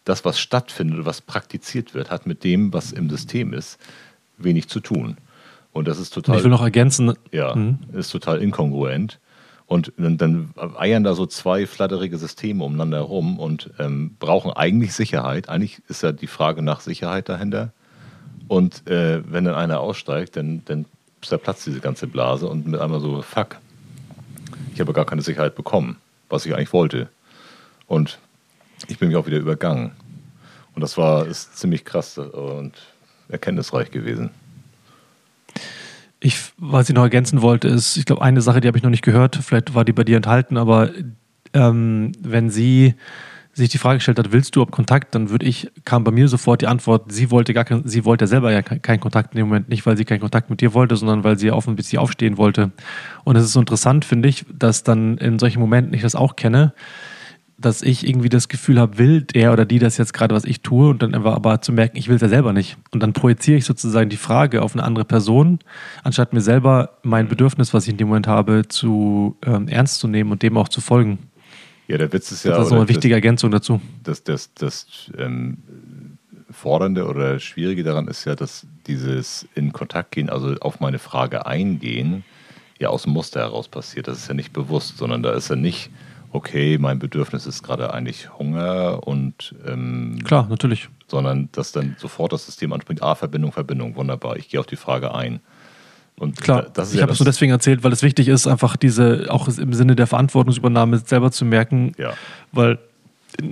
das, 0.05 0.25
was 0.25 0.41
stattfindet, 0.41 1.05
was 1.05 1.21
praktiziert 1.21 1.95
wird, 1.95 2.11
hat 2.11 2.27
mit 2.27 2.43
dem, 2.43 2.73
was 2.73 2.93
im 2.93 3.09
System 3.09 3.53
ist, 3.53 3.79
wenig 4.39 4.69
zu 4.69 4.81
tun. 4.81 5.19
Und 5.73 5.87
das 5.87 5.99
ist 5.99 6.13
total. 6.13 6.39
Ich 6.39 6.43
will 6.43 6.51
noch 6.51 6.63
ergänzen. 6.63 7.15
Ja, 7.31 7.55
mhm. 7.55 7.79
ist 7.93 8.11
total 8.11 8.43
inkongruent. 8.43 9.21
Und 9.71 9.93
dann, 9.97 10.53
eiern 10.77 11.05
da 11.05 11.15
so 11.15 11.27
zwei 11.27 11.65
flatterige 11.65 12.19
Systeme 12.19 12.65
umeinander 12.65 12.97
herum 12.97 13.39
und 13.39 13.71
ähm, 13.79 14.17
brauchen 14.19 14.53
eigentlich 14.53 14.95
Sicherheit. 14.95 15.49
Eigentlich 15.49 15.81
ist 15.87 16.03
ja 16.03 16.11
die 16.11 16.27
Frage 16.27 16.61
nach 16.61 16.81
Sicherheit 16.81 17.29
dahinter. 17.29 17.73
Und 18.49 18.91
äh, 18.91 19.23
wenn 19.31 19.45
dann 19.45 19.55
einer 19.55 19.79
aussteigt, 19.79 20.35
dann, 20.35 20.63
dann 20.65 20.87
zerplatzt 21.23 21.69
diese 21.69 21.79
ganze 21.79 22.09
Blase 22.09 22.49
und 22.49 22.67
mit 22.67 22.81
einmal 22.81 22.99
so, 22.99 23.23
fuck, 23.23 23.59
ich 24.75 24.81
habe 24.81 24.93
gar 24.93 25.05
keine 25.05 25.23
Sicherheit 25.23 25.55
bekommen, 25.55 25.99
was 26.29 26.47
ich 26.47 26.53
eigentlich 26.57 26.73
wollte. 26.73 27.09
Und 27.87 28.19
ich 28.89 28.99
bin 28.99 29.07
mich 29.07 29.17
auch 29.17 29.29
wieder 29.29 29.39
übergangen. 29.39 29.93
Und 30.75 30.81
das 30.81 30.99
war 30.99 31.29
ist 31.29 31.57
ziemlich 31.57 31.85
krass 31.85 32.19
und 32.19 32.73
erkenntnisreich 33.29 33.93
gewesen. 33.93 34.31
Ich, 36.21 36.39
was 36.59 36.89
ich 36.89 36.95
noch 36.95 37.03
ergänzen 37.03 37.43
wollte, 37.43 37.69
ist, 37.69 37.97
ich 37.97 38.05
glaube, 38.05 38.23
eine 38.23 38.43
Sache, 38.43 38.61
die 38.61 38.69
habe 38.69 38.77
ich 38.77 38.85
noch 38.85 38.91
nicht 38.91 39.05
gehört, 39.05 39.37
vielleicht 39.37 39.75
war 39.75 39.85
die 39.85 39.93
bei 39.93 40.05
dir 40.05 40.17
enthalten, 40.17 40.57
aber 40.57 40.91
ähm, 41.55 42.13
wenn 42.21 42.51
sie 42.51 42.95
sich 43.53 43.69
die 43.69 43.79
Frage 43.79 43.99
gestellt 43.99 44.19
hat, 44.19 44.33
willst 44.33 44.55
du 44.55 44.63
ob 44.63 44.71
Kontakt, 44.71 45.15
dann 45.15 45.31
würde 45.31 45.47
ich, 45.47 45.71
kam 45.85 46.05
bei 46.05 46.11
mir 46.11 46.29
sofort 46.29 46.63
die 46.63 46.67
Antwort, 46.67 47.11
sie 47.11 47.31
wollte 47.31 47.53
gar 47.53 47.65
kein, 47.65 47.87
sie 47.87 48.05
wollte 48.05 48.27
selber 48.27 48.53
ja 48.53 48.63
keinen 48.63 49.01
Kontakt 49.01 49.35
in 49.35 49.39
dem 49.39 49.49
Moment, 49.49 49.69
nicht 49.69 49.85
weil 49.87 49.97
sie 49.97 50.05
keinen 50.05 50.21
Kontakt 50.21 50.51
mit 50.51 50.61
dir 50.61 50.73
wollte, 50.73 50.97
sondern 50.97 51.25
weil 51.25 51.39
sie 51.39 51.51
auf 51.51 51.67
ein 51.67 51.77
bisschen 51.77 51.99
aufstehen 51.99 52.39
wollte. 52.39 52.71
Und 53.25 53.37
es 53.37 53.45
ist 53.45 53.53
so 53.53 53.61
interessant, 53.61 54.05
finde 54.05 54.29
ich, 54.29 54.47
dass 54.53 54.85
dann 54.85 55.19
in 55.19 55.39
solchen 55.39 55.61
Momenten 55.61 55.95
ich 55.95 56.03
das 56.03 56.15
auch 56.15 56.37
kenne, 56.37 56.73
dass 57.61 57.83
ich 57.83 58.07
irgendwie 58.07 58.29
das 58.29 58.49
Gefühl 58.49 58.81
habe, 58.81 58.99
will 58.99 59.23
der 59.23 59.53
oder 59.53 59.65
die 59.65 59.79
das 59.79 59.99
jetzt 59.99 60.13
gerade, 60.13 60.35
was 60.35 60.45
ich 60.45 60.63
tue, 60.63 60.91
und 60.91 61.03
dann 61.03 61.15
aber, 61.15 61.35
aber 61.35 61.61
zu 61.61 61.73
merken, 61.73 61.97
ich 61.97 62.09
will 62.09 62.17
es 62.17 62.23
ja 62.23 62.29
selber 62.29 62.53
nicht. 62.53 62.77
Und 62.91 63.03
dann 63.03 63.13
projiziere 63.13 63.59
ich 63.59 63.65
sozusagen 63.65 64.11
die 64.11 64.17
Frage 64.17 64.63
auf 64.63 64.75
eine 64.75 64.83
andere 64.83 65.05
Person, 65.05 65.59
anstatt 66.03 66.33
mir 66.33 66.41
selber 66.41 66.99
mein 67.03 67.29
Bedürfnis, 67.29 67.75
was 67.75 67.85
ich 67.85 67.91
in 67.91 67.97
dem 67.97 68.09
Moment 68.09 68.27
habe, 68.27 68.69
zu 68.69 69.37
ähm, 69.45 69.69
ernst 69.69 70.01
zu 70.01 70.09
nehmen 70.09 70.33
und 70.33 70.43
dem 70.43 70.57
auch 70.57 70.69
zu 70.69 70.81
folgen. 70.81 71.19
Ja, 71.87 71.99
der 71.99 72.13
Witz 72.13 72.31
ist 72.31 72.45
ja. 72.45 72.57
Das 72.57 72.69
ist 72.69 72.73
eine 72.73 72.89
wichtige 72.89 73.15
Ergänzung 73.15 73.51
dazu. 73.51 73.81
Das, 74.05 74.23
das, 74.23 74.55
das 74.55 75.11
ähm, 75.19 75.59
Fordernde 76.51 77.07
oder 77.07 77.41
Schwierige 77.41 77.83
daran 77.83 78.09
ist 78.09 78.25
ja, 78.25 78.37
dass 78.37 78.67
dieses 78.87 79.49
in 79.55 79.73
Kontakt 79.73 80.13
gehen, 80.13 80.31
also 80.31 80.55
auf 80.61 80.81
meine 80.81 80.99
Frage 80.99 81.47
eingehen, 81.47 82.25
ja 82.79 82.89
aus 82.89 83.03
dem 83.03 83.13
Muster 83.13 83.41
heraus 83.41 83.69
passiert. 83.69 84.09
Das 84.09 84.19
ist 84.19 84.29
ja 84.29 84.35
nicht 84.35 84.53
bewusst, 84.53 84.99
sondern 84.99 85.23
da 85.23 85.33
ist 85.33 85.51
ja 85.51 85.57
nicht, 85.57 85.91
okay, 86.33 86.79
mein 86.79 86.99
Bedürfnis 86.99 87.47
ist 87.47 87.63
gerade 87.63 87.93
eigentlich 87.93 88.39
Hunger 88.39 89.07
und. 89.07 89.55
Ähm, 89.67 90.19
Klar, 90.25 90.47
natürlich. 90.49 90.89
Sondern 91.09 91.49
dass 91.53 91.73
dann 91.73 91.97
sofort 91.99 92.33
das 92.33 92.47
System 92.47 92.73
anspringt, 92.73 93.03
ah, 93.03 93.15
Verbindung, 93.15 93.53
Verbindung, 93.53 93.97
wunderbar, 93.97 94.37
ich 94.37 94.49
gehe 94.49 94.61
auf 94.61 94.67
die 94.67 94.77
Frage 94.77 95.15
ein. 95.15 95.41
Und 96.19 96.41
Klar, 96.41 96.67
ich 96.77 96.95
ja 96.95 97.03
habe 97.03 97.13
es 97.13 97.19
nur 97.19 97.25
deswegen 97.25 97.51
erzählt, 97.51 97.83
weil 97.83 97.93
es 97.93 98.03
wichtig 98.03 98.29
ist, 98.29 98.47
einfach 98.47 98.77
diese, 98.77 99.27
auch 99.31 99.49
im 99.49 99.73
Sinne 99.73 99.97
der 99.97 100.07
Verantwortungsübernahme 100.07 100.99
selber 100.99 101.33
zu 101.33 101.47
merken, 101.47 101.93
ja. 101.97 102.13
weil 102.53 102.79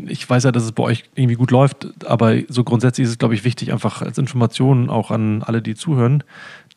ich 0.07 0.29
weiß 0.29 0.45
ja, 0.45 0.53
dass 0.53 0.64
es 0.64 0.72
bei 0.72 0.83
euch 0.83 1.05
irgendwie 1.14 1.37
gut 1.37 1.51
läuft, 1.51 1.89
aber 2.05 2.37
so 2.49 2.64
grundsätzlich 2.64 3.05
ist 3.07 3.12
es, 3.12 3.18
glaube 3.18 3.35
ich, 3.35 3.45
wichtig, 3.45 3.72
einfach 3.72 4.03
als 4.03 4.18
Information 4.18 4.91
auch 4.91 5.11
an 5.11 5.43
alle, 5.43 5.62
die 5.62 5.74
zuhören, 5.74 6.24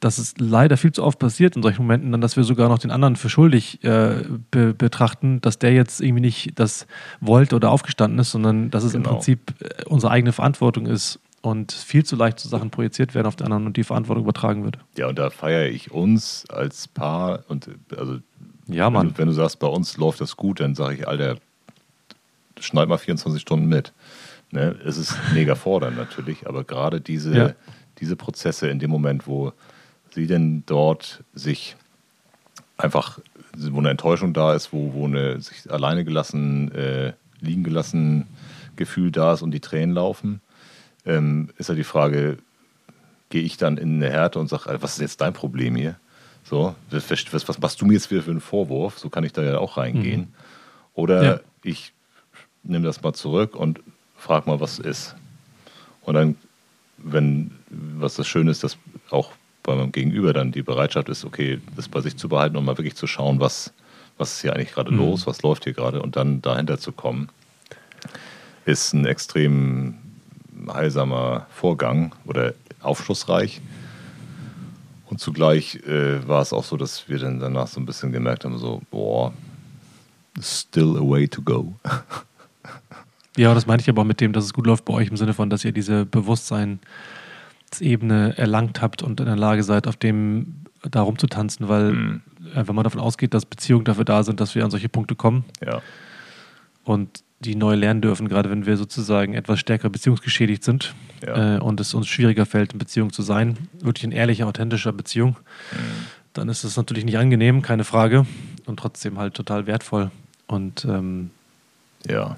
dass 0.02 0.18
es 0.18 0.34
leider 0.38 0.78
viel 0.78 0.92
zu 0.92 1.04
oft 1.04 1.20
passiert 1.20 1.56
in 1.56 1.62
solchen 1.62 1.84
Momenten, 1.84 2.12
dann, 2.12 2.22
dass 2.22 2.36
wir 2.36 2.44
sogar 2.44 2.68
noch 2.68 2.80
den 2.80 2.92
anderen 2.92 3.16
für 3.16 3.30
schuldig 3.30 3.84
äh, 3.84 4.24
be 4.50 4.74
betrachten, 4.74 5.40
dass 5.42 5.60
der 5.60 5.74
jetzt 5.74 6.02
irgendwie 6.02 6.22
nicht 6.22 6.60
das 6.60 6.88
wollte 7.22 7.56
oder 7.56 7.72
aufgestanden 7.72 8.20
ist, 8.20 8.32
sondern 8.32 8.72
dass 8.72 8.84
es 8.84 8.94
genau. 8.94 9.10
im 9.10 9.16
Prinzip 9.16 9.54
äh, 9.60 9.86
unsere 9.86 10.12
eigene 10.12 10.34
Verantwortung 10.34 10.88
ist 10.88 11.20
und 11.42 11.72
viel 11.72 12.04
zu 12.04 12.16
leicht 12.16 12.40
zu 12.40 12.48
Sachen 12.48 12.72
projiziert 12.72 13.14
werden 13.14 13.28
auf 13.28 13.36
den 13.36 13.46
anderen 13.46 13.68
und 13.68 13.78
die 13.78 13.84
Verantwortung 13.84 14.24
übertragen 14.24 14.64
wird. 14.64 14.80
Ja, 14.98 15.08
und 15.08 15.20
da 15.20 15.30
feiere 15.30 15.70
ich 15.70 15.92
uns 15.92 16.46
als 16.50 16.88
Paar 16.88 17.44
und 17.48 17.70
also 17.96 18.18
ja, 18.68 18.90
Mann. 18.90 19.08
Wenn, 19.08 19.14
du, 19.14 19.18
wenn 19.20 19.28
du 19.28 19.34
sagst, 19.34 19.60
bei 19.60 19.68
uns 19.68 19.98
läuft 19.98 20.20
das 20.20 20.36
gut, 20.36 20.62
dann 20.62 20.74
sage 20.74 20.96
ich, 20.96 21.08
Alter, 21.08 21.38
schneid 22.60 22.90
mal 22.90 22.98
24 22.98 23.40
Stunden 23.40 23.68
mit. 23.68 23.94
Ne? 24.50 24.76
Es 24.84 24.98
ist 24.98 25.16
mega 25.34 25.54
fordernd 25.56 25.96
natürlich, 25.96 26.48
aber 26.48 26.64
gerade 26.64 27.02
diese, 27.02 27.38
ja. 27.38 27.54
diese 28.00 28.16
Prozesse 28.16 28.68
in 28.70 28.80
dem 28.80 28.90
Moment, 28.90 29.28
wo 29.28 29.54
sie 30.14 30.28
denn 30.28 30.64
dort 30.66 31.24
sich 31.34 31.76
einfach, 32.78 33.20
wo 33.56 33.80
eine 33.80 33.90
Enttäuschung 33.90 34.34
da 34.34 34.56
ist, 34.56 34.74
wo, 34.74 34.94
wo 34.94 35.06
eine 35.06 35.42
sich 35.42 35.72
alleine 35.72 36.04
gelassen, 36.04 36.72
äh, 36.72 37.14
liegen 37.40 37.64
gelassen 37.64 38.28
Gefühl 38.76 39.12
da 39.12 39.34
ist 39.34 39.42
und 39.42 39.52
die 39.52 39.60
Tränen 39.60 39.96
laufen, 39.96 40.42
ähm, 41.06 41.50
ist 41.58 41.70
ja 41.70 41.76
die 41.76 41.84
Frage, 41.84 42.38
gehe 43.30 43.42
ich 43.42 43.58
dann 43.58 43.78
in 43.78 43.96
eine 43.96 44.12
Härte 44.12 44.40
und 44.40 44.48
sage, 44.48 44.82
was 44.82 44.94
ist 44.94 45.02
jetzt 45.02 45.22
dein 45.22 45.34
Problem 45.34 45.76
hier? 45.76 45.96
So, 46.44 46.76
was, 46.90 47.48
was, 47.48 47.60
machst 47.60 47.82
du 47.82 47.86
mir 47.86 47.94
jetzt 47.94 48.12
wieder 48.12 48.24
für 48.24 48.32
einen 48.32 48.42
Vorwurf? 48.42 48.98
So 48.98 49.10
kann 49.10 49.24
ich 49.24 49.32
da 49.32 49.44
ja 49.44 49.58
auch 49.60 49.78
reingehen. 49.78 50.22
Mhm. 50.22 50.28
Oder 50.94 51.24
ja. 51.24 51.40
ich 51.64 51.94
nehme 52.64 52.86
das 52.86 53.02
mal 53.02 53.14
zurück 53.14 53.56
und 53.56 53.82
frage 54.18 54.50
mal, 54.50 54.60
was 54.60 54.80
ist. 54.80 55.16
Und 56.02 56.16
dann, 56.16 56.36
wenn, 56.98 57.52
was 57.70 58.16
das 58.16 58.28
Schöne 58.28 58.52
ist, 58.52 58.64
dass 58.64 58.78
auch 59.10 59.32
bei 59.64 59.76
meinem 59.76 59.92
Gegenüber 59.92 60.34
dann 60.34 60.52
die 60.52 60.64
Bereitschaft 60.64 61.10
ist, 61.10 61.26
okay, 61.26 61.60
das 61.76 61.88
bei 61.88 62.02
sich 62.02 62.18
zu 62.18 62.30
behalten 62.30 62.58
und 62.58 62.66
mal 62.66 62.78
wirklich 62.78 62.96
zu 62.96 63.08
schauen, 63.08 63.40
was, 63.40 63.74
was 64.18 64.34
ist 64.34 64.42
hier 64.42 64.54
eigentlich 64.54 64.74
gerade 64.74 64.92
mhm. 64.92 64.98
los, 64.98 65.28
was 65.28 65.42
läuft 65.42 65.64
hier 65.64 65.74
gerade 65.74 66.02
und 66.02 66.16
dann 66.16 66.42
dahinter 66.42 66.78
zu 66.78 66.92
kommen, 66.92 67.30
ist 68.66 68.94
ein 68.94 69.06
extrem 69.06 69.96
heilsamer 70.72 71.48
Vorgang 71.50 72.14
oder 72.26 72.54
aufschlussreich. 72.82 73.62
Und 75.10 75.20
zugleich 75.20 75.76
äh, 75.88 76.26
war 76.28 76.42
es 76.42 76.54
auch 76.54 76.64
so, 76.64 76.78
dass 76.78 77.10
wir 77.10 77.20
dann 77.20 77.40
danach 77.40 77.68
so 77.68 77.80
ein 77.82 77.86
bisschen 77.86 78.12
gemerkt 78.12 78.46
haben, 78.46 78.58
so, 78.58 78.82
boah, 78.92 79.34
still 80.40 80.96
a 80.98 81.02
way 81.02 81.28
to 81.28 81.42
go. 81.42 81.74
ja, 83.38 83.54
das 83.54 83.68
meine 83.68 83.82
ich 83.82 83.90
aber 83.90 84.04
auch 84.04 84.06
mit 84.06 84.22
dem, 84.22 84.32
dass 84.32 84.46
es 84.46 84.54
gut 84.54 84.66
läuft 84.66 84.86
bei 84.86 84.94
euch 84.94 85.10
im 85.10 85.18
Sinne 85.18 85.34
von, 85.34 85.50
dass 85.50 85.66
ihr 85.66 85.74
diese 85.74 86.06
Bewusstsein 86.06 86.80
Ebene 87.80 88.38
erlangt 88.38 88.82
habt 88.82 89.04
und 89.04 89.20
in 89.20 89.28
der 89.28 89.38
Lage 89.38 89.64
seid, 89.64 89.88
auf 89.88 89.96
dem 89.96 90.66
da 90.90 91.02
rumzutanzen, 91.02 91.70
weil 91.70 91.94
mhm. 91.94 92.22
äh, 92.56 92.68
wenn 92.68 92.76
man 92.76 92.84
davon 92.84 93.00
ausgeht, 93.00 93.34
dass 93.34 93.46
Beziehungen 93.46 93.86
dafür 93.86 94.06
da 94.06 94.24
sind, 94.24 94.40
dass 94.40 94.56
wir 94.56 94.66
an 94.66 94.72
solche 94.72 94.90
Punkte 94.90 95.16
kommen 95.16 95.46
ja. 95.64 95.82
und 96.84 97.24
die 97.40 97.56
neu 97.56 97.76
lernen 97.76 98.02
dürfen, 98.02 98.28
gerade 98.28 98.50
wenn 98.50 98.66
wir 98.66 98.78
sozusagen 98.78 99.34
etwas 99.34 99.60
stärker 99.60 99.90
beziehungsgeschädigt 99.90 100.64
sind 100.64 100.96
ja. 101.26 101.58
äh, 101.58 101.60
und 101.60 101.80
es 101.80 101.94
uns 101.94 102.08
schwieriger 102.08 102.46
fällt, 102.46 102.74
in 102.74 102.80
Beziehung 102.80 103.14
zu 103.14 103.22
sein, 103.22 103.58
wirklich 103.80 104.04
in 104.04 104.12
ehrlicher, 104.12 104.48
authentischer 104.48 104.92
Beziehung, 104.92 105.38
mhm. 105.72 105.78
dann 106.34 106.50
ist 106.50 106.64
es 106.64 106.78
natürlich 106.78 107.06
nicht 107.06 107.18
angenehm, 107.18 107.62
keine 107.62 107.84
Frage, 107.84 108.26
und 108.66 108.78
trotzdem 108.78 109.18
halt 109.18 109.34
total 109.34 109.66
wertvoll. 109.68 110.12
Und 110.48 110.86
ähm, 110.86 111.32
ja. 112.08 112.38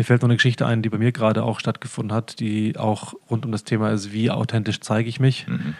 Mir 0.00 0.04
fällt 0.04 0.22
noch 0.22 0.30
eine 0.30 0.36
Geschichte 0.36 0.64
ein, 0.66 0.80
die 0.80 0.88
bei 0.88 0.96
mir 0.96 1.12
gerade 1.12 1.42
auch 1.42 1.60
stattgefunden 1.60 2.16
hat, 2.16 2.40
die 2.40 2.78
auch 2.78 3.12
rund 3.30 3.44
um 3.44 3.52
das 3.52 3.64
Thema 3.64 3.90
ist, 3.90 4.14
wie 4.14 4.30
authentisch 4.30 4.80
zeige 4.80 5.10
ich 5.10 5.20
mich 5.20 5.46
mhm. 5.46 5.74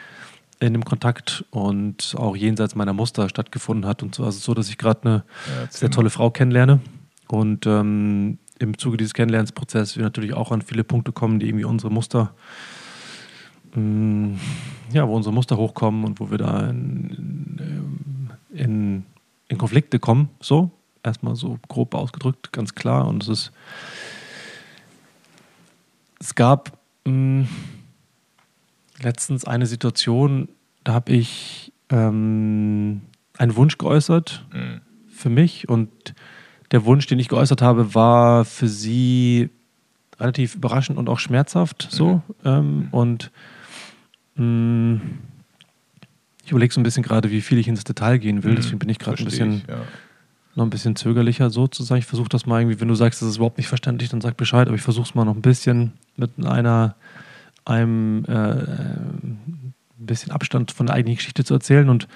in 0.59 0.75
dem 0.75 0.85
Kontakt 0.85 1.47
und 1.49 2.15
auch 2.19 2.37
jenseits 2.37 2.75
meiner 2.75 2.93
Muster 2.93 3.31
stattgefunden 3.31 3.89
hat. 3.89 4.03
Und 4.03 4.15
so, 4.15 4.23
also 4.25 4.39
so, 4.39 4.53
dass 4.53 4.69
ich 4.69 4.77
gerade 4.77 5.01
eine 5.05 5.25
ja, 5.47 5.71
sehr 5.71 5.91
tolle 5.91 6.11
Frau 6.11 6.31
kennenlerne 6.31 6.81
und 7.29 7.65
ähm, 7.65 8.37
im 8.59 8.77
Zuge 8.77 8.99
dieses 8.99 9.15
Kennenlernensprozesses 9.15 9.97
wir 9.97 10.03
natürlich 10.03 10.35
auch 10.35 10.53
an 10.53 10.61
viele 10.61 10.85
Punkte 10.85 11.13
kommen, 11.13 11.41
die 11.41 11.49
irgendwie 11.49 11.65
unsere 11.65 11.91
Muster, 11.91 12.35
mm, 13.75 14.35
ja, 14.93 15.09
wo 15.09 15.17
unsere 15.17 15.35
Muster 15.35 15.57
hochkommen 15.57 16.05
und 16.05 16.21
wo 16.21 16.31
wir 16.31 16.37
da 16.37 16.69
in, 16.69 18.29
in, 18.51 19.07
in 19.49 19.57
Konflikte 19.57 19.99
kommen, 19.99 20.29
so 20.41 20.73
erstmal 21.03 21.37
so 21.37 21.59
grob 21.69 21.95
ausgedrückt, 21.95 22.53
ganz 22.53 22.75
klar. 22.75 23.07
Und 23.07 23.23
es 23.25 23.29
ist, 23.29 23.53
es 26.21 26.35
gab 26.35 26.79
mh, 27.05 27.13
hm, 27.45 27.49
letztens 29.01 29.45
eine 29.45 29.67
Situation, 29.67 30.49
da 30.85 30.95
habe 30.95 31.13
ich 31.13 31.73
ähm, 31.91 33.03
einen 33.37 33.57
Wunsch 33.57 33.79
geäußert 33.79 34.45
mhm. 34.53 34.81
für 35.11 35.31
mich 35.31 35.69
und 35.69 35.91
der 36.71 36.85
Wunsch, 36.85 37.07
den 37.07 37.19
ich 37.19 37.29
geäußert 37.29 37.63
habe, 37.63 37.95
war 37.95 38.45
für 38.45 38.69
sie 38.69 39.51
relativ 40.19 40.55
überraschend 40.55 40.99
und 40.99 41.09
auch 41.09 41.19
schmerzhaft 41.19 41.89
so. 41.91 42.17
Mhm. 42.17 42.23
Ähm, 42.45 42.89
und 42.91 43.31
mh, 44.37 44.43
hm, 44.43 45.01
ich 46.45 46.51
überlege 46.51 46.75
so 46.75 46.81
ein 46.81 46.85
bisschen 46.85 47.03
gerade, 47.03 47.31
wie 47.31 47.41
viel 47.41 47.59
ich 47.59 47.69
ins 47.69 47.85
Detail 47.85 48.19
gehen 48.19 48.43
will. 48.43 48.53
Mhm. 48.53 48.57
Deswegen 48.57 48.79
bin 48.79 48.89
ich 48.89 48.99
gerade 48.99 49.23
ein 49.23 49.25
bisschen 49.25 49.59
ich, 49.59 49.67
ja 49.69 49.83
noch 50.61 50.67
ein 50.67 50.71
bisschen 50.71 50.95
zögerlicher 50.95 51.51
so 51.51 51.67
zu 51.67 51.83
sein. 51.83 51.99
Ich 51.99 52.07
versuche 52.07 52.29
das 52.29 52.47
mal 52.47 52.61
irgendwie, 52.61 52.81
wenn 52.81 52.89
du 52.89 52.95
sagst, 52.95 53.21
das 53.21 53.29
ist 53.29 53.37
überhaupt 53.37 53.59
nicht 53.59 53.67
verständlich, 53.67 54.11
dann 54.11 54.21
sag 54.21 54.37
Bescheid, 54.37 54.69
aber 54.69 54.77
ich 54.77 54.83
versuche 54.83 55.09
es 55.09 55.15
mal 55.15 55.25
noch 55.25 55.35
ein 55.35 55.43
bisschen 55.43 55.93
mit 56.17 56.31
einer, 56.45 56.95
einem 57.65 58.25
äh, 58.29 58.33
ein 58.33 60.07
bisschen 60.07 60.33
Abstand 60.33 60.71
von 60.71 60.87
der 60.87 60.95
eigenen 60.95 61.17
Geschichte 61.17 61.45
zu 61.45 61.55
erzählen 61.55 61.89
und 61.89 62.07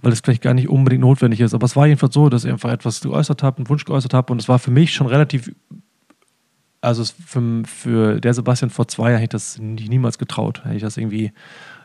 weil 0.00 0.10
das 0.10 0.20
vielleicht 0.20 0.42
gar 0.42 0.54
nicht 0.54 0.68
unbedingt 0.68 1.00
notwendig 1.00 1.40
ist. 1.40 1.54
Aber 1.54 1.64
es 1.64 1.74
war 1.74 1.86
jedenfalls 1.86 2.14
so, 2.14 2.28
dass 2.28 2.44
ich 2.44 2.52
einfach 2.52 2.70
etwas 2.70 3.00
geäußert 3.00 3.42
habe, 3.42 3.58
einen 3.58 3.68
Wunsch 3.68 3.84
geäußert 3.84 4.14
habe 4.14 4.32
und 4.32 4.40
es 4.40 4.48
war 4.48 4.58
für 4.58 4.70
mich 4.70 4.92
schon 4.92 5.08
relativ, 5.08 5.52
also 6.80 7.04
für, 7.04 7.62
für 7.66 8.20
der 8.20 8.34
Sebastian 8.34 8.70
vor 8.70 8.86
zwei 8.86 9.10
Jahren 9.10 9.20
hätte 9.20 9.36
ich 9.36 9.42
das 9.42 9.58
niemals 9.58 10.18
getraut. 10.18 10.64
Hätte 10.64 10.76
ich 10.76 10.82
das 10.82 10.96
irgendwie 10.96 11.32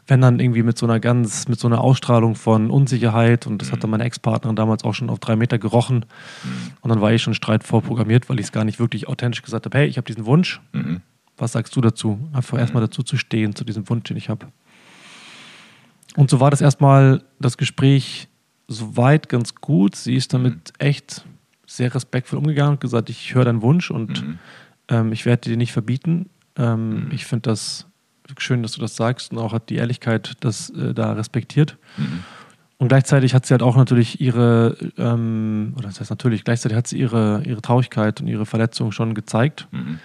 wenn 0.08 0.22
dann 0.22 0.40
irgendwie 0.40 0.64
mit 0.64 0.78
so 0.78 0.86
einer 0.86 1.00
ganz, 1.00 1.48
mit 1.48 1.60
so 1.60 1.68
einer 1.68 1.82
Ausstrahlung 1.82 2.36
von 2.36 2.70
Unsicherheit 2.70 3.48
und 3.48 3.62
das 3.62 3.72
hatte 3.72 3.88
mhm. 3.88 3.92
meine 3.92 4.04
Ex-Partnerin 4.04 4.56
damals 4.56 4.84
auch 4.84 4.94
schon 4.94 5.10
auf 5.10 5.20
drei 5.20 5.36
Meter 5.36 5.58
gerochen 5.58 6.06
mhm. 6.44 6.74
und 6.82 6.90
dann 6.90 7.02
war 7.02 7.14
ich 7.14 7.22
schon 7.22 7.34
Streit 7.34 7.64
vorprogrammiert, 7.64 8.30
weil 8.30 8.40
ich 8.40 8.48
es 8.48 8.52
gar 8.52 8.66
nicht 8.66 8.80
wirklich 8.80 9.08
authentisch 9.08 9.42
gesagt 9.42 9.66
habe, 9.66 9.78
hey, 9.78 9.88
ich 9.88 9.98
habe 9.98 10.06
diesen 10.06 10.26
Wunsch, 10.26 10.62
mhm. 10.74 11.02
was 11.38 11.54
sagst 11.54 11.76
du 11.76 11.82
dazu? 11.82 12.20
Einfach 12.34 12.54
mhm. 12.54 12.60
erstmal 12.60 12.84
dazu 12.84 13.04
zu 13.04 13.18
stehen, 13.18 13.56
zu 13.56 13.64
diesem 13.64 13.90
Wunsch, 13.90 14.04
den 14.04 14.18
ich 14.18 14.30
habe. 14.30 14.48
Und 16.16 16.30
so 16.30 16.40
war 16.40 16.52
das 16.52 16.62
erstmal 16.62 17.24
das 17.40 17.58
Gespräch 17.58 18.28
soweit 18.68 19.30
ganz 19.30 19.56
gut. 19.56 19.96
Sie 19.96 20.16
ist 20.16 20.34
damit 20.34 20.54
mhm. 20.54 20.86
echt 20.86 21.26
sehr 21.66 21.94
respektvoll 21.94 22.40
umgegangen 22.40 22.74
und 22.74 22.82
gesagt, 22.82 23.10
ich 23.10 23.34
höre 23.34 23.46
deinen 23.46 23.62
Wunsch 23.62 23.90
und 23.90 24.22
mhm. 24.22 24.40
ähm, 24.90 25.12
ich 25.12 25.26
werde 25.26 25.50
dir 25.50 25.58
nicht 25.58 25.72
verbieten. 25.72 26.30
Ähm, 26.56 27.10
ich 27.12 27.26
finde 27.26 27.50
das 27.50 27.88
schön, 28.38 28.64
dass 28.64 28.74
du 28.74 28.82
das 28.82 28.96
sagst 28.96 29.32
und 29.32 29.38
auch 29.38 29.54
hat 29.54 29.70
die 29.70 29.76
Ehrlichkeit 29.76 30.34
das 30.42 30.70
äh, 30.72 30.94
da 30.94 31.14
respektiert. 31.14 31.78
Mhm. 31.98 32.24
Und 32.78 32.90
gleichzeitig 32.90 33.34
hat 33.34 33.46
sie 33.46 33.54
halt 33.54 33.64
auch 33.64 33.78
natürlich 33.78 34.20
ihre, 34.20 34.76
ähm, 34.98 35.74
oder 35.78 35.88
das 35.88 36.00
heißt 36.00 36.10
natürlich, 36.10 36.44
gleichzeitig 36.44 36.78
hat 36.78 36.88
sie 36.88 36.98
ihre, 36.98 37.42
ihre 37.46 37.62
Traurigkeit 37.62 38.20
und 38.20 38.28
ihre 38.28 38.46
Verletzung 38.46 38.92
schon 38.92 39.14
gezeigt. 39.14 39.68
Mhm. 39.72 40.00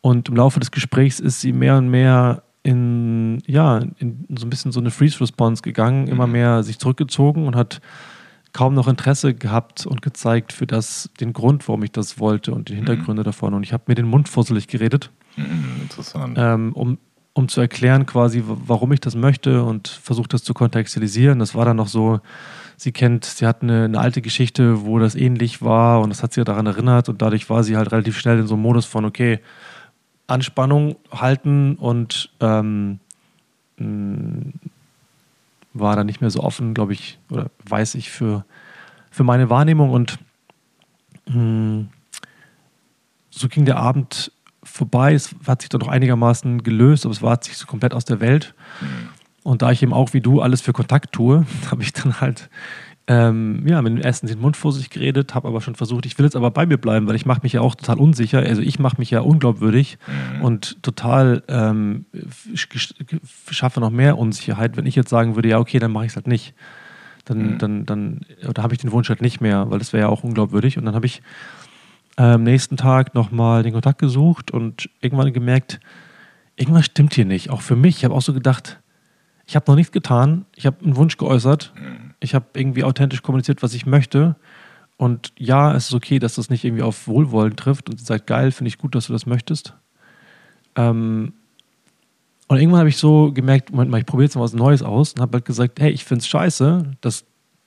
Und 0.00 0.28
im 0.28 0.36
Laufe 0.36 0.60
des 0.60 0.70
Gesprächs 0.70 1.20
ist 1.20 1.40
sie 1.40 1.52
mehr 1.52 1.76
und 1.76 1.88
mehr 1.88 2.42
in, 2.64 3.42
ja, 3.46 3.78
in 3.98 4.26
so 4.36 4.46
ein 4.46 4.50
bisschen 4.50 4.72
so 4.72 4.80
eine 4.80 4.90
Freeze-Response 4.90 5.62
gegangen, 5.62 6.06
mhm. 6.06 6.08
immer 6.08 6.26
mehr 6.26 6.62
sich 6.62 6.78
zurückgezogen 6.78 7.46
und 7.46 7.54
hat 7.54 7.80
kaum 8.52 8.74
noch 8.74 8.88
Interesse 8.88 9.34
gehabt 9.34 9.86
und 9.86 10.02
gezeigt 10.02 10.52
für 10.52 10.66
das, 10.66 11.10
den 11.20 11.32
Grund, 11.32 11.68
warum 11.68 11.82
ich 11.82 11.92
das 11.92 12.18
wollte 12.18 12.52
und 12.52 12.70
die 12.70 12.72
mhm. 12.72 12.78
Hintergründe 12.78 13.22
mhm. 13.22 13.26
davon. 13.26 13.54
Und 13.54 13.62
ich 13.62 13.72
habe 13.72 13.84
mir 13.86 13.94
den 13.94 14.06
Mund 14.06 14.28
fusselig 14.28 14.66
geredet. 14.66 15.10
Mhm, 15.36 15.82
interessant. 15.82 16.36
Ähm, 16.40 16.72
um 16.72 16.98
um 17.34 17.48
zu 17.48 17.60
erklären 17.60 18.06
quasi, 18.06 18.42
warum 18.46 18.92
ich 18.92 19.00
das 19.00 19.16
möchte 19.16 19.64
und 19.64 19.88
versucht 19.88 20.32
das 20.32 20.44
zu 20.44 20.54
kontextualisieren. 20.54 21.40
Das 21.40 21.54
war 21.54 21.64
dann 21.64 21.76
noch 21.76 21.88
so, 21.88 22.20
sie 22.76 22.92
kennt, 22.92 23.24
sie 23.24 23.44
hat 23.44 23.62
eine, 23.62 23.84
eine, 23.84 23.98
alte 23.98 24.22
Geschichte, 24.22 24.86
wo 24.86 25.00
das 25.00 25.16
ähnlich 25.16 25.60
war 25.60 26.00
und 26.00 26.10
das 26.10 26.22
hat 26.22 26.32
sie 26.32 26.44
daran 26.44 26.66
erinnert 26.66 27.08
und 27.08 27.20
dadurch 27.22 27.50
war 27.50 27.64
sie 27.64 27.76
halt 27.76 27.90
relativ 27.90 28.18
schnell 28.18 28.38
in 28.38 28.46
so 28.46 28.54
einem 28.54 28.62
Modus 28.62 28.86
von, 28.86 29.04
okay, 29.04 29.40
Anspannung 30.28 30.96
halten 31.10 31.74
und 31.74 32.30
ähm, 32.40 33.00
mm, 33.78 34.50
war 35.74 35.96
dann 35.96 36.06
nicht 36.06 36.20
mehr 36.20 36.30
so 36.30 36.40
offen, 36.40 36.72
glaube 36.72 36.92
ich, 36.92 37.18
oder 37.30 37.50
weiß 37.68 37.96
ich 37.96 38.10
für, 38.10 38.44
für 39.10 39.24
meine 39.24 39.50
Wahrnehmung 39.50 39.90
und 39.90 40.18
mh, 41.26 41.36
mm, 41.36 41.88
so 43.30 43.48
ging 43.48 43.64
der 43.64 43.78
Abend 43.78 44.30
vorbei. 44.64 45.14
Es 45.14 45.34
hat 45.46 45.62
sich 45.62 45.68
dann 45.68 45.80
noch 45.80 45.88
einigermaßen 45.88 46.62
gelöst, 46.62 47.04
aber 47.04 47.12
es 47.12 47.22
war 47.22 47.38
sich 47.42 47.56
so 47.56 47.66
komplett 47.66 47.94
aus 47.94 48.04
der 48.04 48.20
Welt. 48.20 48.54
Mhm. 48.80 48.86
Und 49.42 49.62
da 49.62 49.70
ich 49.70 49.82
eben 49.82 49.92
auch 49.92 50.14
wie 50.14 50.20
du 50.20 50.40
alles 50.40 50.60
für 50.60 50.72
Kontakt 50.72 51.12
tue, 51.12 51.46
habe 51.70 51.82
ich 51.82 51.92
dann 51.92 52.20
halt 52.20 52.48
ähm, 53.06 53.62
ja, 53.66 53.82
mit 53.82 53.92
dem 53.92 54.00
ersten 54.00 54.26
den 54.26 54.40
Mund 54.40 54.56
vor 54.56 54.72
sich 54.72 54.88
geredet, 54.88 55.34
habe 55.34 55.48
aber 55.48 55.60
schon 55.60 55.74
versucht, 55.74 56.06
ich 56.06 56.16
will 56.16 56.24
jetzt 56.24 56.36
aber 56.36 56.50
bei 56.50 56.64
mir 56.64 56.78
bleiben, 56.78 57.06
weil 57.06 57.16
ich 57.16 57.26
mache 57.26 57.40
mich 57.42 57.52
ja 57.52 57.60
auch 57.60 57.74
total 57.74 57.98
unsicher. 57.98 58.38
Also 58.38 58.62
ich 58.62 58.78
mache 58.78 58.96
mich 58.98 59.10
ja 59.10 59.20
unglaubwürdig 59.20 59.98
mhm. 60.06 60.42
und 60.42 60.82
total 60.82 61.42
ähm, 61.48 62.06
schaffe 63.50 63.80
noch 63.80 63.90
mehr 63.90 64.16
Unsicherheit, 64.16 64.78
wenn 64.78 64.86
ich 64.86 64.94
jetzt 64.94 65.10
sagen 65.10 65.36
würde, 65.36 65.50
ja, 65.50 65.58
okay, 65.58 65.78
dann 65.78 65.92
mache 65.92 66.06
ich 66.06 66.12
es 66.12 66.16
halt 66.16 66.26
nicht. 66.26 66.54
Dann, 67.26 67.54
mhm. 67.54 67.58
dann, 67.58 67.86
dann, 67.86 68.20
oder 68.48 68.62
habe 68.62 68.74
ich 68.74 68.80
den 68.80 68.92
Wunsch 68.92 69.10
halt 69.10 69.20
nicht 69.20 69.40
mehr, 69.40 69.70
weil 69.70 69.78
das 69.78 69.92
wäre 69.92 70.04
ja 70.04 70.08
auch 70.08 70.24
unglaubwürdig. 70.24 70.78
Und 70.78 70.86
dann 70.86 70.94
habe 70.94 71.06
ich 71.06 71.20
am 72.16 72.42
nächsten 72.42 72.76
Tag 72.76 73.14
nochmal 73.14 73.62
den 73.62 73.72
Kontakt 73.72 73.98
gesucht 73.98 74.50
und 74.50 74.88
irgendwann 75.00 75.32
gemerkt, 75.32 75.80
irgendwas 76.56 76.84
stimmt 76.84 77.14
hier 77.14 77.24
nicht. 77.24 77.50
Auch 77.50 77.60
für 77.60 77.76
mich. 77.76 77.96
Ich 77.96 78.04
habe 78.04 78.14
auch 78.14 78.22
so 78.22 78.32
gedacht, 78.32 78.80
ich 79.46 79.56
habe 79.56 79.64
noch 79.68 79.76
nichts 79.76 79.92
getan. 79.92 80.46
Ich 80.54 80.66
habe 80.66 80.82
einen 80.84 80.96
Wunsch 80.96 81.16
geäußert. 81.16 81.72
Ich 82.20 82.34
habe 82.34 82.46
irgendwie 82.54 82.84
authentisch 82.84 83.22
kommuniziert, 83.22 83.62
was 83.62 83.74
ich 83.74 83.86
möchte. 83.86 84.36
Und 84.96 85.32
ja, 85.38 85.74
es 85.74 85.88
ist 85.88 85.94
okay, 85.94 86.18
dass 86.18 86.36
das 86.36 86.50
nicht 86.50 86.64
irgendwie 86.64 86.82
auf 86.82 87.08
Wohlwollen 87.08 87.56
trifft 87.56 87.90
und 87.90 88.00
seid 88.00 88.26
geil, 88.26 88.52
finde 88.52 88.68
ich 88.68 88.78
gut, 88.78 88.94
dass 88.94 89.08
du 89.08 89.12
das 89.12 89.26
möchtest. 89.26 89.74
Ähm, 90.76 91.32
und 92.46 92.58
irgendwann 92.58 92.80
habe 92.80 92.88
ich 92.88 92.98
so 92.98 93.32
gemerkt, 93.32 93.72
Moment 93.72 93.90
mal, 93.90 93.98
ich 93.98 94.06
probiere 94.06 94.26
jetzt 94.26 94.36
mal 94.36 94.42
was 94.42 94.52
Neues 94.52 94.82
aus 94.82 95.14
und 95.14 95.20
habe 95.20 95.38
halt 95.38 95.44
gesagt, 95.44 95.80
hey, 95.80 95.90
ich 95.90 96.04
finde 96.04 96.20
es 96.20 96.28
scheiße, 96.28 96.92
dass 97.00 97.24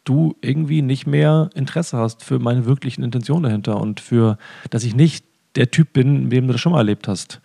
du 0.07 0.35
irgendwie 0.41 0.81
nicht 0.81 1.07
mehr 1.07 1.49
Interesse 1.55 1.97
hast 1.97 2.23
für 2.23 2.39
meine 2.39 2.65
wirklichen 2.65 3.03
Intentionen 3.03 3.43
dahinter 3.43 3.79
und 3.79 3.99
für, 3.99 4.37
dass 4.69 4.83
ich 4.83 4.95
nicht 4.95 5.25
der 5.55 5.71
Typ 5.71 5.93
bin, 5.93 6.23
mit 6.23 6.31
dem 6.33 6.47
du 6.47 6.53
das 6.53 6.61
schon 6.61 6.71
mal 6.71 6.79
erlebt 6.79 7.07
hast. 7.07 7.41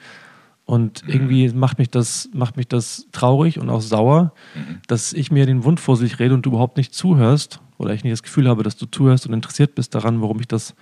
Und 0.65 1.05
mhm. 1.07 1.13
irgendwie 1.13 1.49
macht 1.51 1.79
mich 1.79 1.91
das, 1.91 2.29
macht 2.33 2.57
mich 2.57 2.69
das 2.69 3.09
traurig 3.13 3.59
und 3.59 3.69
auch 3.69 3.81
sauer, 3.81 4.33
mhm. 4.55 4.81
dass 4.87 5.13
ich 5.13 5.31
mir 5.33 5.47
den 5.47 5.65
Wund 5.65 5.81
vor 5.81 5.97
sich 5.97 6.19
rede 6.19 6.35
und 6.35 6.47
du 6.47 6.51
überhaupt 6.51 6.77
nicht 6.77 6.95
zuhörst 6.95 7.61
oder 7.79 7.95
ich 7.95 8.05
nicht 8.05 8.13
das 8.13 8.23
Gefühl 8.23 8.49
habe, 8.49 8.63
dass 8.63 8.77
du 8.77 8.87
zuhörst 8.87 9.27
und 9.27 9.33
interessiert 9.33 9.75
bist 9.75 9.95
daran, 9.95 10.23
warum 10.23 10.41
ich 10.41 10.47
das 10.47 10.75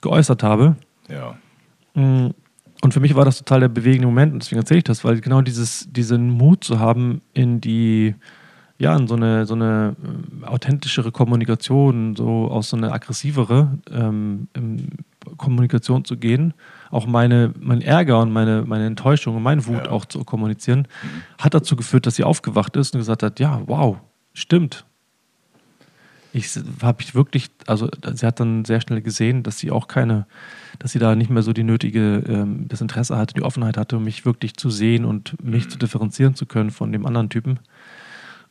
geäußert 0.00 0.42
habe. 0.42 0.76
Ja. 1.08 1.36
Mm, 1.94 2.30
und 2.80 2.94
für 2.94 3.00
mich 3.00 3.16
war 3.16 3.24
das 3.24 3.38
total 3.38 3.60
der 3.60 3.68
bewegende 3.68 4.06
Moment 4.06 4.32
und 4.32 4.42
deswegen 4.42 4.60
erzähle 4.60 4.78
ich 4.78 4.84
das, 4.84 5.04
weil 5.04 5.20
genau 5.20 5.42
dieses, 5.42 5.88
diesen 5.90 6.30
Mut 6.30 6.62
zu 6.62 6.78
haben, 6.78 7.22
in 7.34 7.60
die, 7.60 8.14
ja, 8.78 8.96
in 8.96 9.08
so 9.08 9.16
eine, 9.16 9.44
so 9.44 9.54
eine 9.54 9.96
äh, 10.42 10.46
authentischere 10.46 11.12
Kommunikation, 11.12 12.16
so 12.16 12.48
aus 12.48 12.70
so 12.70 12.76
eine 12.76 12.92
aggressivere 12.92 13.78
ähm, 13.90 14.48
Kommunikation 15.36 16.04
zu 16.04 16.16
gehen 16.16 16.54
auch 16.90 17.06
meine, 17.06 17.52
mein 17.60 17.82
Ärger 17.82 18.20
und 18.20 18.32
meine, 18.32 18.64
meine 18.66 18.86
Enttäuschung 18.86 19.36
und 19.36 19.42
meine 19.42 19.66
Wut 19.66 19.84
ja. 19.84 19.90
auch 19.90 20.04
zu 20.04 20.24
kommunizieren, 20.24 20.80
mhm. 20.80 21.42
hat 21.42 21.54
dazu 21.54 21.76
geführt, 21.76 22.06
dass 22.06 22.16
sie 22.16 22.24
aufgewacht 22.24 22.76
ist 22.76 22.94
und 22.94 23.00
gesagt 23.00 23.22
hat, 23.22 23.40
ja, 23.40 23.62
wow, 23.66 23.98
stimmt. 24.32 24.84
Ich 26.32 26.50
habe 26.82 27.02
ich 27.02 27.14
wirklich, 27.14 27.50
also 27.66 27.88
sie 28.12 28.26
hat 28.26 28.38
dann 28.38 28.64
sehr 28.64 28.82
schnell 28.82 29.00
gesehen, 29.00 29.42
dass 29.42 29.58
sie 29.58 29.70
auch 29.70 29.88
keine, 29.88 30.26
dass 30.78 30.92
sie 30.92 30.98
da 30.98 31.14
nicht 31.14 31.30
mehr 31.30 31.42
so 31.42 31.52
die 31.52 31.64
nötige, 31.64 32.22
ähm, 32.28 32.66
das 32.68 32.82
Interesse 32.82 33.16
hatte, 33.16 33.34
die 33.34 33.42
Offenheit 33.42 33.78
hatte, 33.78 33.96
um 33.96 34.04
mich 34.04 34.26
wirklich 34.26 34.54
zu 34.56 34.68
sehen 34.70 35.04
und 35.04 35.42
mich 35.42 35.64
mhm. 35.64 35.70
zu 35.70 35.78
differenzieren 35.78 36.34
zu 36.34 36.46
können 36.46 36.70
von 36.70 36.92
dem 36.92 37.06
anderen 37.06 37.30
Typen. 37.30 37.60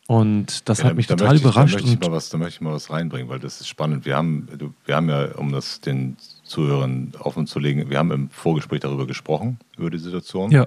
Und 0.08 0.70
das 0.70 0.80
ja, 0.80 0.86
hat 0.86 0.96
mich 0.96 1.08
total 1.08 1.36
ich, 1.36 1.42
überrascht. 1.42 1.76
Da 1.76 1.80
möchte, 1.80 1.94
ich 1.94 2.00
mal 2.00 2.12
was, 2.14 2.30
da 2.30 2.38
möchte 2.38 2.56
ich 2.56 2.62
mal 2.62 2.74
was 2.74 2.90
reinbringen, 2.90 3.28
weil 3.28 3.40
das 3.40 3.60
ist 3.60 3.68
spannend. 3.68 4.06
Wir 4.06 4.16
haben, 4.16 4.48
wir 4.86 4.96
haben 4.96 5.10
ja, 5.10 5.36
um 5.36 5.52
das 5.52 5.82
den 5.82 6.16
Zuhörern 6.44 7.12
offen 7.20 7.46
zu 7.46 7.60
legen, 7.60 7.90
wir 7.90 8.00
haben 8.00 8.12
im 8.12 8.30
Vorgespräch 8.30 8.80
darüber 8.80 9.06
gesprochen, 9.06 9.60
über 9.78 9.90
die 9.90 9.98
Situation. 9.98 10.50
Ja. 10.50 10.66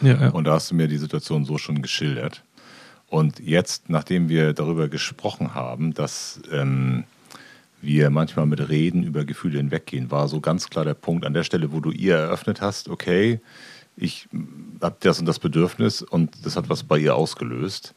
ja, 0.00 0.20
ja. 0.20 0.28
Und 0.30 0.44
da 0.44 0.52
hast 0.52 0.70
du 0.70 0.76
mir 0.76 0.86
die 0.86 0.98
Situation 0.98 1.44
so 1.44 1.58
schon 1.58 1.82
geschildert. 1.82 2.44
Und 3.08 3.40
jetzt, 3.40 3.90
nachdem 3.90 4.28
wir 4.28 4.52
darüber 4.52 4.88
gesprochen 4.88 5.54
haben, 5.54 5.92
dass 5.92 6.40
ähm, 6.52 7.04
wir 7.82 8.08
manchmal 8.10 8.46
mit 8.46 8.68
Reden 8.68 9.02
über 9.02 9.24
Gefühle 9.24 9.58
hinweggehen, 9.58 10.12
war 10.12 10.28
so 10.28 10.40
ganz 10.40 10.70
klar 10.70 10.84
der 10.84 10.94
Punkt 10.94 11.26
an 11.26 11.34
der 11.34 11.42
Stelle, 11.42 11.72
wo 11.72 11.80
du 11.80 11.90
ihr 11.90 12.14
eröffnet 12.14 12.60
hast, 12.60 12.88
okay, 12.88 13.40
ich 13.96 14.28
habe 14.80 14.96
das 15.00 15.18
und 15.18 15.26
das 15.26 15.40
Bedürfnis 15.40 16.02
und 16.02 16.30
das 16.44 16.56
hat 16.56 16.68
was 16.68 16.84
bei 16.84 16.98
ihr 16.98 17.16
ausgelöst 17.16 17.94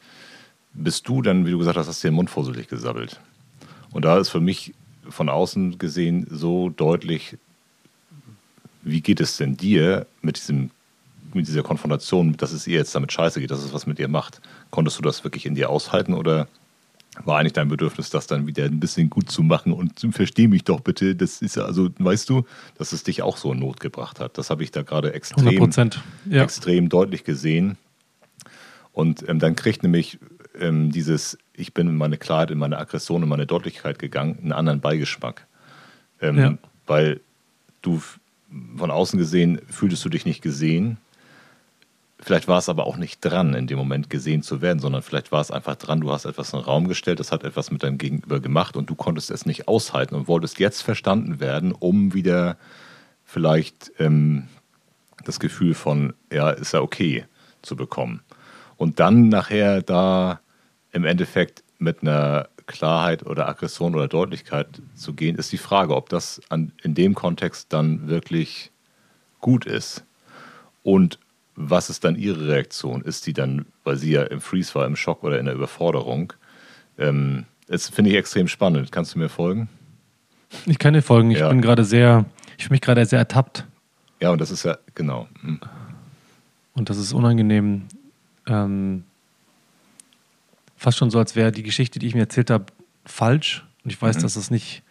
bist 0.78 1.08
du 1.08 1.22
dann, 1.22 1.46
wie 1.46 1.50
du 1.50 1.58
gesagt 1.58 1.76
hast, 1.76 1.88
hast 1.88 2.02
dir 2.02 2.10
den 2.10 2.14
Mund 2.14 2.30
vorsichtig 2.30 2.68
gesabbelt. 2.68 3.20
Und 3.90 4.04
da 4.04 4.18
ist 4.18 4.28
für 4.28 4.40
mich 4.40 4.74
von 5.08 5.28
außen 5.28 5.78
gesehen 5.78 6.26
so 6.30 6.70
deutlich, 6.70 7.36
wie 8.82 9.00
geht 9.00 9.20
es 9.20 9.36
denn 9.36 9.56
dir 9.56 10.06
mit, 10.22 10.36
diesem, 10.36 10.70
mit 11.34 11.46
dieser 11.48 11.62
Konfrontation, 11.62 12.36
dass 12.36 12.52
es 12.52 12.66
ihr 12.66 12.78
jetzt 12.78 12.94
damit 12.94 13.12
scheiße 13.12 13.40
geht, 13.40 13.50
dass 13.50 13.62
es 13.62 13.72
was 13.72 13.86
mit 13.86 13.98
ihr 13.98 14.08
macht? 14.08 14.40
Konntest 14.70 14.98
du 14.98 15.02
das 15.02 15.24
wirklich 15.24 15.46
in 15.46 15.54
dir 15.54 15.70
aushalten 15.70 16.14
oder 16.14 16.48
war 17.24 17.38
eigentlich 17.38 17.54
dein 17.54 17.68
Bedürfnis, 17.68 18.10
das 18.10 18.26
dann 18.26 18.46
wieder 18.46 18.64
ein 18.64 18.78
bisschen 18.78 19.10
gut 19.10 19.30
zu 19.30 19.42
machen 19.42 19.72
und 19.72 20.06
versteh 20.12 20.46
mich 20.46 20.64
doch 20.64 20.80
bitte, 20.80 21.16
das 21.16 21.42
ist 21.42 21.56
ja, 21.56 21.64
also, 21.64 21.88
weißt 21.98 22.28
du, 22.28 22.44
dass 22.76 22.92
es 22.92 23.02
dich 23.02 23.22
auch 23.22 23.36
so 23.36 23.52
in 23.52 23.58
Not 23.58 23.80
gebracht 23.80 24.20
hat. 24.20 24.38
Das 24.38 24.50
habe 24.50 24.62
ich 24.62 24.70
da 24.70 24.82
gerade 24.82 25.12
extrem, 25.14 25.70
ja. 26.30 26.42
extrem 26.44 26.88
deutlich 26.88 27.24
gesehen. 27.24 27.76
Und 28.92 29.28
ähm, 29.28 29.38
dann 29.38 29.56
kriegt 29.56 29.82
nämlich 29.82 30.18
ähm, 30.60 30.90
dieses, 30.90 31.38
ich 31.52 31.74
bin 31.74 31.88
in 31.88 31.96
meine 31.96 32.18
Klarheit, 32.18 32.50
in 32.50 32.58
meine 32.58 32.78
Aggression, 32.78 33.22
in 33.22 33.28
meine 33.28 33.46
Deutlichkeit 33.46 33.98
gegangen, 33.98 34.38
einen 34.40 34.52
anderen 34.52 34.80
Beigeschmack. 34.80 35.46
Ähm, 36.20 36.38
ja. 36.38 36.58
Weil 36.86 37.20
du 37.82 38.02
von 38.76 38.90
außen 38.90 39.18
gesehen 39.18 39.60
fühltest 39.68 40.04
du 40.04 40.08
dich 40.08 40.24
nicht 40.24 40.42
gesehen. 40.42 40.98
Vielleicht 42.20 42.48
war 42.48 42.58
es 42.58 42.68
aber 42.68 42.86
auch 42.86 42.96
nicht 42.96 43.20
dran, 43.20 43.54
in 43.54 43.68
dem 43.68 43.78
Moment 43.78 44.10
gesehen 44.10 44.42
zu 44.42 44.60
werden, 44.60 44.80
sondern 44.80 45.02
vielleicht 45.02 45.30
war 45.30 45.40
es 45.40 45.52
einfach 45.52 45.76
dran, 45.76 46.00
du 46.00 46.10
hast 46.10 46.24
etwas 46.24 46.52
in 46.52 46.58
den 46.58 46.64
Raum 46.64 46.88
gestellt, 46.88 47.20
das 47.20 47.30
hat 47.30 47.44
etwas 47.44 47.70
mit 47.70 47.84
deinem 47.84 47.98
Gegenüber 47.98 48.40
gemacht 48.40 48.76
und 48.76 48.90
du 48.90 48.96
konntest 48.96 49.30
es 49.30 49.46
nicht 49.46 49.68
aushalten 49.68 50.16
und 50.16 50.26
wolltest 50.26 50.58
jetzt 50.58 50.82
verstanden 50.82 51.38
werden, 51.38 51.72
um 51.72 52.14
wieder 52.14 52.56
vielleicht 53.24 53.92
ähm, 54.00 54.48
das 55.24 55.38
Gefühl 55.38 55.74
von, 55.74 56.14
ja, 56.32 56.50
ist 56.50 56.72
ja 56.72 56.80
okay 56.80 57.26
zu 57.62 57.76
bekommen. 57.76 58.22
Und 58.76 58.98
dann 58.98 59.28
nachher 59.28 59.82
da 59.82 60.40
im 60.98 61.04
Endeffekt 61.04 61.62
mit 61.78 62.02
einer 62.02 62.48
Klarheit 62.66 63.24
oder 63.24 63.48
Aggression 63.48 63.94
oder 63.94 64.08
Deutlichkeit 64.08 64.82
zu 64.94 65.14
gehen, 65.14 65.36
ist 65.36 65.52
die 65.52 65.58
Frage, 65.58 65.96
ob 65.96 66.08
das 66.08 66.40
an, 66.48 66.72
in 66.82 66.94
dem 66.94 67.14
Kontext 67.14 67.72
dann 67.72 68.08
wirklich 68.08 68.72
gut 69.40 69.64
ist. 69.64 70.04
Und 70.82 71.18
was 71.54 71.88
ist 71.88 72.04
dann 72.04 72.16
ihre 72.16 72.48
Reaktion? 72.48 73.02
Ist 73.02 73.26
die 73.26 73.32
dann, 73.32 73.66
weil 73.84 73.96
sie 73.96 74.10
ja 74.10 74.24
im 74.24 74.40
Freeze 74.40 74.74
war, 74.74 74.86
im 74.86 74.96
Schock 74.96 75.22
oder 75.22 75.38
in 75.38 75.46
der 75.46 75.54
Überforderung? 75.54 76.32
Ähm, 76.98 77.46
das 77.68 77.88
finde 77.88 78.10
ich 78.10 78.16
extrem 78.16 78.48
spannend. 78.48 78.90
Kannst 78.90 79.14
du 79.14 79.18
mir 79.18 79.28
folgen? 79.28 79.68
Ich 80.66 80.78
kann 80.78 80.94
dir 80.94 81.02
folgen. 81.02 81.30
Ich 81.30 81.38
ja. 81.38 81.48
bin 81.48 81.60
gerade 81.62 81.84
sehr, 81.84 82.24
ich 82.56 82.64
fühle 82.64 82.74
mich 82.74 82.80
gerade 82.80 83.06
sehr 83.06 83.20
ertappt. 83.20 83.66
Ja, 84.20 84.30
und 84.30 84.40
das 84.40 84.50
ist 84.50 84.64
ja, 84.64 84.78
genau. 84.94 85.28
Hm. 85.42 85.60
Und 86.74 86.90
das 86.90 86.98
ist 86.98 87.12
unangenehm. 87.12 87.86
Ähm, 88.46 89.04
fast 90.78 90.96
schon 90.96 91.10
so, 91.10 91.18
als 91.18 91.36
wäre 91.36 91.52
die 91.52 91.62
Geschichte, 91.62 91.98
die 91.98 92.06
ich 92.06 92.14
mir 92.14 92.20
erzählt 92.20 92.50
habe, 92.50 92.66
falsch. 93.04 93.66
Und 93.84 93.92
ich 93.92 94.00
weiß, 94.00 94.16
mhm. 94.16 94.22
dass 94.22 94.34
das 94.34 94.50
nicht, 94.50 94.82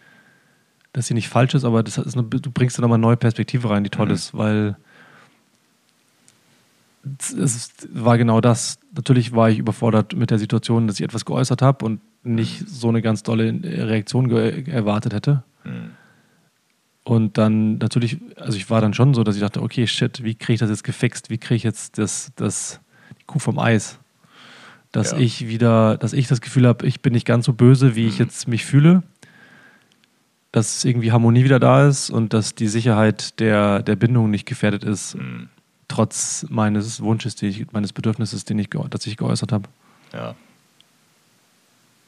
dass 0.92 1.06
sie 1.06 1.14
nicht 1.14 1.28
falsch 1.28 1.54
ist, 1.54 1.64
aber 1.64 1.82
das 1.82 1.98
ist 1.98 2.16
eine, 2.16 2.24
du 2.24 2.50
bringst 2.50 2.78
da 2.78 2.82
nochmal 2.82 2.96
eine 2.96 3.02
neue 3.02 3.16
Perspektive 3.16 3.70
rein, 3.70 3.84
die 3.84 3.90
toll 3.90 4.06
mhm. 4.06 4.12
ist, 4.12 4.34
weil 4.34 4.76
es 7.38 7.72
war 7.92 8.18
genau 8.18 8.40
das. 8.40 8.78
Natürlich 8.94 9.32
war 9.32 9.48
ich 9.48 9.58
überfordert 9.58 10.14
mit 10.14 10.30
der 10.30 10.38
Situation, 10.38 10.86
dass 10.86 11.00
ich 11.00 11.04
etwas 11.04 11.24
geäußert 11.24 11.62
habe 11.62 11.84
und 11.84 12.00
nicht 12.22 12.60
mhm. 12.60 12.66
so 12.66 12.88
eine 12.88 13.02
ganz 13.02 13.22
tolle 13.22 13.58
Reaktion 13.62 14.30
erwartet 14.30 15.14
hätte. 15.14 15.42
Mhm. 15.64 15.90
Und 17.04 17.38
dann 17.38 17.78
natürlich, 17.78 18.18
also 18.36 18.58
ich 18.58 18.68
war 18.68 18.82
dann 18.82 18.92
schon 18.92 19.14
so, 19.14 19.24
dass 19.24 19.36
ich 19.36 19.40
dachte, 19.40 19.62
okay, 19.62 19.86
shit, 19.86 20.22
wie 20.22 20.34
kriege 20.34 20.54
ich 20.54 20.60
das 20.60 20.68
jetzt 20.68 20.84
gefixt? 20.84 21.30
Wie 21.30 21.38
kriege 21.38 21.56
ich 21.56 21.62
jetzt 21.62 21.96
das, 21.96 22.32
das, 22.36 22.80
die 23.18 23.24
Kuh 23.24 23.38
vom 23.38 23.58
Eis? 23.58 23.98
Dass 24.92 25.12
ja. 25.12 25.18
ich 25.18 25.48
wieder, 25.48 25.96
dass 25.98 26.12
ich 26.12 26.28
das 26.28 26.40
Gefühl 26.40 26.66
habe, 26.66 26.86
ich 26.86 27.00
bin 27.02 27.12
nicht 27.12 27.26
ganz 27.26 27.46
so 27.46 27.52
böse, 27.52 27.94
wie 27.94 28.02
mhm. 28.02 28.08
ich 28.08 28.18
jetzt 28.18 28.48
mich 28.48 28.64
fühle. 28.64 29.02
Dass 30.50 30.84
irgendwie 30.84 31.12
Harmonie 31.12 31.44
wieder 31.44 31.60
da 31.60 31.86
ist 31.86 32.08
und 32.08 32.32
dass 32.32 32.54
die 32.54 32.68
Sicherheit 32.68 33.38
der, 33.38 33.82
der 33.82 33.96
Bindung 33.96 34.30
nicht 34.30 34.46
gefährdet 34.46 34.82
ist, 34.82 35.14
mhm. 35.14 35.50
trotz 35.88 36.46
meines 36.48 37.02
Wunsches, 37.02 37.40
ich, 37.42 37.70
meines 37.72 37.92
Bedürfnisses, 37.92 38.46
den 38.46 38.58
ich, 38.58 38.70
das 38.90 39.06
ich 39.06 39.18
geäußert 39.18 39.52
habe. 39.52 39.68
Ja. 40.12 40.34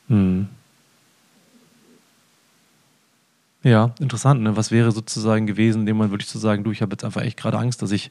Mhm. 0.08 0.48
Ja, 3.62 3.94
interessant. 4.00 4.40
Ne? 4.40 4.56
Was 4.56 4.70
wäre 4.70 4.90
sozusagen 4.90 5.46
gewesen, 5.46 5.84
dem 5.84 5.98
man 5.98 6.10
wirklich 6.10 6.28
zu 6.28 6.38
sagen, 6.38 6.64
du, 6.64 6.70
ich 6.70 6.80
habe 6.80 6.94
jetzt 6.94 7.04
einfach 7.04 7.20
echt 7.20 7.36
gerade 7.36 7.58
Angst, 7.58 7.82
dass 7.82 7.92
ich, 7.92 8.10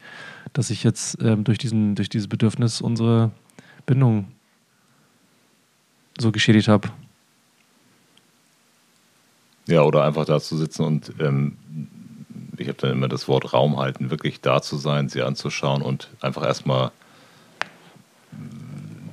dass 0.53 0.69
ich 0.69 0.83
jetzt 0.83 1.17
ähm, 1.23 1.43
durch, 1.43 1.57
diesen, 1.57 1.95
durch 1.95 2.09
dieses 2.09 2.27
Bedürfnis 2.27 2.81
unsere 2.81 3.31
Bindung 3.87 4.27
so 6.19 6.31
geschädigt 6.31 6.67
habe. 6.67 6.89
Ja, 9.67 9.83
oder 9.83 10.03
einfach 10.03 10.25
da 10.25 10.39
zu 10.39 10.57
sitzen 10.57 10.83
und 10.83 11.13
ähm, 11.19 11.57
ich 12.57 12.67
habe 12.67 12.77
dann 12.79 12.91
immer 12.91 13.07
das 13.07 13.27
Wort 13.27 13.53
Raum 13.53 13.77
halten, 13.77 14.09
wirklich 14.11 14.41
da 14.41 14.61
zu 14.61 14.77
sein, 14.77 15.09
sie 15.09 15.21
anzuschauen 15.21 15.81
und 15.81 16.09
einfach 16.21 16.43
erstmal 16.43 16.91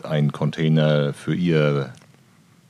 einen 0.03 0.33
Container 0.33 1.13
für 1.13 1.35
ihr 1.35 1.93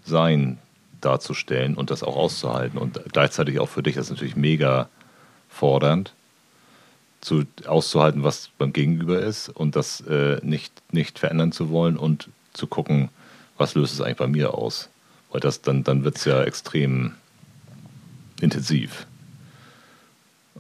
Sein 0.05 0.59
darzustellen 1.01 1.74
und 1.74 1.91
das 1.91 2.03
auch 2.03 2.16
auszuhalten. 2.16 2.78
Und 2.78 3.01
gleichzeitig 3.12 3.59
auch 3.59 3.68
für 3.68 3.82
dich 3.82 3.97
ist 3.97 4.11
natürlich 4.11 4.37
mega 4.37 4.89
fordernd, 5.49 6.12
zu, 7.20 7.45
auszuhalten, 7.66 8.22
was 8.22 8.51
beim 8.59 8.72
Gegenüber 8.72 9.20
ist 9.20 9.49
und 9.49 9.76
das 9.76 10.01
äh, 10.03 10.39
nicht, 10.43 10.72
nicht 10.93 11.18
verändern 11.18 11.53
zu 11.53 11.70
wollen 11.70 11.97
und 11.97 12.28
zu 12.53 12.66
gucken, 12.66 13.09
was 13.59 13.74
löst 13.74 13.94
es 13.94 14.00
eigentlich 14.00 14.16
bei 14.16 14.26
mir 14.26 14.54
aus. 14.54 14.88
Weil 15.30 15.40
das 15.40 15.62
dann, 15.62 15.84
dann 15.84 16.04
wird 16.04 16.16
es 16.16 16.24
ja 16.24 16.42
extrem 16.42 17.12
intensiv. 18.40 19.07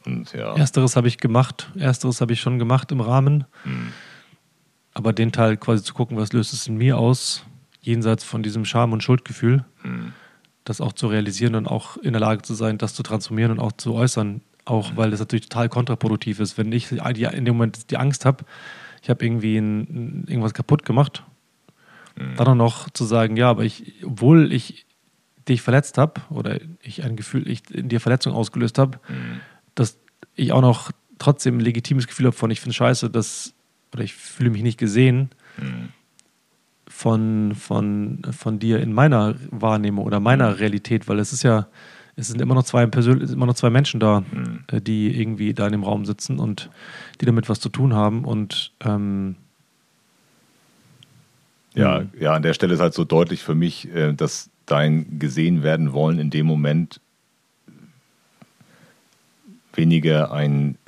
Und, 0.04 0.32
ja. 0.32 0.54
Ersteres 0.54 0.96
habe 0.96 1.08
ich 1.08 1.18
gemacht. 1.18 1.70
Ersteres 1.76 2.20
habe 2.20 2.32
ich 2.32 2.40
schon 2.40 2.58
gemacht 2.58 2.92
im 2.92 3.00
Rahmen. 3.00 3.44
Hm. 3.64 3.92
Aber 4.94 5.12
den 5.12 5.32
Teil 5.32 5.56
quasi 5.56 5.82
zu 5.82 5.94
gucken, 5.94 6.16
was 6.16 6.32
löst 6.32 6.52
es 6.52 6.66
in 6.66 6.76
mir 6.76 6.96
aus, 6.98 7.44
jenseits 7.82 8.24
von 8.24 8.42
diesem 8.42 8.64
Scham- 8.64 8.92
und 8.92 9.02
Schuldgefühl, 9.02 9.64
hm. 9.82 10.12
das 10.64 10.80
auch 10.80 10.92
zu 10.92 11.08
realisieren 11.08 11.54
und 11.54 11.66
auch 11.66 11.96
in 11.98 12.12
der 12.12 12.20
Lage 12.20 12.42
zu 12.42 12.54
sein, 12.54 12.78
das 12.78 12.94
zu 12.94 13.02
transformieren 13.02 13.52
und 13.52 13.60
auch 13.60 13.72
zu 13.72 13.94
äußern. 13.94 14.40
Auch 14.64 14.90
hm. 14.90 14.96
weil 14.96 15.10
das 15.10 15.20
natürlich 15.20 15.48
total 15.48 15.68
kontraproduktiv 15.68 16.40
ist. 16.40 16.56
Wenn 16.56 16.72
ich 16.72 16.90
in 16.92 17.44
dem 17.44 17.56
Moment 17.56 17.90
die 17.90 17.96
Angst 17.96 18.24
habe, 18.24 18.44
ich 19.02 19.10
habe 19.10 19.24
irgendwie 19.24 19.58
ein, 19.58 20.24
irgendwas 20.26 20.54
kaputt 20.54 20.84
gemacht, 20.84 21.22
hm. 22.18 22.36
dann 22.36 22.48
auch 22.48 22.54
noch 22.54 22.90
zu 22.90 23.04
sagen, 23.04 23.36
ja, 23.36 23.50
aber 23.50 23.64
ich, 23.64 24.04
obwohl 24.04 24.52
ich 24.52 24.86
dich 25.48 25.62
verletzt 25.62 25.96
habe 25.96 26.22
oder 26.30 26.58
ich 26.82 27.04
ein 27.04 27.16
Gefühl, 27.16 27.48
ich 27.48 27.70
in 27.70 27.88
dir 27.88 28.00
Verletzung 28.00 28.32
ausgelöst 28.32 28.78
habe, 28.78 28.98
mhm 29.08 29.40
dass 29.76 29.98
ich 30.34 30.50
auch 30.50 30.60
noch 30.60 30.90
trotzdem 31.18 31.58
ein 31.58 31.60
legitimes 31.60 32.08
Gefühl 32.08 32.26
habe 32.26 32.36
von, 32.36 32.50
ich 32.50 32.60
finde 32.60 32.74
scheiße, 32.74 33.08
dass, 33.08 33.54
oder 33.94 34.02
ich 34.02 34.14
fühle 34.14 34.50
mich 34.50 34.62
nicht 34.62 34.78
gesehen 34.78 35.30
mhm. 35.58 35.90
von, 36.88 37.54
von, 37.54 38.22
von 38.32 38.58
dir 38.58 38.80
in 38.80 38.92
meiner 38.92 39.36
Wahrnehmung 39.50 40.04
oder 40.04 40.18
meiner 40.18 40.50
mhm. 40.50 40.56
Realität, 40.56 41.06
weil 41.06 41.20
es 41.20 41.32
ist 41.32 41.44
ja, 41.44 41.68
es 42.16 42.28
sind 42.28 42.40
immer 42.40 42.54
noch 42.54 42.64
zwei, 42.64 42.82
immer 42.82 43.46
noch 43.46 43.54
zwei 43.54 43.70
Menschen 43.70 44.00
da, 44.00 44.20
mhm. 44.20 44.64
Äh, 44.66 44.80
die 44.80 45.18
irgendwie 45.18 45.54
da 45.54 45.66
in 45.66 45.72
dem 45.72 45.84
Raum 45.84 46.04
sitzen 46.04 46.38
und 46.38 46.70
die 47.20 47.26
damit 47.26 47.48
was 47.48 47.60
zu 47.60 47.68
tun 47.68 47.94
haben 47.94 48.24
und 48.24 48.72
ähm, 48.80 49.36
ja, 51.76 52.00
mhm. 52.00 52.10
ja, 52.18 52.32
an 52.32 52.42
der 52.42 52.54
Stelle 52.54 52.74
ist 52.74 52.80
halt 52.80 52.94
so 52.94 53.04
deutlich 53.04 53.42
für 53.42 53.54
mich, 53.54 53.88
äh, 53.94 54.12
dass 54.12 54.50
dein 54.64 55.18
gesehen 55.18 55.62
werden 55.62 55.92
wollen 55.92 56.18
in 56.18 56.30
dem 56.30 56.46
Moment 56.46 57.00
weniger 59.74 60.32
ein, 60.32 60.78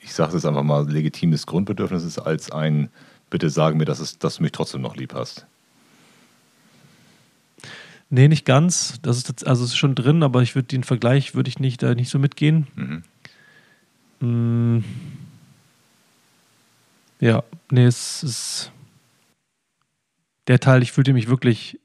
ich 0.00 0.14
sage 0.14 0.36
es 0.36 0.46
einfach 0.46 0.62
mal, 0.62 0.88
legitimes 0.88 1.46
Grundbedürfnis 1.46 2.04
ist, 2.04 2.18
als 2.18 2.50
ein, 2.52 2.88
bitte 3.30 3.50
sagen 3.50 3.78
mir, 3.78 3.84
dass, 3.84 3.98
es, 3.98 4.18
dass 4.18 4.36
du 4.36 4.44
mich 4.44 4.52
trotzdem 4.52 4.80
noch 4.80 4.96
lieb 4.96 5.12
hast. 5.12 5.44
Nee, 8.10 8.28
nicht 8.28 8.46
ganz. 8.46 9.00
Das 9.02 9.18
ist 9.18 9.46
also 9.46 9.64
es 9.64 9.70
ist 9.70 9.76
schon 9.76 9.94
drin, 9.94 10.22
aber 10.22 10.40
ich 10.40 10.54
würde 10.54 10.68
den 10.68 10.84
Vergleich 10.84 11.34
würde 11.34 11.48
ich 11.48 11.58
nicht 11.58 11.82
da 11.82 11.94
nicht 11.94 12.08
so 12.08 12.18
mitgehen. 12.18 12.66
Mhm. 14.20 14.78
Mm. 14.80 14.84
Ja, 17.20 17.42
nee, 17.70 17.84
es 17.84 18.22
ist 18.22 18.72
der 20.48 20.60
Teil, 20.60 20.82
ich 20.82 20.92
fühlte 20.92 21.12
mich 21.12 21.28
wirklich 21.28 21.78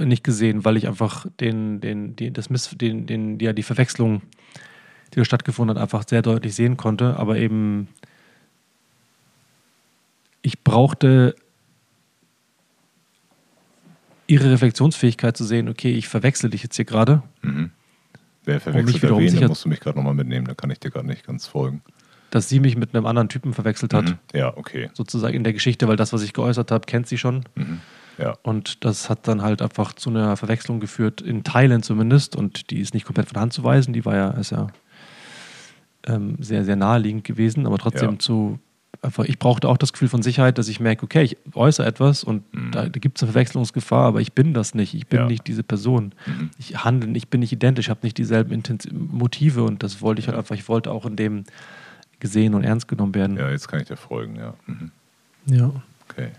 nicht 0.00 0.22
gesehen, 0.22 0.64
weil 0.64 0.76
ich 0.76 0.86
einfach 0.86 1.26
den, 1.40 1.80
den, 1.80 2.14
die, 2.14 2.32
das 2.32 2.48
Miss, 2.48 2.70
den, 2.70 3.06
den, 3.06 3.40
ja, 3.40 3.52
die 3.52 3.64
Verwechslung, 3.64 4.22
die 5.12 5.16
da 5.16 5.24
stattgefunden 5.24 5.76
hat, 5.76 5.82
einfach 5.82 6.06
sehr 6.08 6.22
deutlich 6.22 6.54
sehen 6.54 6.76
konnte. 6.76 7.16
Aber 7.16 7.36
eben, 7.36 7.88
ich 10.42 10.62
brauchte 10.62 11.34
ihre 14.28 14.50
Reflexionsfähigkeit 14.52 15.36
zu 15.36 15.44
sehen, 15.44 15.68
okay, 15.68 15.92
ich 15.92 16.08
verwechsel 16.08 16.50
dich 16.50 16.62
jetzt 16.62 16.76
hier 16.76 16.84
gerade. 16.84 17.22
Mhm. 17.42 17.70
Wer 18.44 18.60
verwechselt 18.60 19.10
um 19.10 19.18
wen, 19.18 19.40
da 19.40 19.48
musst 19.48 19.64
du 19.64 19.68
mich 19.68 19.80
gerade 19.80 19.98
nochmal 19.98 20.14
mitnehmen, 20.14 20.46
da 20.46 20.54
kann 20.54 20.70
ich 20.70 20.78
dir 20.78 20.90
gerade 20.90 21.06
nicht 21.06 21.26
ganz 21.26 21.46
folgen. 21.46 21.82
Dass 22.34 22.48
sie 22.48 22.58
mich 22.58 22.76
mit 22.76 22.94
einem 22.94 23.06
anderen 23.06 23.28
Typen 23.28 23.52
verwechselt 23.52 23.94
hat. 23.94 24.06
Mhm. 24.06 24.18
Ja, 24.32 24.56
okay. 24.56 24.90
Sozusagen 24.92 25.36
in 25.36 25.44
der 25.44 25.52
Geschichte, 25.52 25.86
weil 25.86 25.94
das, 25.94 26.12
was 26.12 26.20
ich 26.22 26.32
geäußert 26.32 26.72
habe, 26.72 26.84
kennt 26.84 27.06
sie 27.06 27.16
schon. 27.16 27.44
Mhm. 27.54 27.80
Ja. 28.18 28.36
Und 28.42 28.84
das 28.84 29.08
hat 29.08 29.28
dann 29.28 29.42
halt 29.42 29.62
einfach 29.62 29.92
zu 29.92 30.10
einer 30.10 30.36
Verwechslung 30.36 30.80
geführt, 30.80 31.20
in 31.20 31.44
Teilen 31.44 31.84
zumindest. 31.84 32.34
Und 32.34 32.72
die 32.72 32.80
ist 32.80 32.92
nicht 32.92 33.06
komplett 33.06 33.28
von 33.28 33.40
Hand 33.40 33.52
zu 33.52 33.62
weisen. 33.62 33.92
Die 33.92 34.04
war 34.04 34.16
ja, 34.16 34.30
ist 34.30 34.50
ja 34.50 34.66
ähm, 36.08 36.36
sehr, 36.40 36.64
sehr 36.64 36.74
naheliegend 36.74 37.22
gewesen, 37.22 37.68
aber 37.68 37.78
trotzdem 37.78 38.14
ja. 38.14 38.18
zu 38.18 38.58
einfach, 39.04 39.24
ich 39.24 39.38
brauchte 39.38 39.68
auch 39.68 39.76
das 39.76 39.92
Gefühl 39.92 40.08
von 40.08 40.22
Sicherheit, 40.22 40.58
dass 40.58 40.68
ich 40.68 40.80
merke, 40.80 41.04
okay, 41.04 41.22
ich 41.22 41.36
äußere 41.54 41.86
etwas 41.86 42.24
und 42.24 42.42
mhm. 42.52 42.72
da, 42.72 42.88
da 42.88 42.98
gibt 42.98 43.18
es 43.18 43.22
eine 43.22 43.32
Verwechslungsgefahr, 43.32 44.06
aber 44.06 44.20
ich 44.20 44.32
bin 44.32 44.54
das 44.54 44.74
nicht. 44.74 44.94
Ich 44.94 45.06
bin 45.06 45.20
ja. 45.20 45.26
nicht 45.26 45.46
diese 45.46 45.62
Person. 45.62 46.14
Mhm. 46.26 46.50
Ich 46.58 46.84
handle, 46.84 47.16
ich 47.16 47.28
bin 47.28 47.40
nicht 47.40 47.52
identisch, 47.52 47.86
ich 47.86 47.90
habe 47.90 48.00
nicht 48.02 48.18
dieselben 48.18 48.52
Intens 48.52 48.88
Motive 48.90 49.62
und 49.62 49.82
das 49.82 50.02
wollte 50.02 50.20
ich 50.20 50.28
halt 50.28 50.38
einfach, 50.38 50.54
ich 50.54 50.68
wollte 50.68 50.90
auch 50.90 51.06
in 51.06 51.16
dem 51.16 51.44
gesehen 52.24 52.54
und 52.54 52.64
ernst 52.64 52.88
genommen 52.88 53.14
werden. 53.14 53.36
Ja, 53.36 53.50
jetzt 53.50 53.68
kann 53.68 53.80
ich 53.80 53.86
dir 53.86 53.98
folgen, 53.98 54.36
ja. 54.36 54.54
Mhm. 54.64 54.90
Ja. 55.44 55.70
Okay. 56.08 56.30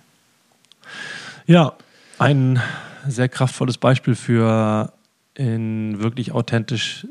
Ja, 1.46 1.74
ein 2.18 2.60
sehr 3.08 3.30
kraftvolles 3.30 3.78
Beispiel 3.78 4.16
für 4.16 4.92
in 5.36 6.02
wirklich 6.02 6.32
authentisch 6.32 7.06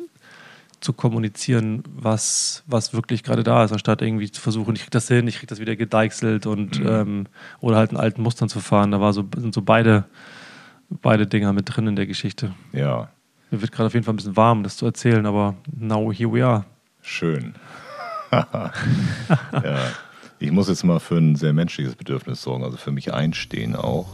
zu 0.81 0.93
kommunizieren, 0.93 1.85
was, 1.95 2.65
was 2.67 2.93
wirklich 2.93 3.23
gerade 3.23 3.45
da 3.45 3.63
ist, 3.63 3.71
anstatt 3.71 4.03
irgendwie 4.03 4.29
zu 4.29 4.41
versuchen, 4.41 4.75
ich 4.75 4.83
krieg 4.83 4.91
das 4.91 5.07
hin, 5.07 5.29
ich 5.29 5.39
krieg 5.39 5.49
das 5.49 5.61
wieder 5.61 5.77
gedeichselt 5.77 6.47
und 6.47 6.81
mhm. 6.81 6.89
ähm, 6.89 7.27
oder 7.61 7.77
halt 7.77 7.93
in 7.93 7.97
alten 7.97 8.23
Mustern 8.23 8.49
zu 8.49 8.59
fahren. 8.59 8.91
Da 8.91 9.01
war 9.01 9.13
so, 9.13 9.25
sind 9.37 9.55
so 9.55 9.63
beide, 9.63 10.05
beide 10.91 11.29
Dinger 11.29 11.53
mit 11.53 11.77
drin 11.77 11.87
in 11.87 11.95
der 11.95 12.07
Geschichte. 12.07 12.53
Ja. 12.73 13.09
Mir 13.53 13.63
wird 13.63 13.71
gerade 13.71 13.87
auf 13.87 13.95
jeden 13.95 14.05
Fall 14.05 14.15
ein 14.15 14.17
bisschen 14.17 14.37
warm, 14.37 14.65
das 14.65 14.77
zu 14.77 14.85
erzählen, 14.85 15.25
aber 15.27 15.55
now 15.79 16.13
here 16.13 16.33
we 16.33 16.45
are. 16.45 16.65
Schön. 17.03 17.55
ja. 19.53 19.77
Ich 20.39 20.51
muss 20.51 20.69
jetzt 20.69 20.85
mal 20.85 21.01
für 21.01 21.17
ein 21.17 21.37
sehr 21.37 21.53
menschliches 21.53 21.95
Bedürfnis 21.95 22.43
sorgen, 22.43 22.65
also 22.65 22.77
für 22.77 22.91
mich 22.91 23.15
einstehen 23.15 23.77
auch. 23.77 24.07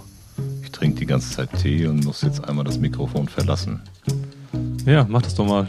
Ich 0.63 0.71
trinke 0.71 1.01
die 1.01 1.07
ganze 1.07 1.31
Zeit 1.31 1.51
Tee 1.61 1.87
und 1.87 2.05
muss 2.05 2.23
jetzt 2.23 2.45
einmal 2.47 2.65
das 2.65 2.79
Mikrofon 2.79 3.29
verlassen. 3.29 3.81
Ja, 4.85 5.07
mach 5.09 5.23
das 5.23 5.35
doch 5.35 5.47
mal. 5.47 5.69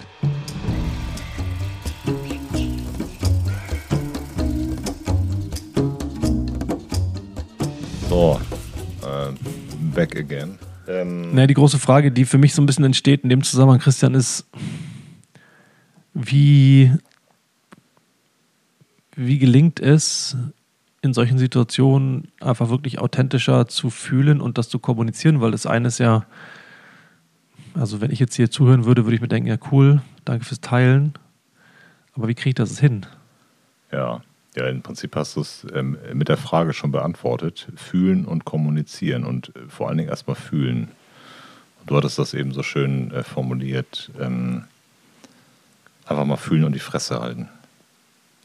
So, 8.09 8.41
äh, 9.03 9.31
back 9.95 10.17
again. 10.17 10.59
Ähm, 10.87 11.33
naja, 11.33 11.47
die 11.47 11.53
große 11.53 11.79
Frage, 11.79 12.11
die 12.11 12.25
für 12.25 12.37
mich 12.37 12.53
so 12.53 12.61
ein 12.61 12.65
bisschen 12.65 12.83
entsteht 12.83 13.23
in 13.23 13.29
dem 13.29 13.41
Zusammenhang, 13.41 13.79
Christian, 13.79 14.15
ist, 14.15 14.45
wie, 16.13 16.91
wie 19.15 19.39
gelingt 19.39 19.79
es, 19.79 20.37
in 21.01 21.13
solchen 21.13 21.37
Situationen 21.37 22.31
einfach 22.39 22.69
wirklich 22.69 22.99
authentischer 22.99 23.67
zu 23.67 23.89
fühlen 23.89 24.39
und 24.39 24.57
das 24.57 24.69
zu 24.69 24.79
kommunizieren, 24.79 25.41
weil 25.41 25.51
das 25.51 25.65
eine 25.65 25.87
ist 25.87 25.97
ja, 25.97 26.25
also 27.73 28.01
wenn 28.01 28.11
ich 28.11 28.19
jetzt 28.19 28.35
hier 28.35 28.51
zuhören 28.51 28.85
würde, 28.85 29.05
würde 29.05 29.15
ich 29.15 29.21
mir 29.21 29.27
denken, 29.27 29.49
ja 29.49 29.57
cool, 29.71 30.01
danke 30.25 30.45
fürs 30.45 30.61
Teilen, 30.61 31.13
aber 32.13 32.27
wie 32.27 32.35
kriege 32.35 32.49
ich 32.49 32.55
das 32.55 32.79
hin? 32.79 33.05
Ja, 33.91 34.21
ja, 34.55 34.67
im 34.67 34.81
Prinzip 34.81 35.15
hast 35.15 35.37
du 35.37 35.41
es 35.41 35.65
ähm, 35.73 35.97
mit 36.13 36.27
der 36.27 36.37
Frage 36.37 36.73
schon 36.73 36.91
beantwortet. 36.91 37.67
Fühlen 37.75 38.25
und 38.25 38.43
kommunizieren 38.43 39.23
und 39.23 39.55
äh, 39.55 39.59
vor 39.69 39.87
allen 39.87 39.97
Dingen 39.97 40.09
erstmal 40.09 40.35
fühlen. 40.35 40.89
Du 41.85 41.95
hattest 41.95 42.19
das 42.19 42.33
eben 42.33 42.51
so 42.51 42.61
schön 42.61 43.11
äh, 43.11 43.23
formuliert. 43.23 44.11
Ähm, 44.19 44.65
einfach 46.05 46.25
mal 46.25 46.35
fühlen 46.35 46.65
und 46.65 46.73
die 46.73 46.79
Fresse 46.79 47.21
halten. 47.21 47.47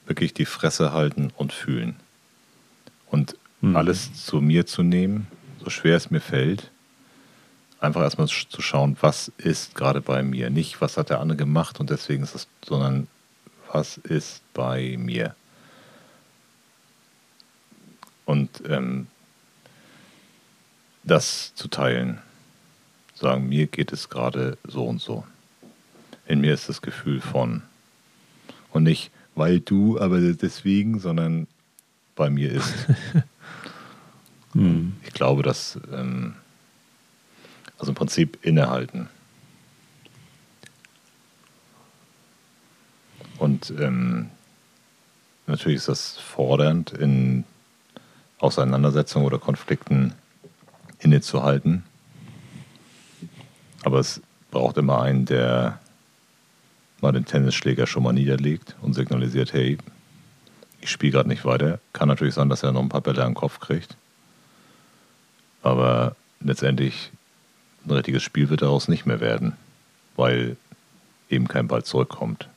Wirklich 0.06 0.34
die 0.34 0.46
Fresse 0.46 0.92
halten 0.92 1.32
und 1.36 1.52
fühlen. 1.52 1.96
Und 3.10 3.36
mhm. 3.60 3.76
alles 3.76 4.24
zu 4.24 4.40
mir 4.40 4.66
zu 4.66 4.82
nehmen, 4.82 5.26
so 5.62 5.70
schwer 5.70 5.96
es 5.96 6.10
mir 6.10 6.20
fällt, 6.20 6.70
einfach 7.80 8.02
erstmal 8.02 8.28
zu 8.28 8.62
schauen, 8.62 8.96
was 9.00 9.30
ist 9.38 9.74
gerade 9.74 10.00
bei 10.00 10.22
mir. 10.22 10.50
Nicht, 10.50 10.80
was 10.80 10.96
hat 10.96 11.10
der 11.10 11.20
andere 11.20 11.36
gemacht 11.36 11.80
und 11.80 11.90
deswegen 11.90 12.22
ist 12.22 12.34
es, 12.34 12.48
sondern 12.64 13.08
was 13.72 13.98
ist 13.98 14.42
bei 14.54 14.96
mir. 14.98 15.34
Und 18.24 18.62
ähm, 18.68 19.06
das 21.06 21.54
zu 21.54 21.68
teilen. 21.68 22.20
Sagen, 23.14 23.48
mir 23.48 23.66
geht 23.66 23.92
es 23.92 24.10
gerade 24.10 24.58
so 24.66 24.84
und 24.84 25.00
so. 25.00 25.24
In 26.26 26.40
mir 26.40 26.52
ist 26.52 26.68
das 26.68 26.82
Gefühl 26.82 27.20
von. 27.20 27.62
Und 28.72 28.82
nicht, 28.82 29.10
weil 29.36 29.60
du, 29.60 30.00
aber 30.00 30.18
deswegen, 30.20 30.98
sondern 30.98 31.46
bei 32.16 32.30
mir 32.30 32.50
ist. 32.50 32.72
hm. 34.52 34.94
Ich 35.04 35.12
glaube, 35.12 35.42
dass, 35.42 35.78
ähm, 35.92 36.34
also 37.78 37.92
im 37.92 37.94
Prinzip 37.94 38.38
innehalten. 38.42 39.08
Und 43.38 43.72
ähm, 43.78 44.30
natürlich 45.46 45.76
ist 45.76 45.88
das 45.88 46.16
fordernd, 46.16 46.92
in 46.92 47.44
Auseinandersetzungen 48.38 49.26
oder 49.26 49.38
Konflikten 49.38 50.14
innezuhalten. 50.98 51.84
Aber 53.84 53.98
es 54.00 54.22
braucht 54.50 54.78
immer 54.78 55.02
einen, 55.02 55.26
der 55.26 55.78
mal 57.00 57.12
den 57.12 57.24
Tennisschläger 57.24 57.86
schon 57.86 58.02
mal 58.02 58.12
niederlegt 58.12 58.76
und 58.82 58.94
signalisiert, 58.94 59.52
hey, 59.52 59.78
ich 60.80 60.90
spiele 60.90 61.12
gerade 61.12 61.28
nicht 61.28 61.44
weiter. 61.44 61.80
Kann 61.92 62.08
natürlich 62.08 62.34
sein, 62.34 62.48
dass 62.48 62.62
er 62.62 62.72
noch 62.72 62.82
ein 62.82 62.88
paar 62.88 63.00
Bälle 63.00 63.24
am 63.24 63.34
Kopf 63.34 63.60
kriegt. 63.60 63.96
Aber 65.62 66.14
letztendlich 66.40 67.10
ein 67.84 67.90
richtiges 67.90 68.22
Spiel 68.22 68.48
wird 68.48 68.62
daraus 68.62 68.88
nicht 68.88 69.06
mehr 69.06 69.20
werden, 69.20 69.56
weil 70.16 70.56
eben 71.28 71.48
kein 71.48 71.68
Ball 71.68 71.84
zurückkommt. 71.84 72.48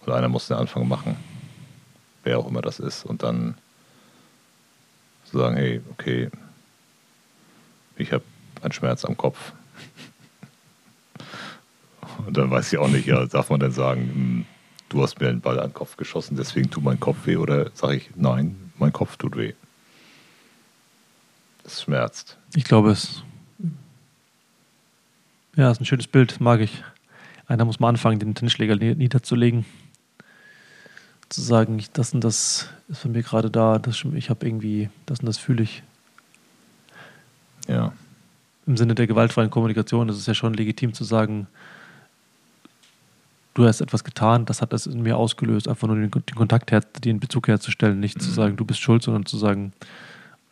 Und 0.00 0.12
einer 0.12 0.28
muss 0.28 0.48
den 0.48 0.56
Anfang 0.56 0.88
machen, 0.88 1.16
wer 2.24 2.38
auch 2.38 2.48
immer 2.48 2.62
das 2.62 2.80
ist, 2.80 3.04
und 3.04 3.22
dann 3.22 3.54
sagen, 5.32 5.56
hey, 5.56 5.80
okay, 5.90 6.30
ich 7.96 8.12
habe 8.12 8.24
einen 8.62 8.72
Schmerz 8.72 9.04
am 9.04 9.16
Kopf. 9.16 9.52
Und 12.26 12.36
dann 12.36 12.50
weiß 12.50 12.72
ich 12.72 12.78
auch 12.78 12.88
nicht, 12.88 13.06
ja, 13.06 13.24
darf 13.26 13.50
man 13.50 13.60
dann 13.60 13.72
sagen, 13.72 14.00
hm, 14.00 14.46
du 14.88 15.02
hast 15.02 15.20
mir 15.20 15.28
einen 15.28 15.40
Ball 15.40 15.58
an 15.58 15.68
den 15.68 15.74
Kopf 15.74 15.96
geschossen, 15.96 16.36
deswegen 16.36 16.70
tut 16.70 16.84
mein 16.84 17.00
Kopf 17.00 17.26
weh? 17.26 17.36
Oder 17.36 17.70
sage 17.74 17.96
ich, 17.96 18.10
nein, 18.14 18.56
mein 18.78 18.92
Kopf 18.92 19.16
tut 19.16 19.36
weh. 19.36 19.54
Es 21.64 21.82
schmerzt. 21.82 22.36
Ich 22.54 22.64
glaube 22.64 22.90
es. 22.90 23.22
Ja, 25.54 25.70
ist 25.70 25.80
ein 25.80 25.84
schönes 25.84 26.06
Bild, 26.06 26.40
mag 26.40 26.60
ich. 26.60 26.82
Einer 27.46 27.64
muss 27.64 27.80
mal 27.80 27.88
anfangen, 27.88 28.18
den 28.18 28.34
Tennisschläger 28.34 28.76
niederzulegen. 28.76 29.64
Zu 31.28 31.40
sagen, 31.40 31.82
das 31.92 32.14
und 32.14 32.22
das 32.24 32.68
ist 32.88 32.98
für 32.98 33.08
mich 33.08 33.26
gerade 33.26 33.50
da, 33.50 33.78
das, 33.78 34.04
ich 34.14 34.30
habe 34.30 34.46
irgendwie, 34.46 34.90
das 35.06 35.20
und 35.20 35.26
das 35.26 35.38
fühle 35.38 35.62
ich. 35.62 35.82
Ja. 37.68 37.92
Im 38.66 38.76
Sinne 38.76 38.94
der 38.94 39.06
gewaltfreien 39.06 39.50
Kommunikation 39.50 40.08
ist 40.08 40.16
es 40.16 40.26
ja 40.26 40.34
schon 40.34 40.54
legitim 40.54 40.94
zu 40.94 41.04
sagen, 41.04 41.46
du 43.54 43.66
hast 43.66 43.80
etwas 43.80 44.04
getan, 44.04 44.44
das 44.44 44.62
hat 44.62 44.72
das 44.72 44.86
in 44.86 45.02
mir 45.02 45.16
ausgelöst, 45.16 45.68
einfach 45.68 45.86
nur 45.86 45.96
den, 45.96 46.10
den 46.10 46.34
Kontakt, 46.34 46.70
her, 46.70 46.80
den 46.80 47.20
Bezug 47.20 47.48
herzustellen, 47.48 48.00
nicht 48.00 48.16
mhm. 48.16 48.20
zu 48.20 48.30
sagen, 48.30 48.56
du 48.56 48.64
bist 48.64 48.80
schuld, 48.80 49.02
sondern 49.02 49.26
zu 49.26 49.36
sagen, 49.36 49.72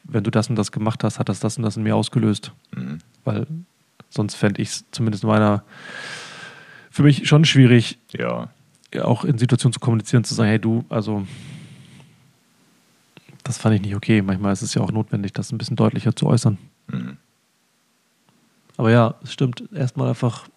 wenn 0.05 0.25
du 0.25 0.31
das 0.31 0.49
und 0.49 0.57
das 0.57 0.73
gemacht 0.73 1.05
hast, 1.05 1.19
hat 1.19 1.29
das 1.29 1.41
das 1.41 1.57
und 1.57 1.63
das 1.63 1.77
in 1.77 1.83
mir 1.83 1.97
ausgelöst. 1.97 2.53
Mhm. 2.75 2.99
Weil 3.25 3.47
sonst 4.09 4.35
fände 4.35 4.61
ich 4.61 4.69
es 4.69 4.85
zumindest 4.91 5.25
in 5.25 5.31
meiner, 5.31 5.63
für 6.91 7.03
mich 7.03 7.29
schon 7.29 7.45
schwierig, 7.45 7.99
ja. 8.13 8.49
auch 9.03 9.25
in 9.25 9.39
Situationen 9.39 9.73
zu 9.73 9.81
kommunizieren, 9.81 10.25
zu 10.25 10.35
sagen, 10.35 10.49
hey 10.49 10.59
du, 10.59 10.85
also 10.89 11.27
das 13.45 13.59
fand 13.59 13.77
ich 13.77 13.83
nicht 13.83 13.95
okay. 13.95 14.23
Manchmal 14.23 14.53
ist 14.53 14.63
es 14.63 14.75
ja 14.75 14.83
auch 14.83 14.93
notwendig, 14.93 15.33
das 15.33 15.53
ein 15.53 15.59
bisschen 15.59 15.77
deutlicher 15.77 16.15
zu 16.15 16.27
äußern. 16.27 16.59
Mhm. 16.89 17.17
Aber 18.77 18.91
ja, 18.91 19.15
es 19.23 19.33
stimmt, 19.33 19.65
erstmal 19.73 20.09
einfach 20.09 20.49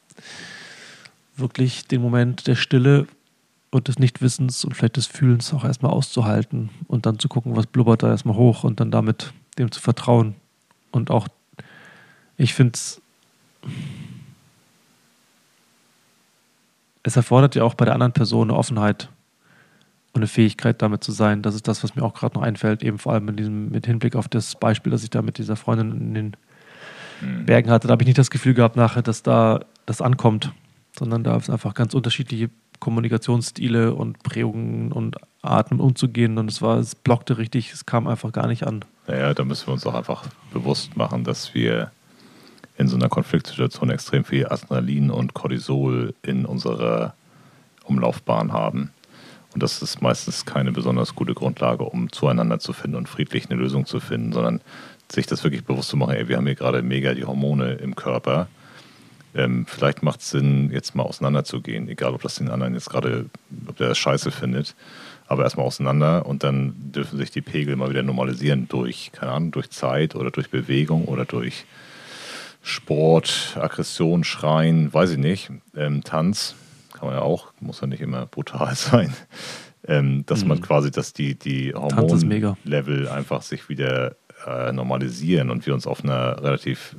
wirklich 1.36 1.88
den 1.88 2.02
Moment 2.02 2.48
der 2.48 2.56
Stille 2.56 3.08
und 3.72 3.88
des 3.88 4.00
Nichtwissens 4.00 4.64
und 4.64 4.76
vielleicht 4.76 4.98
des 4.98 5.08
Fühlens 5.08 5.54
auch 5.54 5.66
erstmal 5.66 5.92
auszuhalten 5.92 6.70
und 6.88 7.06
dann 7.06 7.20
zu 7.20 7.28
gucken, 7.28 7.56
was 7.56 7.66
blubbert 7.66 8.04
da 8.04 8.10
erstmal 8.10 8.36
hoch 8.36 8.64
und 8.64 8.80
dann 8.80 8.92
damit 8.92 9.34
dem 9.58 9.72
zu 9.72 9.82
vertrauen. 9.82 10.36
Und 10.92 11.10
auch, 11.10 11.28
ich 12.38 12.54
finde 12.54 12.74
es, 12.76 13.02
es 17.02 17.16
erfordert 17.16 17.56
ja 17.56 17.64
auch 17.64 17.74
bei 17.74 17.86
der 17.86 17.96
anderen 17.96 18.14
Person 18.14 18.50
eine 18.50 18.58
Offenheit 18.58 19.10
und 20.14 20.20
eine 20.20 20.28
Fähigkeit, 20.28 20.82
damit 20.82 21.04
zu 21.04 21.12
sein. 21.12 21.42
Das 21.42 21.56
ist 21.56 21.68
das, 21.68 21.84
was 21.84 21.96
mir 21.96 22.04
auch 22.04 22.14
gerade 22.14 22.36
noch 22.36 22.44
einfällt, 22.44 22.84
eben 22.84 23.00
vor 23.00 23.14
allem 23.14 23.28
in 23.30 23.36
diesem, 23.36 23.70
mit 23.72 23.88
Hinblick 23.88 24.16
auf 24.16 24.28
das 24.28 24.56
Beispiel, 24.56 24.92
das 24.92 25.04
ich 25.04 25.10
da 25.10 25.24
mit 25.24 25.40
dieser 25.40 25.56
Freundin 25.56 25.92
in 25.92 26.14
den 26.14 26.38
mhm. 27.22 27.46
Bergen 27.46 27.72
hatte. 27.72 27.88
Da 27.88 27.94
habe 27.94 28.04
ich 28.04 28.08
nicht 28.08 28.20
das 28.20 28.30
Gefühl 28.30 28.54
gehabt 28.54 28.76
nachher, 28.76 29.02
dass 29.02 29.24
da 29.24 29.66
das 29.88 30.02
ankommt, 30.02 30.54
sondern 30.98 31.24
da 31.24 31.36
ist 31.38 31.50
einfach 31.50 31.74
ganz 31.74 31.94
unterschiedliche 31.94 32.50
Kommunikationsstile 32.80 33.94
und 33.94 34.22
Prägungen 34.24 34.92
und 34.92 35.16
Arten 35.42 35.80
umzugehen 35.80 36.38
und 36.38 36.50
es 36.52 36.62
war, 36.62 36.78
es 36.78 36.96
blockte 36.96 37.38
richtig, 37.38 37.72
es 37.72 37.86
kam 37.86 38.08
einfach 38.08 38.32
gar 38.32 38.48
nicht 38.48 38.68
an. 38.68 38.84
Naja, 39.08 39.34
da 39.34 39.44
müssen 39.44 39.68
wir 39.68 39.74
uns 39.74 39.86
auch 39.86 39.94
einfach 39.94 40.26
bewusst 40.52 40.98
machen, 40.98 41.24
dass 41.24 41.54
wir 41.54 41.92
in 42.78 42.88
so 42.88 42.96
einer 42.96 43.10
Konfliktsituation 43.10 43.90
extrem 43.90 44.24
viel 44.24 44.48
Adrenalin 44.48 45.12
und 45.12 45.34
Cortisol 45.34 46.14
in 46.24 46.46
unserer 46.46 47.14
Umlaufbahn 47.84 48.52
haben. 48.52 48.92
Und 49.54 49.62
das 49.62 49.82
ist 49.82 50.02
meistens 50.02 50.46
keine 50.46 50.72
besonders 50.72 51.16
gute 51.16 51.34
Grundlage, 51.34 51.84
um 51.84 52.12
zueinander 52.12 52.60
zu 52.60 52.74
finden 52.74 52.98
und 52.98 53.08
friedlich 53.08 53.50
eine 53.50 53.60
Lösung 53.60 53.86
zu 53.86 54.00
finden, 54.00 54.34
sondern 54.34 54.62
sich 55.12 55.28
das 55.28 55.44
wirklich 55.44 55.64
bewusst 55.64 55.90
zu 55.90 55.98
machen, 55.98 56.16
ey, 56.16 56.28
wir 56.28 56.38
haben 56.38 56.48
hier 56.48 56.56
gerade 56.56 56.82
mega 56.82 57.14
die 57.14 57.26
Hormone 57.26 57.74
im 57.74 57.96
Körper 57.96 58.48
ähm, 59.36 59.66
vielleicht 59.68 60.04
macht 60.04 60.22
es 60.22 60.30
Sinn, 60.30 60.70
jetzt 60.72 60.96
mal 60.96 61.04
auseinanderzugehen, 61.04 61.90
egal 61.90 62.14
ob 62.14 62.22
das 62.22 62.36
den 62.36 62.50
anderen 62.50 62.74
jetzt 62.74 62.90
gerade, 62.90 63.26
ob 63.68 63.78
der 63.78 63.90
das 63.90 63.98
scheiße 63.98 64.32
findet. 64.32 64.76
Aber 65.26 65.44
erstmal 65.44 65.66
auseinander 65.66 66.26
und 66.26 66.44
dann 66.44 66.74
dürfen 66.92 67.18
sich 67.18 67.32
die 67.32 67.42
Pegel 67.42 67.76
mal 67.76 67.90
wieder 67.90 68.04
normalisieren 68.04 68.68
durch, 68.68 69.12
keine 69.14 69.32
Ahnung, 69.32 69.52
durch 69.52 69.70
Zeit 69.72 70.16
oder 70.16 70.32
durch 70.32 70.50
Bewegung 70.50 71.06
oder 71.06 71.26
durch 71.26 71.66
Sport, 72.62 73.58
Aggression, 73.60 74.24
Schreien, 74.24 74.94
weiß 74.94 75.12
ich 75.12 75.18
nicht, 75.18 75.50
ähm, 75.76 76.04
Tanz, 76.04 76.56
kann 76.94 77.08
man 77.08 77.18
ja 77.18 77.22
auch, 77.22 77.52
muss 77.60 77.82
ja 77.82 77.88
nicht 77.88 78.02
immer 78.02 78.26
brutal 78.26 78.76
sein. 78.76 79.14
Ähm, 79.86 80.26
dass 80.28 80.44
mhm. 80.44 80.50
man 80.50 80.62
quasi, 80.62 80.92
dass 80.92 81.12
die, 81.12 81.36
die 81.36 81.74
Hormonlevel 81.74 83.10
einfach 83.10 83.42
sich 83.42 83.68
wieder 83.68 84.16
äh, 84.48 84.72
normalisieren 84.72 85.50
und 85.50 85.66
wir 85.66 85.74
uns 85.74 85.86
auf 85.86 86.04
einer 86.04 86.42
relativ 86.42 86.96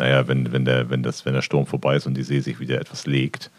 naja, 0.00 0.26
wenn, 0.26 0.50
wenn, 0.50 0.64
der, 0.64 0.88
wenn, 0.88 1.02
das, 1.02 1.26
wenn 1.26 1.34
der 1.34 1.42
Sturm 1.42 1.66
vorbei 1.66 1.94
ist 1.94 2.06
und 2.06 2.14
die 2.14 2.22
See 2.22 2.40
sich 2.40 2.58
wieder 2.58 2.80
etwas 2.80 3.06
legt, 3.06 3.50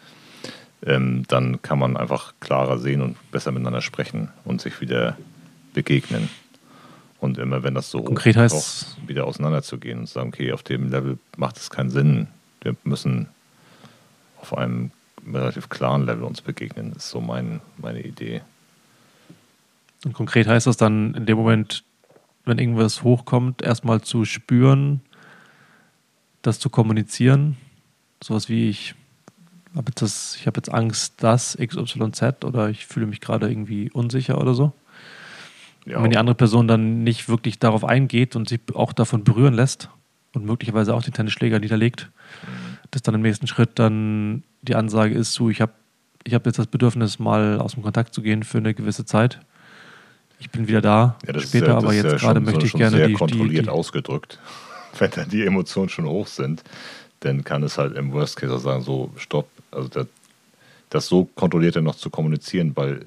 ähm, 0.84 1.22
dann 1.28 1.62
kann 1.62 1.78
man 1.78 1.96
einfach 1.96 2.34
klarer 2.40 2.78
sehen 2.78 3.00
und 3.00 3.16
besser 3.30 3.52
miteinander 3.52 3.80
sprechen 3.80 4.28
und 4.44 4.60
sich 4.60 4.80
wieder 4.80 5.16
begegnen. 5.72 6.28
Und 7.20 7.38
immer 7.38 7.62
wenn 7.62 7.74
das 7.74 7.92
so 7.92 8.02
konkret 8.02 8.36
heißt, 8.36 8.96
wieder 9.06 9.24
auseinanderzugehen 9.24 10.00
und 10.00 10.06
zu 10.08 10.14
sagen, 10.14 10.30
okay, 10.30 10.52
auf 10.52 10.64
dem 10.64 10.90
Level 10.90 11.16
macht 11.36 11.58
es 11.58 11.70
keinen 11.70 11.90
Sinn. 11.90 12.26
Wir 12.60 12.74
müssen 12.82 13.28
auf 14.40 14.58
einem 14.58 14.90
relativ 15.32 15.68
klaren 15.68 16.04
Level 16.04 16.24
uns 16.24 16.40
begegnen, 16.40 16.94
ist 16.96 17.10
so 17.10 17.20
mein, 17.20 17.60
meine 17.76 18.02
Idee. 18.02 18.42
Und 20.04 20.14
konkret 20.14 20.48
heißt 20.48 20.66
das 20.66 20.76
dann 20.76 21.14
in 21.14 21.24
dem 21.24 21.38
Moment, 21.38 21.84
wenn 22.44 22.58
irgendwas 22.58 23.04
hochkommt, 23.04 23.62
erstmal 23.62 24.00
zu 24.00 24.24
spüren, 24.24 25.02
das 26.42 26.58
zu 26.58 26.68
kommunizieren. 26.70 27.56
Sowas 28.22 28.48
wie 28.48 28.68
ich 28.68 28.94
habe 29.74 29.86
jetzt, 29.88 30.36
ich 30.36 30.46
habe 30.46 30.58
jetzt 30.58 30.72
Angst, 30.72 31.22
dass 31.22 31.56
XYZ 31.56 32.44
oder 32.44 32.68
ich 32.68 32.86
fühle 32.86 33.06
mich 33.06 33.20
gerade 33.20 33.48
irgendwie 33.48 33.90
unsicher 33.90 34.40
oder 34.40 34.54
so. 34.54 34.72
Ja. 35.86 35.96
Und 35.96 36.04
wenn 36.04 36.10
die 36.10 36.18
andere 36.18 36.34
Person 36.34 36.68
dann 36.68 37.02
nicht 37.02 37.28
wirklich 37.28 37.58
darauf 37.58 37.84
eingeht 37.84 38.36
und 38.36 38.48
sich 38.48 38.60
auch 38.74 38.92
davon 38.92 39.24
berühren 39.24 39.54
lässt 39.54 39.88
und 40.34 40.44
möglicherweise 40.44 40.94
auch 40.94 41.02
den 41.02 41.14
Tennisschläger 41.14 41.58
niederlegt, 41.58 42.10
mhm. 42.42 42.78
dass 42.90 43.02
dann 43.02 43.14
im 43.14 43.22
nächsten 43.22 43.46
Schritt 43.46 43.78
dann 43.78 44.44
die 44.60 44.74
Ansage 44.74 45.14
ist, 45.14 45.32
so, 45.32 45.50
ich 45.50 45.60
habe 45.60 45.72
ich 46.24 46.34
hab 46.34 46.46
jetzt 46.46 46.58
das 46.58 46.68
Bedürfnis, 46.68 47.18
mal 47.18 47.58
aus 47.58 47.74
dem 47.74 47.82
Kontakt 47.82 48.14
zu 48.14 48.22
gehen 48.22 48.44
für 48.44 48.58
eine 48.58 48.74
gewisse 48.74 49.04
Zeit. 49.04 49.40
Ich 50.38 50.50
bin 50.50 50.68
wieder 50.68 50.80
da 50.80 51.18
ja, 51.26 51.40
später, 51.40 51.68
ja, 51.68 51.76
aber 51.76 51.94
jetzt 51.94 52.20
gerade 52.20 52.40
möchte 52.40 52.64
ich 52.64 52.72
gerne 52.74 52.96
sehr 52.96 53.08
die, 53.08 53.14
kontrolliert 53.14 53.62
die, 53.62 53.62
die, 53.62 53.68
ausgedrückt 53.68 54.38
wenn 54.98 55.10
dann 55.10 55.28
die 55.28 55.44
Emotionen 55.44 55.88
schon 55.88 56.06
hoch 56.06 56.26
sind, 56.26 56.62
dann 57.20 57.44
kann 57.44 57.62
es 57.62 57.78
halt 57.78 57.96
im 57.96 58.12
Worst 58.12 58.36
Case 58.36 58.54
auch 58.54 58.58
sagen, 58.58 58.82
so, 58.82 59.12
stopp. 59.16 59.48
Also 59.70 59.88
das, 59.88 60.06
das 60.90 61.06
so 61.06 61.24
kontrolliert 61.24 61.76
noch 61.76 61.94
zu 61.94 62.10
kommunizieren, 62.10 62.72
weil 62.74 63.06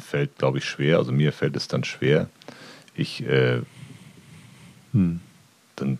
fällt, 0.00 0.38
glaube 0.38 0.58
ich, 0.58 0.64
schwer. 0.64 0.98
Also 0.98 1.12
mir 1.12 1.32
fällt 1.32 1.56
es 1.56 1.68
dann 1.68 1.84
schwer. 1.84 2.28
Ich, 2.94 3.22
äh, 3.22 3.62
hm. 4.92 5.20
dann 5.76 5.98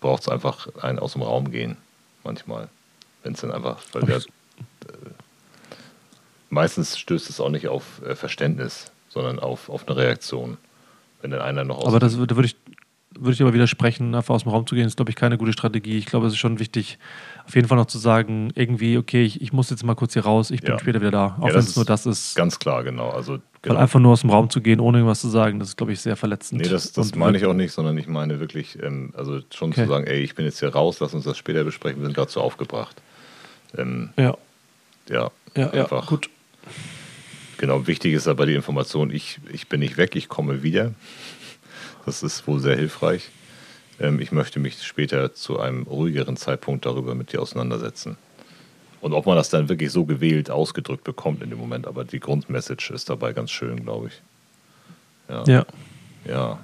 braucht 0.00 0.22
es 0.22 0.28
einfach 0.28 0.68
ein 0.82 0.98
aus 0.98 1.12
dem 1.12 1.22
Raum 1.22 1.50
gehen, 1.50 1.76
manchmal. 2.24 2.68
Wenn 3.22 3.34
es 3.34 3.40
dann 3.40 3.52
einfach, 3.52 3.82
weil 3.92 4.02
der, 4.02 4.16
äh, 4.16 4.22
meistens 6.50 6.98
stößt 6.98 7.30
es 7.30 7.40
auch 7.40 7.50
nicht 7.50 7.68
auf 7.68 8.02
äh, 8.02 8.14
Verständnis, 8.14 8.90
sondern 9.08 9.38
auf, 9.38 9.68
auf 9.68 9.86
eine 9.86 9.96
Reaktion. 9.96 10.58
Wenn 11.22 11.30
dann 11.30 11.40
einer 11.40 11.64
noch 11.64 11.78
aus 11.78 11.86
Aber 11.86 11.98
das, 11.98 12.12
da 12.12 12.18
würde 12.18 12.46
ich, 12.46 12.56
würde 13.18 13.32
ich 13.32 13.42
aber 13.42 13.54
widersprechen, 13.54 14.14
einfach 14.14 14.34
aus 14.34 14.42
dem 14.42 14.52
Raum 14.52 14.66
zu 14.66 14.74
gehen, 14.74 14.86
ist, 14.86 14.96
glaube 14.96 15.10
ich, 15.10 15.16
keine 15.16 15.38
gute 15.38 15.52
Strategie. 15.52 15.98
Ich 15.98 16.06
glaube, 16.06 16.26
es 16.26 16.34
ist 16.34 16.38
schon 16.38 16.58
wichtig, 16.58 16.98
auf 17.46 17.54
jeden 17.54 17.68
Fall 17.68 17.78
noch 17.78 17.86
zu 17.86 17.98
sagen, 17.98 18.50
irgendwie, 18.54 18.98
okay, 18.98 19.22
ich, 19.22 19.40
ich 19.40 19.52
muss 19.52 19.70
jetzt 19.70 19.84
mal 19.84 19.94
kurz 19.94 20.12
hier 20.14 20.24
raus, 20.24 20.50
ich 20.50 20.62
bin 20.62 20.72
ja. 20.72 20.78
später 20.78 21.00
wieder 21.00 21.10
da. 21.10 21.36
Auch 21.40 21.48
ja, 21.48 21.54
wenn 21.54 21.60
es 21.60 21.76
nur 21.76 21.84
das 21.84 22.06
ist. 22.06 22.34
Ganz 22.34 22.58
klar, 22.58 22.84
genau. 22.84 23.10
Also, 23.10 23.38
genau. 23.62 23.74
Weil 23.74 23.82
einfach 23.82 24.00
nur 24.00 24.12
aus 24.12 24.20
dem 24.20 24.30
Raum 24.30 24.50
zu 24.50 24.60
gehen, 24.60 24.80
ohne 24.80 24.98
irgendwas 24.98 25.20
zu 25.20 25.28
sagen, 25.28 25.58
das 25.58 25.68
ist, 25.68 25.76
glaube 25.76 25.92
ich, 25.92 26.00
sehr 26.00 26.16
verletzend. 26.16 26.62
Nee, 26.62 26.68
das, 26.68 26.92
das 26.92 27.14
meine 27.14 27.36
ich 27.38 27.46
auch 27.46 27.54
nicht, 27.54 27.72
sondern 27.72 27.96
ich 27.98 28.06
meine 28.06 28.40
wirklich, 28.40 28.78
ähm, 28.82 29.12
also 29.16 29.40
schon 29.52 29.70
okay. 29.70 29.82
zu 29.82 29.88
sagen, 29.88 30.06
ey, 30.06 30.20
ich 30.20 30.34
bin 30.34 30.44
jetzt 30.44 30.60
hier 30.60 30.70
raus, 30.70 30.98
lass 31.00 31.14
uns 31.14 31.24
das 31.24 31.36
später 31.36 31.64
besprechen, 31.64 32.00
wir 32.00 32.06
sind 32.06 32.18
dazu 32.18 32.40
aufgebracht. 32.40 33.00
Ähm, 33.76 34.10
ja. 34.16 34.36
Ja, 35.08 35.30
ja, 35.54 35.70
einfach. 35.70 36.04
Ja, 36.04 36.08
gut. 36.08 36.30
Genau, 37.58 37.86
wichtig 37.86 38.12
ist 38.12 38.28
aber 38.28 38.44
die 38.46 38.54
Information, 38.54 39.10
ich, 39.10 39.38
ich 39.52 39.68
bin 39.68 39.80
nicht 39.80 39.96
weg, 39.96 40.14
ich 40.14 40.28
komme 40.28 40.62
wieder. 40.62 40.92
Das 42.06 42.22
ist 42.22 42.46
wohl 42.46 42.60
sehr 42.60 42.76
hilfreich. 42.76 43.28
ähm, 44.00 44.20
ich 44.20 44.32
möchte 44.32 44.60
mich 44.60 44.82
später 44.82 45.34
zu 45.34 45.60
einem 45.60 45.82
ruhigeren 45.82 46.36
Zeitpunkt 46.36 46.86
darüber 46.86 47.14
mit 47.14 47.32
dir 47.32 47.42
auseinandersetzen. 47.42 48.16
Und 49.00 49.12
ob 49.12 49.26
man 49.26 49.36
das 49.36 49.50
dann 49.50 49.68
wirklich 49.68 49.92
so 49.92 50.04
gewählt 50.04 50.50
ausgedrückt 50.50 51.04
bekommt 51.04 51.42
in 51.42 51.50
dem 51.50 51.58
Moment, 51.58 51.86
aber 51.86 52.04
die 52.04 52.20
Grundmessage 52.20 52.92
ist 52.94 53.10
dabei 53.10 53.32
ganz 53.32 53.50
schön, 53.50 53.82
glaube 53.82 54.08
ich. 54.08 54.22
Ja. 55.28 55.44
Ja. 55.46 55.66
ja. 56.24 56.58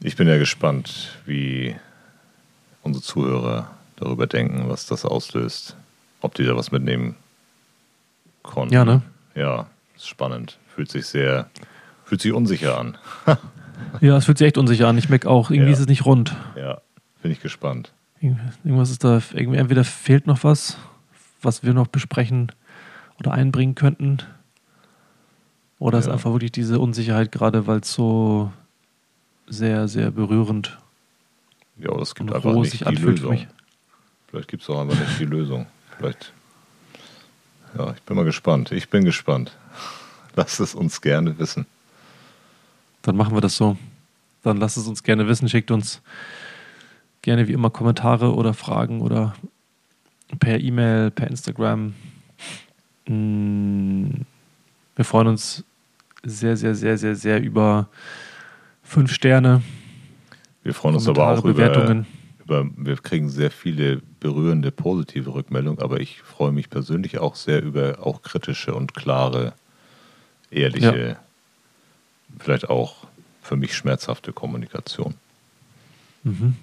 Ich 0.00 0.16
bin 0.16 0.26
ja 0.26 0.38
gespannt, 0.38 1.18
wie 1.26 1.76
unsere 2.82 3.04
Zuhörer 3.04 3.70
darüber 3.96 4.26
denken, 4.26 4.68
was 4.68 4.86
das 4.86 5.04
auslöst. 5.04 5.76
Ob 6.20 6.34
die 6.34 6.44
da 6.44 6.56
was 6.56 6.72
mitnehmen 6.72 7.16
konnten. 8.42 8.74
Ja, 8.74 8.84
ne? 8.84 9.02
Ja, 9.34 9.68
ist 9.96 10.08
spannend. 10.08 10.58
Fühlt 10.74 10.90
sich 10.90 11.06
sehr, 11.06 11.50
fühlt 12.12 12.20
sich 12.20 12.32
unsicher 12.34 12.78
an. 12.78 12.98
Ja, 14.00 14.16
es 14.16 14.26
fühlt 14.26 14.38
sich 14.38 14.46
echt 14.46 14.58
unsicher 14.58 14.86
an. 14.88 14.96
Ich 14.98 15.08
merke 15.08 15.28
auch, 15.28 15.50
irgendwie 15.50 15.70
Ja. 15.70 15.74
ist 15.74 15.80
es 15.80 15.86
nicht 15.86 16.04
rund. 16.06 16.34
Ja, 16.56 16.80
bin 17.22 17.30
ich 17.32 17.40
gespannt. 17.40 17.92
Irgendwas 18.20 18.90
ist 18.90 19.02
da, 19.04 19.20
irgendwie 19.32 19.58
entweder 19.58 19.82
fehlt 19.84 20.26
noch 20.26 20.44
was, 20.44 20.76
was 21.42 21.62
wir 21.64 21.72
noch 21.74 21.88
besprechen 21.88 22.52
oder 23.18 23.32
einbringen 23.32 23.74
könnten. 23.74 24.18
Oder 25.78 25.98
es 25.98 26.04
ist 26.04 26.08
Ja. 26.08 26.12
einfach 26.14 26.32
wirklich 26.32 26.52
diese 26.52 26.78
Unsicherheit, 26.80 27.32
gerade 27.32 27.66
weil 27.66 27.80
es 27.80 27.92
so 27.92 28.52
sehr, 29.46 29.88
sehr 29.88 30.10
berührend 30.10 30.78
Ja, 31.76 31.92
es 32.00 32.14
gibt 32.14 32.30
und 32.30 32.36
einfach 32.36 32.52
nicht 32.54 32.70
sich 32.72 32.84
die 32.84 32.94
Lösung. 32.94 33.46
Vielleicht 34.28 34.48
gibt 34.48 34.62
es 34.62 34.70
auch 34.70 34.80
einfach 34.82 34.98
nicht 34.98 35.18
die 35.18 35.24
Lösung. 35.24 35.66
Vielleicht. 35.98 36.32
Ja, 37.76 37.92
ich 37.94 38.02
bin 38.02 38.16
mal 38.16 38.24
gespannt. 38.24 38.70
Ich 38.72 38.88
bin 38.90 39.04
gespannt. 39.04 39.56
Lasst 40.36 40.60
es 40.60 40.74
uns 40.74 41.00
gerne 41.00 41.38
wissen. 41.38 41.66
Dann 43.02 43.16
machen 43.16 43.34
wir 43.34 43.40
das 43.40 43.56
so. 43.56 43.76
Dann 44.42 44.56
lasst 44.56 44.76
es 44.76 44.86
uns 44.86 45.02
gerne 45.02 45.26
wissen. 45.28 45.48
Schickt 45.48 45.70
uns 45.70 46.02
gerne 47.22 47.46
wie 47.48 47.52
immer 47.52 47.70
Kommentare 47.70 48.34
oder 48.34 48.54
Fragen 48.54 49.00
oder 49.00 49.34
per 50.38 50.58
E-Mail, 50.60 51.10
per 51.10 51.28
Instagram. 51.28 51.94
Mm, 53.06 54.06
Wir 54.96 55.04
freuen 55.04 55.28
uns 55.28 55.64
sehr, 56.24 56.56
sehr, 56.56 56.74
sehr, 56.74 56.98
sehr, 56.98 57.16
sehr 57.16 57.42
über 57.42 57.88
fünf 58.82 59.12
Sterne, 59.12 59.62
Wir 60.62 60.74
freuen 60.74 60.96
uns 60.96 61.08
aber 61.08 61.28
auch 61.28 61.44
über, 61.44 61.54
Bewertungen. 61.54 62.06
über, 62.44 62.66
wir 62.76 62.96
kriegen 62.96 63.28
sehr 63.28 63.50
viele 63.50 64.02
berührende, 64.20 64.70
positive 64.70 65.34
Rückmeldungen, 65.34 65.80
aber 65.80 66.00
ich 66.00 66.22
freue 66.22 66.52
mich 66.52 66.70
persönlich 66.70 67.18
auch 67.18 67.34
sehr 67.34 67.62
über 67.62 67.98
auch 68.00 68.22
kritische 68.22 68.74
und 68.74 68.94
klare, 68.94 69.54
ehrliche, 70.50 71.16
vielleicht 72.38 72.68
auch 72.68 73.06
für 73.42 73.56
mich 73.56 73.74
schmerzhafte 73.74 74.32
Kommunikation. 74.32 75.14
Mhm. 76.22 76.56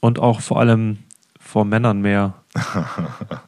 Und 0.00 0.18
auch 0.18 0.40
vor 0.40 0.60
allem 0.60 0.98
vor 1.38 1.64
Männern 1.64 2.00
mehr. 2.00 2.34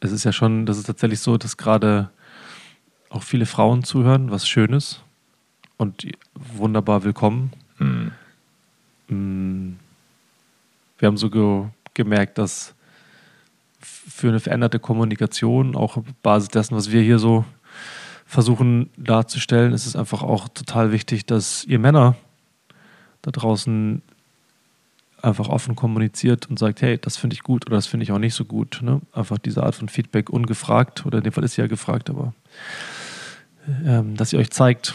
es 0.00 0.12
ist 0.12 0.24
ja 0.24 0.32
schon, 0.32 0.66
das 0.66 0.78
ist 0.78 0.86
tatsächlich 0.86 1.20
so, 1.20 1.36
dass 1.36 1.56
gerade 1.56 2.10
auch 3.08 3.22
viele 3.22 3.46
Frauen 3.46 3.82
zuhören, 3.82 4.30
was 4.30 4.48
schön 4.48 4.72
ist. 4.72 5.02
Und 5.76 6.06
wunderbar 6.34 7.02
willkommen. 7.02 7.52
Hm. 7.78 8.12
Mm. 9.08 9.76
Wir 10.98 11.08
haben 11.08 11.16
so 11.16 11.28
ge 11.30 11.64
gemerkt, 11.94 12.38
dass 12.38 12.74
für 13.80 14.28
eine 14.28 14.40
veränderte 14.40 14.78
Kommunikation, 14.78 15.74
auch 15.74 15.96
auf 15.96 16.04
Basis 16.22 16.48
dessen, 16.48 16.76
was 16.76 16.90
wir 16.90 17.02
hier 17.02 17.18
so 17.18 17.44
versuchen 18.32 18.88
darzustellen, 18.96 19.74
ist 19.74 19.84
es 19.84 19.94
einfach 19.94 20.22
auch 20.22 20.48
total 20.48 20.90
wichtig, 20.90 21.26
dass 21.26 21.64
ihr 21.66 21.78
Männer 21.78 22.16
da 23.20 23.30
draußen 23.30 24.00
einfach 25.20 25.50
offen 25.50 25.76
kommuniziert 25.76 26.48
und 26.48 26.58
sagt, 26.58 26.80
hey, 26.80 26.96
das 26.96 27.18
finde 27.18 27.34
ich 27.34 27.42
gut 27.42 27.66
oder 27.66 27.76
das 27.76 27.86
finde 27.86 28.04
ich 28.04 28.10
auch 28.10 28.18
nicht 28.18 28.34
so 28.34 28.46
gut. 28.46 28.80
Ne? 28.82 29.02
Einfach 29.12 29.36
diese 29.36 29.62
Art 29.62 29.74
von 29.74 29.90
Feedback 29.90 30.30
ungefragt, 30.30 31.04
oder 31.04 31.18
in 31.18 31.24
dem 31.24 31.32
Fall 31.34 31.44
ist 31.44 31.56
sie 31.56 31.60
ja 31.60 31.66
gefragt, 31.66 32.08
aber 32.08 32.32
ähm, 33.84 34.16
dass 34.16 34.32
ihr 34.32 34.38
euch 34.38 34.50
zeigt 34.50 34.94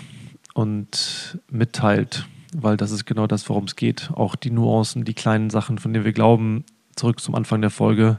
und 0.56 1.38
mitteilt, 1.52 2.26
weil 2.56 2.76
das 2.76 2.90
ist 2.90 3.06
genau 3.06 3.28
das, 3.28 3.48
worum 3.50 3.66
es 3.66 3.76
geht. 3.76 4.10
Auch 4.16 4.36
die 4.36 4.50
Nuancen, 4.50 5.06
die 5.06 5.14
kleinen 5.14 5.52
Sachen, 5.52 5.78
von 5.78 5.94
denen 5.94 6.06
wir 6.06 6.12
glauben, 6.12 6.66
zurück 6.96 7.22
zum 7.22 7.36
Anfang 7.36 7.62
der 7.62 7.70
Folge. 7.70 8.18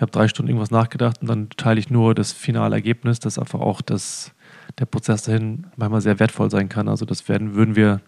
Ich 0.00 0.02
habe 0.02 0.12
drei 0.12 0.28
Stunden 0.28 0.48
irgendwas 0.48 0.70
nachgedacht 0.70 1.20
und 1.20 1.28
dann 1.28 1.50
teile 1.58 1.78
ich 1.78 1.90
nur 1.90 2.14
das 2.14 2.32
finale 2.32 2.74
Ergebnis, 2.74 3.20
dass 3.20 3.38
einfach 3.38 3.60
auch 3.60 3.82
das, 3.82 4.32
der 4.78 4.86
Prozess 4.86 5.24
dahin 5.24 5.66
manchmal 5.76 6.00
sehr 6.00 6.18
wertvoll 6.18 6.50
sein 6.50 6.70
kann. 6.70 6.88
Also 6.88 7.04
das 7.04 7.28
werden, 7.28 7.54
würden 7.54 7.76
wir, 7.76 8.00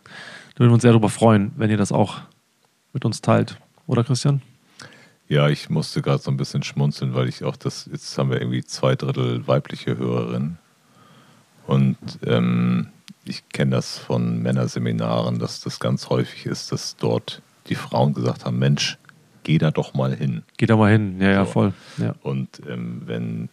würden 0.57 0.71
wir 0.71 0.73
uns 0.73 0.81
sehr 0.81 0.93
darüber 0.93 1.11
freuen, 1.11 1.53
wenn 1.57 1.71
ihr 1.71 1.77
das 1.77 1.93
auch 1.93 2.23
mit 2.95 3.05
uns 3.05 3.21
teilt. 3.21 3.59
Oder 3.87 4.05
Christian? 4.05 4.41
Ja, 5.29 5.51
ich 5.51 5.69
musste 5.69 6.01
gerade 6.01 6.23
so 6.23 6.31
ein 6.31 6.39
bisschen 6.39 6.63
schmunzeln, 6.63 7.13
weil 7.13 7.29
ich 7.29 7.45
auch 7.45 7.57
das, 7.57 7.91
jetzt 7.93 8.17
haben 8.17 8.31
wir 8.31 8.41
irgendwie 8.41 8.65
zwei 8.65 8.97
Drittel 8.97 9.47
weibliche 9.47 9.99
Hörerinnen. 9.99 10.57
Und 11.67 11.99
ähm, 12.25 12.89
ich 13.27 13.47
kenne 13.51 13.73
das 13.73 13.99
von 13.99 14.41
Männerseminaren, 14.41 15.39
dass 15.39 15.61
das 15.61 15.79
ganz 15.79 16.09
häufig 16.09 16.47
ist, 16.47 16.73
dass 16.73 16.97
dort 16.97 17.43
die 17.67 17.75
Frauen 17.75 18.15
gesagt 18.15 18.47
haben, 18.47 18.59
Mensch, 18.59 18.97
geh 19.45 19.59
da 19.59 19.71
doch 19.71 19.95
mal 19.95 20.15
hin. 20.15 20.43
Geh 20.57 20.67
da 20.67 20.77
mal 20.77 20.93
hin. 20.93 21.21
Ja, 21.21 21.31
ja, 21.31 21.45
So. 21.47 21.53
voll. 21.53 21.73
Ja. 21.99 22.15
Und 22.23 22.61
ähm, 22.69 23.03
wenn 23.07 23.49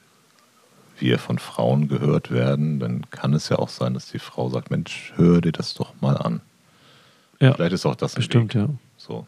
wir 0.97 1.17
von 1.19 1.39
Frauen 1.39 1.87
gehört 1.87 2.29
werden, 2.31 2.79
dann 2.79 3.09
kann 3.09 3.33
es 3.33 3.49
ja 3.49 3.57
auch 3.57 3.69
sein, 3.69 3.93
dass 3.93 4.11
die 4.11 4.19
Frau 4.19 4.49
sagt, 4.49 4.69
Mensch, 4.71 5.13
hör 5.15 5.39
dir 5.41 5.51
das 5.53 5.73
doch 5.73 5.93
mal 6.01 6.17
an. 6.17 6.41
ja 7.39 7.53
Vielleicht 7.53 7.73
ist 7.73 7.85
auch 7.85 7.95
das 7.95 8.15
ein 8.15 8.17
bestimmt, 8.17 8.53
Weg. 8.53 8.61
ja. 8.61 8.69
So. 8.97 9.25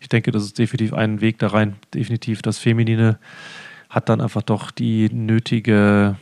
Ich 0.00 0.08
denke, 0.08 0.32
das 0.32 0.42
ist 0.42 0.58
definitiv 0.58 0.92
ein 0.92 1.20
Weg 1.20 1.38
da 1.38 1.48
rein. 1.48 1.76
Definitiv. 1.94 2.42
Das 2.42 2.58
Feminine 2.58 3.18
hat 3.88 4.08
dann 4.08 4.20
einfach 4.20 4.42
doch 4.42 4.70
die 4.72 5.08
nötige, 5.10 6.16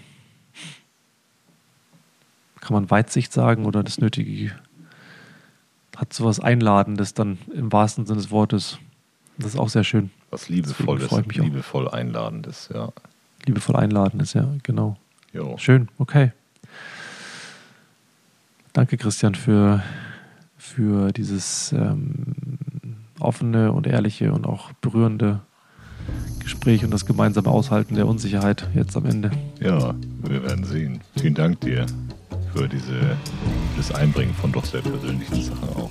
kann 2.61 2.75
man 2.75 2.91
Weitsicht 2.91 3.33
sagen, 3.33 3.65
oder 3.65 3.83
das 3.83 3.99
nötige, 3.99 4.53
hat 5.97 6.13
sowas 6.13 6.41
Einladendes 6.41 7.15
dann 7.15 7.39
im 7.55 7.73
wahrsten 7.73 8.05
Sinne 8.07 8.19
des 8.21 8.31
Wortes. 8.31 8.79
Das 9.43 9.55
ist 9.55 9.61
auch 9.61 9.69
sehr 9.69 9.85
schön. 9.85 10.11
Was 10.31 10.49
liebevolles, 10.49 11.11
mich 11.11 11.41
auch. 11.41 11.45
liebevoll 11.45 11.89
einladendes, 11.89 12.71
ja. 12.73 12.93
Liebevoll 13.47 13.77
einladendes, 13.77 14.35
ja, 14.35 14.49
genau. 14.63 14.97
Jo. 15.33 15.57
Schön, 15.59 15.89
okay. 15.99 16.33
Danke, 18.73 18.97
Christian, 18.97 19.35
für, 19.35 19.83
für 20.57 21.13
dieses 21.13 21.73
ähm, 21.73 22.35
offene 23.19 23.73
und 23.73 23.87
ehrliche 23.87 24.33
und 24.33 24.47
auch 24.47 24.73
berührende 24.75 25.41
Gespräch 26.41 26.85
und 26.85 26.91
das 26.91 27.07
gemeinsame 27.07 27.49
Aushalten 27.49 27.95
der 27.95 28.07
Unsicherheit 28.07 28.69
jetzt 28.75 28.97
am 28.97 29.07
Ende. 29.07 29.31
Ja, 29.61 29.95
wir 30.23 30.43
werden 30.43 30.65
sehen. 30.65 31.01
Vielen 31.19 31.35
Dank 31.35 31.61
dir 31.61 31.87
für 32.55 32.69
diese, 32.69 33.17
das 33.77 33.93
Einbringen 33.95 34.35
von 34.35 34.53
doch 34.53 34.65
sehr 34.65 34.83
persönlichen 34.83 35.43
Sachen 35.43 35.69
auch. 35.71 35.91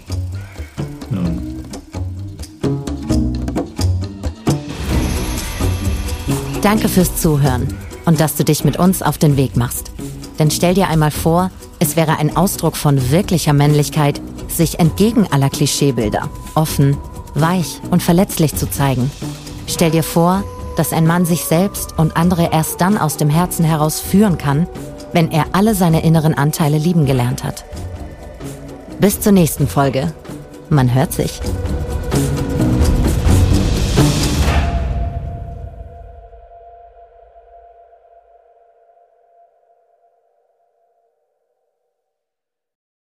Danke 6.62 6.90
fürs 6.90 7.16
Zuhören 7.16 7.68
und 8.06 8.20
dass 8.20 8.36
du 8.36 8.44
dich 8.44 8.64
mit 8.64 8.78
uns 8.78 9.02
auf 9.02 9.18
den 9.18 9.36
Weg 9.36 9.58
machst. 9.58 9.92
Denn 10.38 10.52
stell 10.52 10.76
dir 10.76 10.90
einmal 10.90 11.10
vor, 11.10 11.50
es 11.80 11.96
wäre 11.96 12.20
ein 12.20 12.38
Ausdruck 12.38 12.78
von 12.78 13.10
wirklicher 13.10 13.54
Männlichkeit, 13.54 14.22
sich 14.48 14.80
entgegen 14.80 15.26
aller 15.32 15.50
Klischeebilder 15.50 16.30
offen, 16.54 16.98
weich 17.34 17.80
und 17.90 18.04
verletzlich 18.04 18.56
zu 18.56 18.70
zeigen. 18.70 19.10
Stell 19.66 19.90
dir 19.90 20.04
vor, 20.04 20.44
dass 20.78 20.94
ein 20.94 21.08
Mann 21.08 21.26
sich 21.26 21.46
selbst 21.46 21.98
und 21.98 22.16
andere 22.16 22.50
erst 22.52 22.80
dann 22.80 22.98
aus 22.98 23.18
dem 23.18 23.30
Herzen 23.30 23.66
heraus 23.66 24.00
führen 24.00 24.38
kann, 24.38 24.68
wenn 25.14 25.32
er 25.32 25.46
alle 25.54 25.74
seine 25.74 26.04
inneren 26.04 26.36
Anteile 26.36 26.78
lieben 26.78 27.08
gelernt 27.08 27.44
hat. 27.44 27.66
Bis 29.00 29.20
zur 29.20 29.32
nächsten 29.32 29.68
Folge. 29.68 30.14
Man 30.70 30.94
hört 30.94 31.12
sich. 31.12 31.42